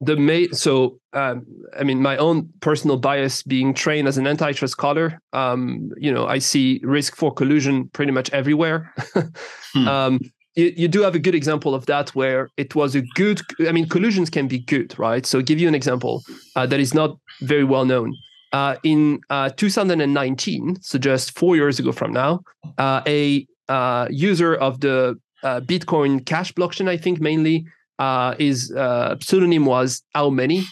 the 0.02 0.16
main 0.18 0.52
so 0.52 1.00
um, 1.14 1.46
i 1.80 1.84
mean 1.84 2.02
my 2.02 2.18
own 2.18 2.50
personal 2.60 2.98
bias 2.98 3.44
being 3.44 3.74
trained 3.74 4.08
as 4.08 4.18
an 4.18 4.28
antitrust 4.28 4.72
scholar 4.72 5.22
um, 5.32 5.92
you 5.96 6.12
know 6.12 6.26
i 6.26 6.40
see 6.40 6.82
risk 6.84 7.16
for 7.16 7.32
collusion 7.32 7.88
pretty 7.90 8.12
much 8.12 8.30
everywhere 8.32 8.94
hmm. 9.74 9.88
um, 9.88 10.20
you, 10.56 10.74
you 10.76 10.88
do 10.88 11.02
have 11.02 11.16
a 11.16 11.20
good 11.20 11.36
example 11.36 11.74
of 11.74 11.86
that 11.86 12.10
where 12.10 12.50
it 12.58 12.74
was 12.76 12.96
a 12.96 13.04
good 13.14 13.42
i 13.68 13.72
mean 13.72 13.88
collusions 13.88 14.30
can 14.30 14.48
be 14.48 14.60
good 14.60 14.98
right 14.98 15.26
so 15.26 15.42
give 15.42 15.60
you 15.60 15.68
an 15.68 15.76
example 15.76 16.24
uh, 16.56 16.66
that 16.66 16.80
is 16.80 16.94
not 16.94 17.16
very 17.42 17.64
well 17.64 17.86
known 17.86 18.14
uh, 18.54 18.76
in 18.84 19.20
uh, 19.30 19.50
2019 19.50 20.82
so 20.82 20.98
just 20.98 21.38
four 21.38 21.56
years 21.56 21.80
ago 21.80 21.92
from 21.92 22.12
now 22.12 22.42
uh, 22.78 23.02
a 23.08 23.46
uh, 23.70 24.08
user 24.10 24.56
of 24.56 24.80
the 24.82 25.18
uh, 25.44 25.60
bitcoin 25.62 26.26
cash 26.26 26.52
blockchain 26.54 26.88
i 26.88 26.98
think 26.98 27.20
mainly 27.20 27.66
uh, 28.00 28.36
his 28.40 28.72
uh, 28.74 29.16
pseudonym 29.22 29.66
was 29.66 30.02
awemany 30.16 30.64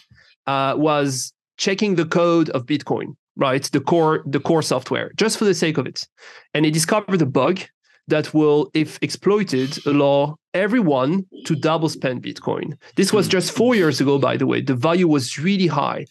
uh, 0.50 0.76
was 0.76 1.32
checking 1.58 1.96
the 1.96 2.06
code 2.06 2.50
of 2.52 2.66
Bitcoin, 2.66 3.16
right? 3.36 3.64
The 3.72 3.82
core 3.82 4.24
the 4.26 4.40
core 4.40 4.64
software, 4.64 5.12
just 5.16 5.38
for 5.38 5.46
the 5.46 5.54
sake 5.54 5.78
of 5.78 5.86
it, 5.86 6.08
and 6.54 6.66
he 6.66 6.72
discovered 6.72 7.22
a 7.22 7.28
bug 7.28 7.60
that 8.08 8.34
will, 8.34 8.72
if 8.74 8.98
exploited, 9.04 9.78
allow 9.86 10.38
everyone 10.56 11.26
to 11.46 11.54
double 11.56 11.90
spend 11.90 12.24
Bitcoin. 12.24 12.74
This 12.96 13.14
was 13.14 13.28
just 13.28 13.52
four 13.52 13.76
years 13.76 14.02
ago, 14.02 14.18
by 14.18 14.36
the 14.38 14.48
way. 14.48 14.62
The 14.62 14.74
value 14.74 15.08
was 15.08 15.38
really 15.38 15.68
high. 15.68 16.06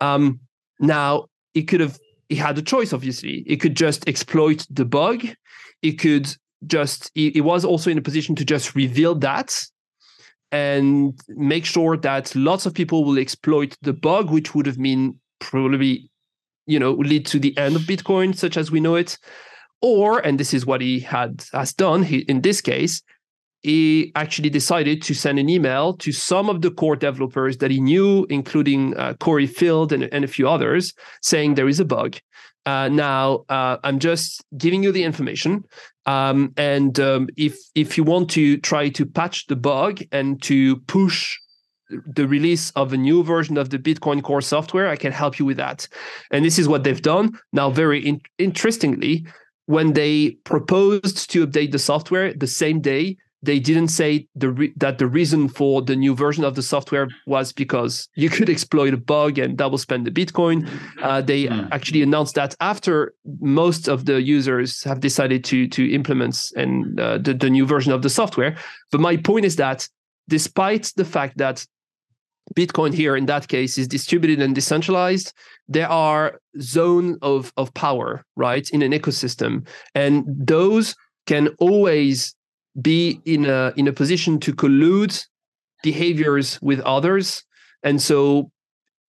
Um, 0.00 0.38
now 0.82 1.26
it 1.54 1.62
could 1.62 1.80
have 1.80 1.98
he 2.28 2.36
had 2.36 2.56
a 2.56 2.62
choice, 2.62 2.92
obviously. 2.92 3.44
It 3.46 3.56
could 3.56 3.76
just 3.76 4.08
exploit 4.08 4.66
the 4.70 4.84
bug. 4.84 5.26
It 5.82 5.92
could 5.92 6.34
just 6.66 7.10
he, 7.14 7.30
he 7.30 7.40
was 7.40 7.64
also 7.64 7.90
in 7.90 7.98
a 7.98 8.02
position 8.02 8.34
to 8.36 8.44
just 8.44 8.74
reveal 8.74 9.14
that 9.16 9.66
and 10.50 11.18
make 11.28 11.64
sure 11.64 11.96
that 11.96 12.34
lots 12.36 12.66
of 12.66 12.74
people 12.74 13.04
will 13.04 13.18
exploit 13.18 13.76
the 13.82 13.92
bug, 13.92 14.30
which 14.30 14.54
would 14.54 14.66
have 14.66 14.78
been 14.78 15.18
probably, 15.40 16.10
you 16.66 16.78
know, 16.78 16.92
lead 16.92 17.24
to 17.26 17.38
the 17.38 17.56
end 17.56 17.74
of 17.74 17.82
Bitcoin, 17.82 18.36
such 18.36 18.56
as 18.58 18.70
we 18.70 18.78
know 18.78 18.94
it. 18.94 19.18
Or, 19.80 20.20
and 20.20 20.38
this 20.38 20.54
is 20.54 20.64
what 20.66 20.80
he 20.80 21.00
had 21.00 21.44
has 21.52 21.72
done 21.72 22.02
he, 22.02 22.18
in 22.18 22.42
this 22.42 22.60
case, 22.60 23.02
he 23.62 24.12
actually 24.16 24.50
decided 24.50 25.02
to 25.02 25.14
send 25.14 25.38
an 25.38 25.48
email 25.48 25.94
to 25.94 26.12
some 26.12 26.48
of 26.48 26.62
the 26.62 26.70
core 26.70 26.96
developers 26.96 27.58
that 27.58 27.70
he 27.70 27.80
knew, 27.80 28.26
including 28.28 28.96
uh, 28.96 29.14
Cory 29.14 29.46
Fields 29.46 29.92
and, 29.92 30.04
and, 30.12 30.24
a 30.24 30.28
few 30.28 30.48
others, 30.48 30.92
saying 31.22 31.54
there 31.54 31.68
is 31.68 31.78
a 31.78 31.84
bug. 31.84 32.16
Uh, 32.66 32.88
now, 32.88 33.44
uh, 33.48 33.76
I'm 33.84 33.98
just 33.98 34.44
giving 34.56 34.82
you 34.82 34.92
the 34.92 35.04
information. 35.04 35.64
Um, 36.06 36.52
and 36.56 36.98
um, 36.98 37.28
if 37.36 37.56
if 37.74 37.96
you 37.96 38.04
want 38.04 38.30
to 38.30 38.56
try 38.58 38.88
to 38.90 39.06
patch 39.06 39.46
the 39.46 39.56
bug 39.56 40.00
and 40.10 40.42
to 40.42 40.76
push 40.82 41.38
the 42.06 42.26
release 42.26 42.70
of 42.72 42.92
a 42.92 42.96
new 42.96 43.22
version 43.22 43.56
of 43.58 43.70
the 43.70 43.78
Bitcoin 43.78 44.22
Core 44.22 44.40
software, 44.40 44.88
I 44.88 44.96
can 44.96 45.12
help 45.12 45.38
you 45.38 45.44
with 45.44 45.58
that. 45.58 45.86
And 46.30 46.44
this 46.44 46.58
is 46.58 46.66
what 46.66 46.84
they've 46.84 47.02
done. 47.02 47.38
Now, 47.52 47.70
very 47.70 48.04
in- 48.04 48.22
interestingly, 48.38 49.26
when 49.66 49.92
they 49.92 50.30
proposed 50.44 51.30
to 51.30 51.46
update 51.46 51.72
the 51.72 51.78
software 51.78 52.32
the 52.32 52.46
same 52.46 52.80
day, 52.80 53.16
they 53.42 53.58
didn't 53.58 53.88
say 53.88 54.28
the 54.34 54.50
re- 54.50 54.72
that 54.76 54.98
the 54.98 55.06
reason 55.06 55.48
for 55.48 55.82
the 55.82 55.96
new 55.96 56.14
version 56.14 56.44
of 56.44 56.54
the 56.54 56.62
software 56.62 57.08
was 57.26 57.52
because 57.52 58.08
you 58.14 58.30
could 58.30 58.48
exploit 58.48 58.94
a 58.94 58.96
bug 58.96 59.38
and 59.38 59.58
double 59.58 59.78
spend 59.78 60.06
the 60.06 60.10
Bitcoin. 60.10 60.68
Uh, 61.02 61.20
they 61.20 61.46
mm. 61.46 61.68
actually 61.72 62.02
announced 62.02 62.34
that 62.36 62.54
after 62.60 63.14
most 63.40 63.88
of 63.88 64.04
the 64.04 64.22
users 64.22 64.82
have 64.84 65.00
decided 65.00 65.44
to 65.44 65.68
to 65.68 65.92
implement 65.92 66.52
and 66.56 66.98
uh, 67.00 67.18
the, 67.18 67.34
the 67.34 67.50
new 67.50 67.66
version 67.66 67.92
of 67.92 68.02
the 68.02 68.10
software. 68.10 68.56
But 68.90 69.00
my 69.00 69.16
point 69.16 69.44
is 69.44 69.56
that 69.56 69.88
despite 70.28 70.92
the 70.96 71.04
fact 71.04 71.38
that 71.38 71.66
Bitcoin 72.54 72.92
here 72.92 73.16
in 73.16 73.26
that 73.26 73.48
case 73.48 73.78
is 73.78 73.88
distributed 73.88 74.40
and 74.40 74.54
decentralized, 74.54 75.32
there 75.68 75.88
are 75.88 76.40
zones 76.60 77.16
of, 77.22 77.52
of 77.56 77.72
power, 77.74 78.24
right, 78.36 78.68
in 78.70 78.82
an 78.82 78.92
ecosystem. 78.92 79.66
And 79.94 80.24
those 80.26 80.94
can 81.26 81.48
always 81.58 82.34
be 82.80 83.20
in 83.24 83.44
a 83.46 83.72
in 83.76 83.88
a 83.88 83.92
position 83.92 84.38
to 84.40 84.52
collude 84.52 85.26
behaviors 85.82 86.60
with 86.62 86.80
others. 86.80 87.44
And 87.82 88.00
so 88.00 88.50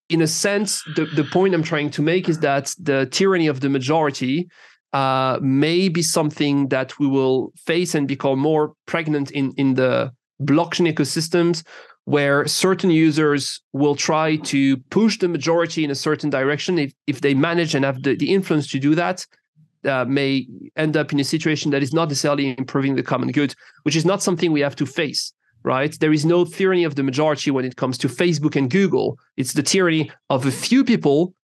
in 0.08 0.22
a 0.22 0.26
sense 0.26 0.82
the, 0.96 1.06
the 1.16 1.24
point 1.24 1.54
i'm 1.54 1.62
trying 1.62 1.90
to 1.90 2.02
make 2.02 2.28
is 2.28 2.40
that 2.40 2.74
the 2.78 3.06
tyranny 3.06 3.46
of 3.46 3.60
the 3.60 3.68
majority 3.68 4.48
uh, 4.92 5.38
may 5.42 5.88
be 5.88 6.02
something 6.02 6.68
that 6.68 6.98
we 6.98 7.06
will 7.06 7.52
face 7.56 7.94
and 7.94 8.06
become 8.06 8.38
more 8.38 8.74
pregnant 8.86 9.30
in 9.30 9.52
in 9.56 9.74
the 9.74 10.12
blockchain 10.42 10.92
ecosystems 10.92 11.64
where 12.04 12.46
certain 12.46 12.90
users 12.90 13.62
will 13.72 13.96
try 13.96 14.36
to 14.36 14.76
push 14.90 15.18
the 15.18 15.28
majority 15.28 15.84
in 15.84 15.90
a 15.90 15.94
certain 15.94 16.28
direction 16.28 16.78
if, 16.78 16.92
if 17.06 17.22
they 17.22 17.32
manage 17.32 17.74
and 17.74 17.82
have 17.84 18.02
the, 18.02 18.14
the 18.14 18.32
influence 18.34 18.68
to 18.68 18.78
do 18.78 18.94
that 18.94 19.26
uh, 19.84 20.04
may 20.04 20.46
end 20.76 20.96
up 20.96 21.12
in 21.12 21.20
a 21.20 21.24
situation 21.24 21.70
that 21.70 21.82
is 21.82 21.92
not 21.92 22.08
necessarily 22.08 22.56
improving 22.58 22.94
the 22.94 23.02
common 23.02 23.30
good, 23.30 23.54
which 23.82 23.96
is 23.96 24.04
not 24.04 24.22
something 24.22 24.52
we 24.52 24.60
have 24.60 24.76
to 24.76 24.86
face, 24.86 25.32
right? 25.62 25.98
There 26.00 26.12
is 26.12 26.24
no 26.24 26.44
tyranny 26.44 26.84
of 26.84 26.94
the 26.94 27.02
majority 27.02 27.50
when 27.50 27.64
it 27.64 27.76
comes 27.76 27.98
to 27.98 28.08
Facebook 28.08 28.56
and 28.56 28.70
Google. 28.70 29.18
It's 29.36 29.52
the 29.52 29.62
tyranny 29.62 30.10
of 30.30 30.46
a 30.46 30.50
few 30.50 30.84
people 30.84 31.34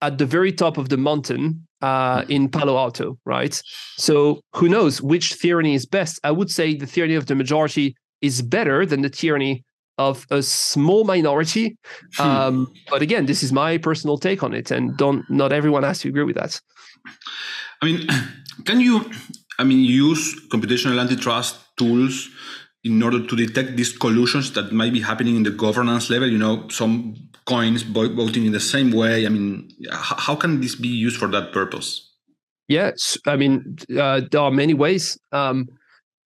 at 0.00 0.18
the 0.18 0.26
very 0.26 0.52
top 0.52 0.78
of 0.78 0.88
the 0.88 0.96
mountain 0.96 1.66
uh, 1.80 2.24
in 2.28 2.48
Palo 2.48 2.76
Alto, 2.76 3.18
right? 3.24 3.60
So 3.96 4.40
who 4.54 4.68
knows 4.68 5.00
which 5.00 5.40
tyranny 5.40 5.74
is 5.74 5.86
best? 5.86 6.20
I 6.24 6.30
would 6.30 6.50
say 6.50 6.74
the 6.74 6.86
tyranny 6.86 7.14
of 7.14 7.26
the 7.26 7.34
majority 7.34 7.96
is 8.20 8.42
better 8.42 8.84
than 8.86 9.02
the 9.02 9.10
tyranny 9.10 9.64
of 9.98 10.26
a 10.30 10.42
small 10.42 11.04
minority. 11.04 11.76
Hmm. 12.16 12.22
Um, 12.22 12.72
but 12.90 13.02
again, 13.02 13.26
this 13.26 13.42
is 13.42 13.52
my 13.52 13.78
personal 13.78 14.18
take 14.18 14.42
on 14.42 14.54
it, 14.54 14.70
and 14.70 14.96
don't 14.96 15.28
not 15.30 15.52
everyone 15.52 15.82
has 15.82 16.00
to 16.00 16.08
agree 16.08 16.24
with 16.24 16.36
that. 16.36 16.60
I 17.82 17.86
mean, 17.86 18.06
can 18.64 18.80
you, 18.80 19.10
I 19.58 19.64
mean, 19.64 19.80
use 19.80 20.48
computational 20.48 21.00
antitrust 21.00 21.56
tools 21.76 22.30
in 22.84 23.02
order 23.02 23.24
to 23.26 23.36
detect 23.36 23.76
these 23.76 23.96
collusions 23.96 24.52
that 24.52 24.72
might 24.72 24.92
be 24.92 25.00
happening 25.00 25.36
in 25.36 25.42
the 25.42 25.50
governance 25.50 26.08
level? 26.08 26.30
You 26.30 26.38
know, 26.38 26.68
some 26.68 27.16
coins 27.44 27.82
voting 27.82 28.46
in 28.46 28.52
the 28.52 28.60
same 28.60 28.92
way. 28.92 29.26
I 29.26 29.28
mean, 29.28 29.68
how 29.90 30.36
can 30.36 30.60
this 30.60 30.76
be 30.76 30.88
used 30.88 31.16
for 31.16 31.28
that 31.28 31.52
purpose? 31.52 32.08
Yes, 32.68 33.18
I 33.26 33.36
mean, 33.36 33.78
uh, 33.98 34.22
there 34.30 34.40
are 34.40 34.50
many 34.50 34.74
ways. 34.74 35.18
Um, 35.32 35.68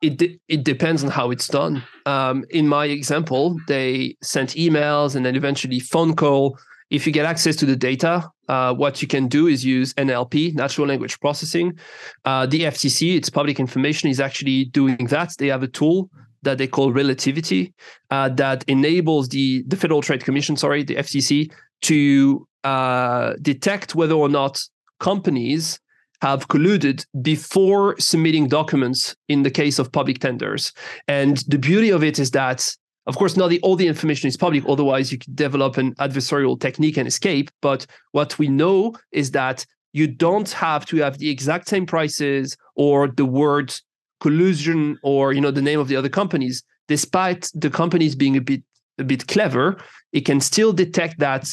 it 0.02 0.18
de- 0.18 0.38
it 0.48 0.62
depends 0.62 1.02
on 1.02 1.11
how 1.11 1.30
it's 1.30 1.48
done. 1.48 1.82
Um, 2.04 2.44
in 2.50 2.68
my 2.68 2.84
example, 2.84 3.57
they 3.66 4.16
sent 4.22 4.50
emails 4.50 5.16
and 5.16 5.24
then 5.24 5.34
eventually 5.34 5.80
phone 5.80 6.14
call 6.14 6.59
if 6.91 7.07
you 7.07 7.12
get 7.12 7.26
access 7.26 7.57
to 7.57 7.66
the 7.66 7.76
data, 7.76 8.30
uh, 8.49 8.72
what 8.74 9.03
you 9.03 9.09
can 9.09 9.26
do 9.28 9.47
is 9.47 9.64
use 9.64 9.93
NLP, 9.95 10.55
natural 10.55 10.87
language 10.87 11.18
processing. 11.20 11.78
Uh, 12.24 12.47
the 12.47 12.61
FTC, 12.62 13.16
it's 13.16 13.28
public 13.28 13.59
information, 13.59 14.09
is 14.09 14.20
actually 14.20 14.66
doing 14.66 14.97
that. 15.07 15.34
They 15.39 15.49
have 15.49 15.62
a 15.62 15.68
tool 15.68 16.11
that 16.43 16.59
they 16.59 16.66
call 16.68 16.93
relativity 16.93 17.74
uh, 18.11 18.28
that 18.30 18.64
enables 18.68 19.28
the 19.28 19.64
the 19.66 19.76
Federal 19.76 20.01
Trade 20.01 20.24
Commission, 20.24 20.57
sorry, 20.57 20.84
the 20.84 20.97
FTC, 20.97 21.51
to 21.82 22.47
uh, 22.62 23.34
detect 23.43 23.95
whether 23.95 24.14
or 24.14 24.28
not 24.28 24.62
companies 25.01 25.80
have 26.22 26.49
colluded 26.49 27.05
before 27.20 27.99
submitting 27.99 28.49
documents 28.49 29.14
in 29.28 29.43
the 29.43 29.51
case 29.51 29.78
of 29.78 29.93
public 29.93 30.18
tenders. 30.18 30.72
And 31.09 31.39
the 31.49 31.59
beauty 31.59 31.91
of 31.91 32.03
it 32.03 32.18
is 32.18 32.30
that 32.30 32.74
of 33.07 33.16
course, 33.16 33.36
not 33.36 33.48
the, 33.48 33.61
all 33.61 33.76
the 33.76 33.86
information 33.86 34.28
is 34.28 34.36
public. 34.36 34.64
Otherwise, 34.68 35.12
you 35.12 35.18
could 35.18 35.36
develop 35.36 35.76
an 35.76 35.94
adversarial 35.94 36.61
technique 36.61 36.96
and 36.96 37.07
escape. 37.07 37.50
But 37.62 37.86
what 38.12 38.38
we 38.38 38.48
know 38.48 38.94
is 39.12 39.30
that 39.30 39.64
you 39.92 40.07
don't 40.07 40.50
have 40.50 40.84
to 40.86 40.96
have 40.98 41.18
the 41.18 41.30
exact 41.30 41.68
same 41.68 41.86
prices 41.86 42.57
or 42.74 43.09
the 43.09 43.24
word 43.24 43.74
collusion 44.20 44.98
or 45.02 45.32
you 45.32 45.40
know 45.40 45.50
the 45.50 45.62
name 45.62 45.78
of 45.78 45.88
the 45.88 45.96
other 45.96 46.09
companies. 46.09 46.62
Despite 46.88 47.50
the 47.54 47.70
companies 47.70 48.14
being 48.14 48.36
a 48.36 48.40
bit 48.40 48.62
a 48.98 49.04
bit 49.04 49.26
clever, 49.28 49.76
it 50.12 50.22
can 50.22 50.40
still 50.40 50.72
detect 50.72 51.18
that 51.18 51.48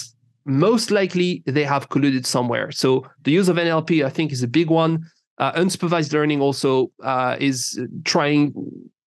most 0.46 0.92
likely 0.92 1.44
they 1.46 1.64
have 1.64 1.90
colluded 1.90 2.26
somewhere. 2.26 2.72
So 2.72 3.06
the 3.24 3.32
use 3.32 3.48
of 3.48 3.58
NLP, 3.58 4.06
I 4.06 4.10
think, 4.10 4.32
is 4.32 4.44
a 4.44 4.48
big 4.48 4.70
one. 4.70 5.06
Uh, 5.38 5.52
unsupervised 5.54 6.14
learning 6.14 6.42
also 6.42 6.92
uh, 7.04 7.38
is 7.40 7.80
trying 8.06 8.54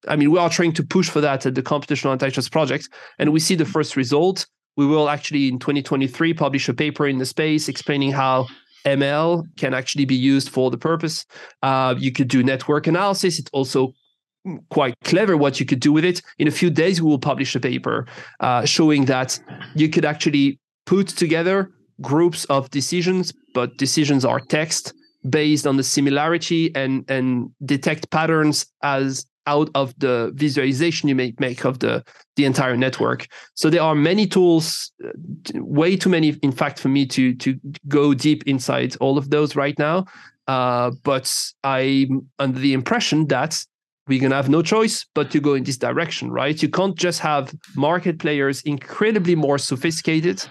I 0.08 0.16
mean, 0.16 0.32
we 0.32 0.39
are 0.39 0.49
trying 0.49 0.74
to 0.74 0.84
push 0.84 1.10
for 1.10 1.22
that 1.22 1.45
at 1.45 1.56
the 1.56 1.64
computational 1.64 2.12
antitrust 2.12 2.51
project, 2.51 2.89
and 3.20 3.32
we 3.32 3.39
see 3.39 3.56
the 3.56 3.66
first 3.66 3.95
result. 3.95 4.45
We 4.78 4.86
will 4.86 5.10
actually 5.10 5.47
in 5.47 5.60
2023 5.60 6.34
publish 6.34 6.68
a 6.68 6.74
paper 6.74 7.08
in 7.08 7.18
the 7.18 7.26
space 7.26 7.70
explaining 7.70 8.12
how 8.12 8.47
ML 8.86 9.45
can 9.58 9.74
actually 9.74 10.06
be 10.06 10.16
used 10.16 10.49
for 10.49 10.70
the 10.70 10.78
purpose. 10.78 11.26
Uh, 11.64 11.95
you 11.97 12.12
could 12.12 12.28
do 12.28 12.43
network 12.43 12.88
analysis. 12.88 13.39
It's 13.39 13.49
also 13.51 13.93
quite 14.70 14.93
clever 15.03 15.38
what 15.38 15.60
you 15.60 15.66
could 15.66 15.80
do 15.80 15.91
with 15.91 16.06
it. 16.06 16.22
In 16.38 16.47
a 16.47 16.51
few 16.51 16.70
days, 16.70 17.01
we 17.01 17.10
will 17.10 17.20
publish 17.20 17.56
a 17.56 17.60
paper 17.60 18.06
uh, 18.39 18.66
showing 18.66 19.06
that 19.06 19.39
you 19.76 19.89
could 19.89 20.06
actually 20.06 20.60
put 20.86 21.08
together 21.08 21.72
groups 22.01 22.45
of 22.45 22.70
decisions, 22.70 23.34
but 23.53 23.78
decisions 23.78 24.26
are 24.26 24.39
text 24.39 24.93
based 25.30 25.66
on 25.66 25.78
the 25.78 25.84
similarity 25.84 26.76
and 26.76 27.03
and 27.10 27.49
detect 27.66 28.12
patterns 28.12 28.68
as 28.84 29.26
out 29.47 29.69
of 29.75 29.93
the 29.97 30.31
visualization 30.35 31.09
you 31.09 31.15
may 31.15 31.33
make 31.39 31.65
of 31.65 31.79
the 31.79 32.03
the 32.35 32.45
entire 32.45 32.75
network. 32.75 33.27
So 33.53 33.69
there 33.69 33.81
are 33.81 33.95
many 33.95 34.27
tools, 34.27 34.91
uh, 35.03 35.09
way 35.55 35.95
too 35.95 36.09
many, 36.09 36.29
in 36.41 36.51
fact, 36.51 36.79
for 36.79 36.89
me 36.89 37.05
to 37.07 37.33
to 37.35 37.59
go 37.87 38.13
deep 38.13 38.43
inside 38.45 38.95
all 38.99 39.17
of 39.17 39.29
those 39.29 39.55
right 39.55 39.77
now. 39.79 40.05
Uh, 40.47 40.91
but 41.03 41.33
I'm 41.63 42.27
under 42.39 42.59
the 42.59 42.73
impression 42.73 43.27
that 43.27 43.63
we're 44.07 44.21
gonna 44.21 44.35
have 44.35 44.49
no 44.49 44.61
choice 44.61 45.05
but 45.15 45.31
to 45.31 45.39
go 45.39 45.55
in 45.55 45.63
this 45.63 45.77
direction, 45.77 46.29
right? 46.29 46.61
You 46.61 46.69
can't 46.69 46.95
just 46.95 47.19
have 47.21 47.55
market 47.75 48.19
players 48.19 48.61
incredibly 48.61 49.35
more 49.35 49.57
sophisticated, 49.57 50.43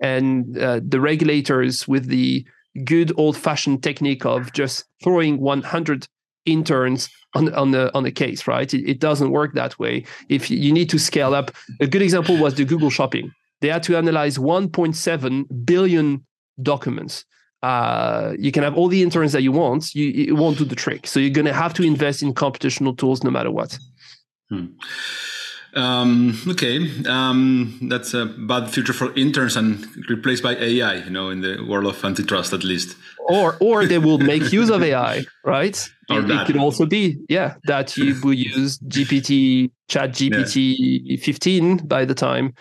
and 0.00 0.56
uh, 0.56 0.80
the 0.82 1.00
regulators 1.00 1.86
with 1.86 2.06
the 2.06 2.46
good 2.84 3.12
old-fashioned 3.18 3.82
technique 3.82 4.24
of 4.24 4.52
just 4.54 4.84
throwing 5.04 5.38
100 5.40 6.08
interns 6.46 7.10
on 7.34 7.52
on 7.54 7.70
the 7.70 7.94
on 7.94 8.02
the 8.02 8.12
case, 8.12 8.46
right? 8.46 8.72
It, 8.72 8.88
it 8.88 9.00
doesn't 9.00 9.30
work 9.30 9.54
that 9.54 9.78
way. 9.78 10.04
If 10.28 10.50
you 10.50 10.72
need 10.72 10.90
to 10.90 10.98
scale 10.98 11.34
up, 11.34 11.50
a 11.80 11.86
good 11.86 12.02
example 12.02 12.36
was 12.36 12.54
the 12.54 12.64
Google 12.64 12.90
Shopping. 12.90 13.32
They 13.60 13.68
had 13.68 13.84
to 13.84 13.96
analyze 13.96 14.38
1.7 14.38 15.64
billion 15.64 16.26
documents. 16.60 17.24
Uh, 17.62 18.34
you 18.36 18.50
can 18.50 18.64
have 18.64 18.74
all 18.76 18.88
the 18.88 19.02
interns 19.02 19.32
that 19.32 19.42
you 19.42 19.52
want, 19.52 19.94
you 19.94 20.26
it 20.26 20.32
won't 20.32 20.58
do 20.58 20.64
the 20.64 20.74
trick. 20.74 21.06
So 21.06 21.20
you're 21.20 21.30
going 21.30 21.46
to 21.46 21.52
have 21.52 21.72
to 21.74 21.84
invest 21.84 22.22
in 22.22 22.34
computational 22.34 22.98
tools 22.98 23.22
no 23.22 23.30
matter 23.30 23.52
what. 23.52 23.78
Hmm. 24.50 24.66
Um, 25.74 26.38
okay, 26.48 26.90
um, 27.06 27.78
that's 27.82 28.12
a 28.12 28.26
bad 28.26 28.70
future 28.70 28.92
for 28.92 29.14
interns 29.14 29.56
and 29.56 29.86
replaced 30.08 30.42
by 30.42 30.54
AI. 30.56 30.96
You 30.96 31.10
know, 31.10 31.30
in 31.30 31.40
the 31.40 31.64
world 31.66 31.86
of 31.86 32.04
antitrust, 32.04 32.52
at 32.52 32.64
least. 32.64 32.96
Or, 33.28 33.56
or 33.60 33.86
they 33.86 33.98
will 33.98 34.18
make 34.18 34.52
use 34.60 34.68
of 34.68 34.82
AI, 34.82 35.24
right? 35.44 35.90
Or 36.10 36.18
it, 36.18 36.28
that. 36.28 36.42
it 36.42 36.46
could 36.46 36.56
also 36.60 36.84
be, 36.86 37.18
yeah, 37.28 37.54
that 37.64 37.96
you 37.96 38.20
will 38.24 38.34
use 38.34 38.78
GPT, 38.80 39.70
Chat 39.88 40.10
GPT 40.10 41.22
15 41.22 41.86
by 41.86 42.04
the 42.04 42.14
time, 42.14 42.54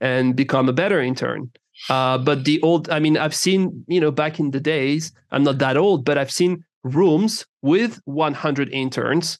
and 0.00 0.36
become 0.36 0.68
a 0.68 0.72
better 0.72 1.00
intern. 1.00 1.50
Uh, 1.88 2.18
but 2.18 2.44
the 2.44 2.60
old, 2.62 2.90
I 2.90 2.98
mean, 2.98 3.16
I've 3.16 3.34
seen, 3.34 3.84
you 3.86 4.00
know, 4.00 4.10
back 4.10 4.40
in 4.40 4.50
the 4.50 4.60
days, 4.60 5.12
I'm 5.30 5.44
not 5.44 5.58
that 5.58 5.76
old, 5.76 6.04
but 6.04 6.18
I've 6.18 6.32
seen 6.32 6.64
rooms 6.82 7.46
with 7.62 8.00
100 8.04 8.68
interns 8.72 9.38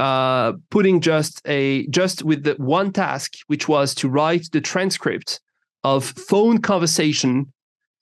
uh, 0.00 0.52
putting 0.70 1.00
just 1.00 1.34
a 1.46 1.86
just 1.88 2.22
with 2.24 2.40
the 2.44 2.54
one 2.58 2.90
task, 2.92 3.30
which 3.48 3.68
was 3.68 3.94
to 3.96 4.08
write 4.08 4.46
the 4.52 4.60
transcript 4.60 5.40
of 5.84 6.04
phone 6.30 6.58
conversation 6.60 7.52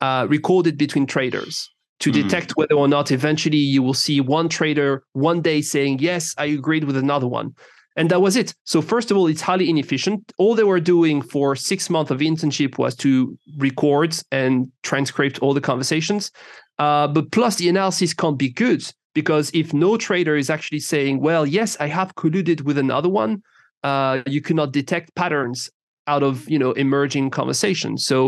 uh, 0.01 0.27
recorded 0.31 0.79
between 0.79 1.07
traders 1.07 1.69
to 2.01 2.11
Mhm. 2.11 2.15
detect 2.23 2.53
whether 2.57 2.77
or 2.83 2.89
not 2.89 3.11
eventually 3.11 3.63
you 3.75 3.83
will 3.83 3.95
see 4.07 4.21
one 4.21 4.49
trader 4.49 5.03
one 5.13 5.41
day 5.43 5.61
saying 5.61 5.99
yes, 6.01 6.35
I 6.39 6.47
agreed 6.47 6.85
with 6.85 6.97
another 6.97 7.27
one. 7.27 7.49
And 7.97 8.09
that 8.11 8.23
was 8.23 8.37
it. 8.37 8.55
So 8.63 8.81
first 8.81 9.11
of 9.11 9.17
all, 9.17 9.27
it's 9.27 9.41
highly 9.41 9.69
inefficient. 9.69 10.21
All 10.39 10.55
they 10.55 10.63
were 10.73 10.79
doing 10.95 11.21
for 11.21 11.57
six 11.57 11.91
months 11.91 12.13
of 12.13 12.21
internship 12.21 12.79
was 12.79 12.95
to 12.97 13.37
record 13.57 14.15
and 14.31 14.69
transcript 14.85 15.41
all 15.43 15.53
the 15.53 15.61
conversations. 15.71 16.31
Uh, 16.79 17.09
but 17.09 17.33
plus, 17.33 17.57
the 17.57 17.69
analysis 17.69 18.15
can't 18.15 18.39
be 18.39 18.51
good 18.51 18.83
because 19.21 19.51
if 19.53 19.75
no 19.75 19.97
trader 19.97 20.37
is 20.37 20.49
actually 20.49 20.83
saying, 20.93 21.15
"Well, 21.27 21.45
yes, 21.59 21.71
I 21.81 21.89
have 21.99 22.15
colluded 22.21 22.61
with 22.63 22.79
another 22.79 23.11
one," 23.23 23.33
uh, 23.91 24.23
you 24.27 24.41
cannot 24.49 24.71
detect 24.81 25.17
patterns 25.17 25.61
out 26.07 26.23
of 26.23 26.35
you 26.53 26.59
know 26.63 26.73
emerging 26.87 27.31
conversations. 27.31 27.99
So 28.11 28.19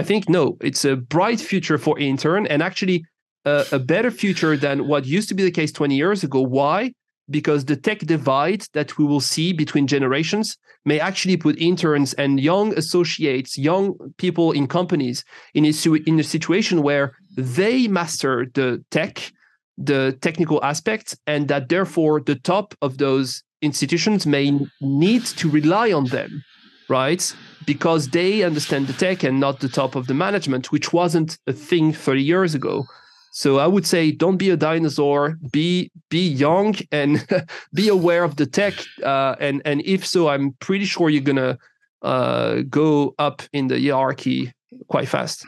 I 0.00 0.02
think 0.08 0.22
no, 0.38 0.44
it's 0.68 0.84
a 0.86 0.96
bright 0.96 1.40
future 1.50 1.78
for 1.84 1.94
intern 1.98 2.42
and 2.46 2.62
actually 2.62 3.04
a, 3.44 3.56
a 3.72 3.78
better 3.78 4.10
future 4.22 4.56
than 4.56 4.76
what 4.90 5.02
used 5.16 5.28
to 5.28 5.34
be 5.34 5.44
the 5.44 5.58
case 5.60 5.70
20 5.70 5.94
years 5.94 6.24
ago. 6.24 6.40
Why? 6.40 6.78
Because 7.28 7.66
the 7.66 7.76
tech 7.76 7.98
divide 8.16 8.62
that 8.72 8.96
we 8.96 9.04
will 9.04 9.24
see 9.34 9.52
between 9.52 9.86
generations 9.86 10.56
may 10.86 10.98
actually 10.98 11.36
put 11.36 11.60
interns 11.60 12.14
and 12.14 12.40
young 12.40 12.68
associates, 12.82 13.58
young 13.58 13.84
people 14.16 14.52
in 14.52 14.66
companies 14.66 15.24
in 15.52 15.66
a, 15.66 15.72
in 16.06 16.18
a 16.18 16.24
situation 16.24 16.82
where 16.82 17.12
they 17.36 17.86
master 17.86 18.46
the 18.54 18.82
tech, 18.90 19.14
the 19.78 20.18
technical 20.20 20.62
aspects, 20.62 21.16
and 21.26 21.48
that 21.48 21.68
therefore 21.68 22.20
the 22.20 22.34
top 22.34 22.74
of 22.82 22.98
those 22.98 23.42
institutions 23.62 24.26
may 24.26 24.58
need 24.80 25.24
to 25.24 25.48
rely 25.48 25.92
on 25.92 26.06
them, 26.06 26.44
right? 26.88 27.34
Because 27.64 28.08
they 28.08 28.42
understand 28.42 28.86
the 28.86 28.92
tech 28.92 29.22
and 29.22 29.40
not 29.40 29.60
the 29.60 29.68
top 29.68 29.94
of 29.94 30.06
the 30.06 30.14
management, 30.14 30.72
which 30.72 30.92
wasn't 30.92 31.38
a 31.46 31.52
thing 31.52 31.92
30 31.92 32.22
years 32.22 32.54
ago. 32.54 32.84
So 33.32 33.58
I 33.58 33.66
would 33.66 33.86
say, 33.86 34.10
don't 34.10 34.36
be 34.36 34.50
a 34.50 34.56
dinosaur. 34.56 35.36
Be 35.52 35.92
be 36.10 36.26
young 36.26 36.74
and 36.90 37.24
be 37.74 37.88
aware 37.88 38.24
of 38.24 38.36
the 38.36 38.46
tech. 38.46 38.74
Uh, 39.02 39.36
and 39.38 39.62
and 39.64 39.80
if 39.84 40.04
so, 40.04 40.28
I'm 40.28 40.52
pretty 40.54 40.86
sure 40.86 41.08
you're 41.08 41.22
gonna 41.22 41.58
uh, 42.02 42.62
go 42.68 43.14
up 43.18 43.42
in 43.52 43.68
the 43.68 43.80
hierarchy 43.80 44.52
quite 44.88 45.08
fast. 45.08 45.46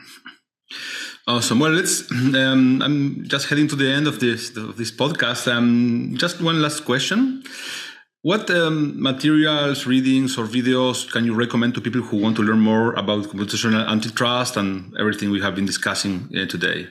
Awesome. 1.27 1.59
Well, 1.59 1.71
let's. 1.71 2.09
Um, 2.11 2.81
I'm 2.81 3.27
just 3.27 3.49
heading 3.49 3.67
to 3.69 3.75
the 3.75 3.89
end 3.91 4.07
of 4.07 4.19
this 4.19 4.55
of 4.57 4.77
this 4.77 4.91
podcast. 4.91 5.51
Um, 5.51 6.13
just 6.17 6.41
one 6.41 6.61
last 6.61 6.85
question. 6.85 7.43
What 8.23 8.49
um, 8.51 9.01
materials, 9.01 9.87
readings, 9.87 10.37
or 10.37 10.45
videos 10.45 11.11
can 11.11 11.25
you 11.25 11.33
recommend 11.33 11.73
to 11.75 11.81
people 11.81 12.01
who 12.01 12.17
want 12.17 12.35
to 12.35 12.43
learn 12.43 12.59
more 12.59 12.93
about 12.93 13.23
computational 13.25 13.87
antitrust 13.87 14.57
and 14.57 14.95
everything 14.99 15.31
we 15.31 15.41
have 15.41 15.55
been 15.55 15.65
discussing 15.65 16.29
uh, 16.37 16.45
today? 16.45 16.87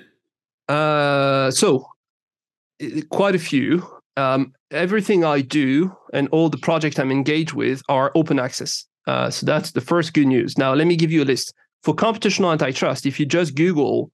Uh, 0.68 1.50
so 1.50 1.86
quite 3.10 3.34
a 3.34 3.38
few. 3.38 3.86
Um, 4.16 4.52
everything 4.70 5.24
I 5.24 5.40
do 5.40 5.96
and 6.12 6.28
all 6.28 6.48
the 6.48 6.58
projects 6.58 6.98
I'm 6.98 7.12
engaged 7.12 7.52
with 7.52 7.82
are 7.88 8.10
open 8.14 8.38
access. 8.38 8.86
Uh, 9.06 9.30
so 9.30 9.46
that's 9.46 9.72
the 9.72 9.80
first 9.80 10.14
good 10.14 10.26
news. 10.26 10.58
Now 10.58 10.74
let 10.74 10.86
me 10.86 10.96
give 10.96 11.12
you 11.12 11.22
a 11.22 11.24
list 11.24 11.54
for 11.82 11.94
computational 11.94 12.52
antitrust. 12.52 13.06
If 13.06 13.18
you 13.18 13.26
just 13.26 13.54
Google 13.54 14.10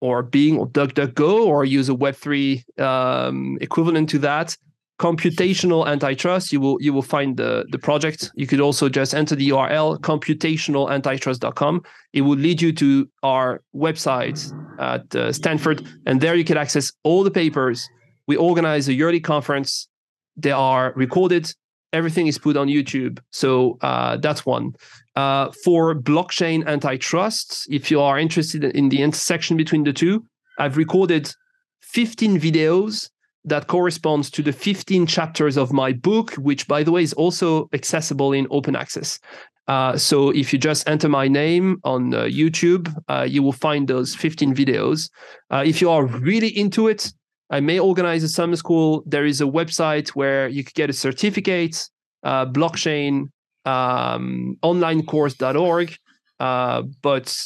or 0.00 0.22
Bing 0.22 0.58
or 0.58 0.68
DuckDuckGo 0.68 1.46
or 1.46 1.64
use 1.64 1.88
a 1.88 1.94
Web3 1.94 2.80
um, 2.80 3.58
equivalent 3.60 4.08
to 4.10 4.18
that, 4.20 4.56
computational 4.98 5.86
antitrust, 5.86 6.52
you 6.52 6.60
will 6.60 6.76
you 6.80 6.92
will 6.92 7.02
find 7.02 7.36
the 7.36 7.64
the 7.70 7.78
project. 7.78 8.30
You 8.34 8.46
could 8.46 8.60
also 8.60 8.88
just 8.88 9.14
enter 9.14 9.36
the 9.36 9.48
URL 9.50 9.98
computationalantitrust.com. 10.00 11.82
It 12.12 12.22
will 12.22 12.36
lead 12.36 12.60
you 12.60 12.72
to 12.72 13.08
our 13.22 13.62
website 13.74 14.52
at 14.78 15.14
uh, 15.14 15.32
Stanford, 15.32 15.86
and 16.06 16.20
there 16.20 16.34
you 16.34 16.44
can 16.44 16.56
access 16.56 16.92
all 17.04 17.22
the 17.22 17.30
papers. 17.30 17.88
We 18.26 18.36
organize 18.36 18.88
a 18.88 18.94
yearly 18.94 19.20
conference. 19.20 19.88
They 20.36 20.52
are 20.52 20.92
recorded. 20.96 21.52
Everything 21.92 22.26
is 22.26 22.38
put 22.38 22.56
on 22.56 22.68
YouTube. 22.68 23.18
So 23.30 23.78
uh, 23.80 24.18
that's 24.18 24.44
one. 24.44 24.74
Uh, 25.18 25.50
for 25.64 25.96
blockchain 25.96 26.64
antitrust, 26.68 27.66
if 27.68 27.90
you 27.90 28.00
are 28.00 28.20
interested 28.20 28.62
in 28.62 28.88
the 28.88 29.02
intersection 29.02 29.56
between 29.56 29.82
the 29.82 29.92
two, 29.92 30.24
I've 30.60 30.76
recorded 30.76 31.34
15 31.80 32.38
videos 32.38 33.10
that 33.44 33.66
corresponds 33.66 34.30
to 34.30 34.44
the 34.44 34.52
15 34.52 35.06
chapters 35.08 35.56
of 35.56 35.72
my 35.72 35.92
book, 35.92 36.34
which, 36.34 36.68
by 36.68 36.84
the 36.84 36.92
way, 36.92 37.02
is 37.02 37.14
also 37.14 37.68
accessible 37.72 38.32
in 38.32 38.46
open 38.52 38.76
access. 38.76 39.18
Uh, 39.66 39.96
so 39.96 40.30
if 40.30 40.52
you 40.52 40.58
just 40.60 40.88
enter 40.88 41.08
my 41.08 41.26
name 41.26 41.80
on 41.82 42.14
uh, 42.14 42.22
YouTube, 42.22 42.94
uh, 43.08 43.26
you 43.28 43.42
will 43.42 43.58
find 43.66 43.88
those 43.88 44.14
15 44.14 44.54
videos. 44.54 45.10
Uh, 45.50 45.64
if 45.66 45.80
you 45.80 45.90
are 45.90 46.06
really 46.06 46.56
into 46.56 46.86
it, 46.86 47.12
I 47.50 47.58
may 47.58 47.80
organize 47.80 48.22
a 48.22 48.28
summer 48.28 48.54
school. 48.54 49.02
There 49.04 49.26
is 49.26 49.40
a 49.40 49.46
website 49.46 50.10
where 50.10 50.46
you 50.46 50.62
could 50.62 50.74
get 50.74 50.90
a 50.90 50.92
certificate, 50.92 51.90
uh, 52.22 52.46
blockchain, 52.46 53.30
um, 53.64 54.56
onlinecourse.org. 54.62 55.96
Uh, 56.40 56.82
but 57.02 57.36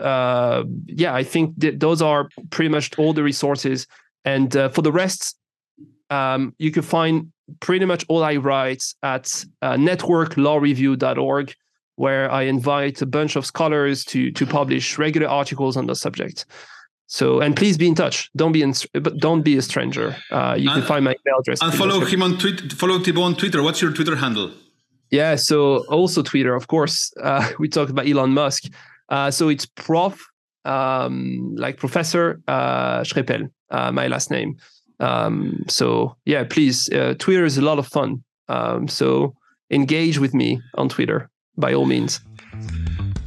uh, 0.00 0.64
yeah, 0.86 1.14
I 1.14 1.22
think 1.24 1.60
th- 1.60 1.78
those 1.78 2.02
are 2.02 2.28
pretty 2.50 2.68
much 2.68 2.98
all 2.98 3.12
the 3.12 3.22
resources. 3.22 3.86
And 4.24 4.56
uh, 4.56 4.68
for 4.70 4.82
the 4.82 4.92
rest, 4.92 5.36
um, 6.10 6.54
you 6.58 6.70
can 6.70 6.82
find 6.82 7.32
pretty 7.60 7.84
much 7.84 8.04
all 8.08 8.22
I 8.22 8.36
write 8.36 8.84
at 9.02 9.44
uh, 9.62 9.74
networklawreview.org, 9.74 11.54
where 11.96 12.30
I 12.30 12.42
invite 12.42 13.02
a 13.02 13.06
bunch 13.06 13.36
of 13.36 13.44
scholars 13.46 14.04
to 14.06 14.30
to 14.32 14.46
publish 14.46 14.98
regular 14.98 15.28
articles 15.28 15.76
on 15.76 15.86
the 15.86 15.94
subject. 15.94 16.46
So 17.06 17.40
and 17.40 17.54
please 17.54 17.76
be 17.76 17.88
in 17.88 17.94
touch. 17.94 18.30
Don't 18.36 18.52
be 18.52 18.62
in, 18.62 18.72
but 18.94 19.18
don't 19.18 19.42
be 19.42 19.56
a 19.58 19.62
stranger. 19.62 20.16
Uh, 20.30 20.54
you 20.58 20.68
can 20.68 20.78
And- 20.78 20.86
find 20.86 21.04
my 21.04 21.10
email 21.26 21.40
address. 21.40 21.60
And 21.60 21.74
follow 21.74 22.00
him 22.00 22.22
on 22.22 22.38
Twitter. 22.38 22.68
Follow 22.74 22.98
Thibault 22.98 23.22
on 23.24 23.34
Twitter. 23.36 23.62
What's 23.62 23.82
your 23.82 23.92
Twitter 23.92 24.16
handle? 24.16 24.50
Yeah. 25.12 25.36
So 25.36 25.84
also 25.88 26.22
Twitter, 26.22 26.56
of 26.56 26.66
course. 26.66 27.12
Uh, 27.22 27.52
we 27.60 27.68
talked 27.68 27.90
about 27.90 28.08
Elon 28.08 28.30
Musk. 28.30 28.64
Uh, 29.08 29.30
so 29.30 29.48
it's 29.48 29.66
Prof, 29.66 30.20
um, 30.64 31.54
like 31.56 31.76
Professor 31.76 32.40
uh, 32.48 33.02
Schrepel, 33.02 33.50
uh, 33.70 33.92
my 33.92 34.08
last 34.08 34.30
name. 34.30 34.56
Um, 34.98 35.64
so 35.68 36.16
yeah, 36.24 36.44
please. 36.44 36.88
Uh, 36.90 37.14
Twitter 37.18 37.44
is 37.44 37.58
a 37.58 37.62
lot 37.62 37.78
of 37.78 37.86
fun. 37.86 38.24
Um, 38.48 38.88
so 38.88 39.34
engage 39.70 40.18
with 40.18 40.34
me 40.34 40.60
on 40.74 40.88
Twitter 40.88 41.30
by 41.56 41.74
all 41.74 41.86
means. 41.86 42.20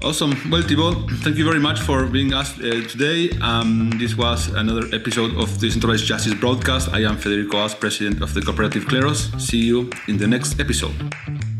Awesome. 0.03 0.35
Well, 0.51 0.61
Thibault, 0.61 1.07
thank 1.23 1.37
you 1.37 1.45
very 1.45 1.59
much 1.59 1.79
for 1.81 2.05
being 2.05 2.33
us 2.33 2.59
uh, 2.59 2.83
today. 2.87 3.31
Um, 3.41 3.91
this 3.97 4.15
was 4.15 4.47
another 4.49 4.87
episode 4.93 5.35
of 5.35 5.59
the 5.59 5.69
Centralized 5.71 6.05
Justice 6.05 6.33
broadcast. 6.35 6.89
I 6.89 6.99
am 7.03 7.17
Federico 7.17 7.57
Ast, 7.57 7.79
president 7.79 8.21
of 8.21 8.33
the 8.33 8.41
Cooperative 8.41 8.85
Kleros. 8.85 9.39
See 9.39 9.65
you 9.65 9.89
in 10.07 10.17
the 10.17 10.27
next 10.27 10.59
episode. 10.59 10.93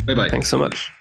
Bye 0.05 0.15
bye. 0.15 0.29
Thanks 0.29 0.49
so 0.49 0.57
much. 0.57 0.91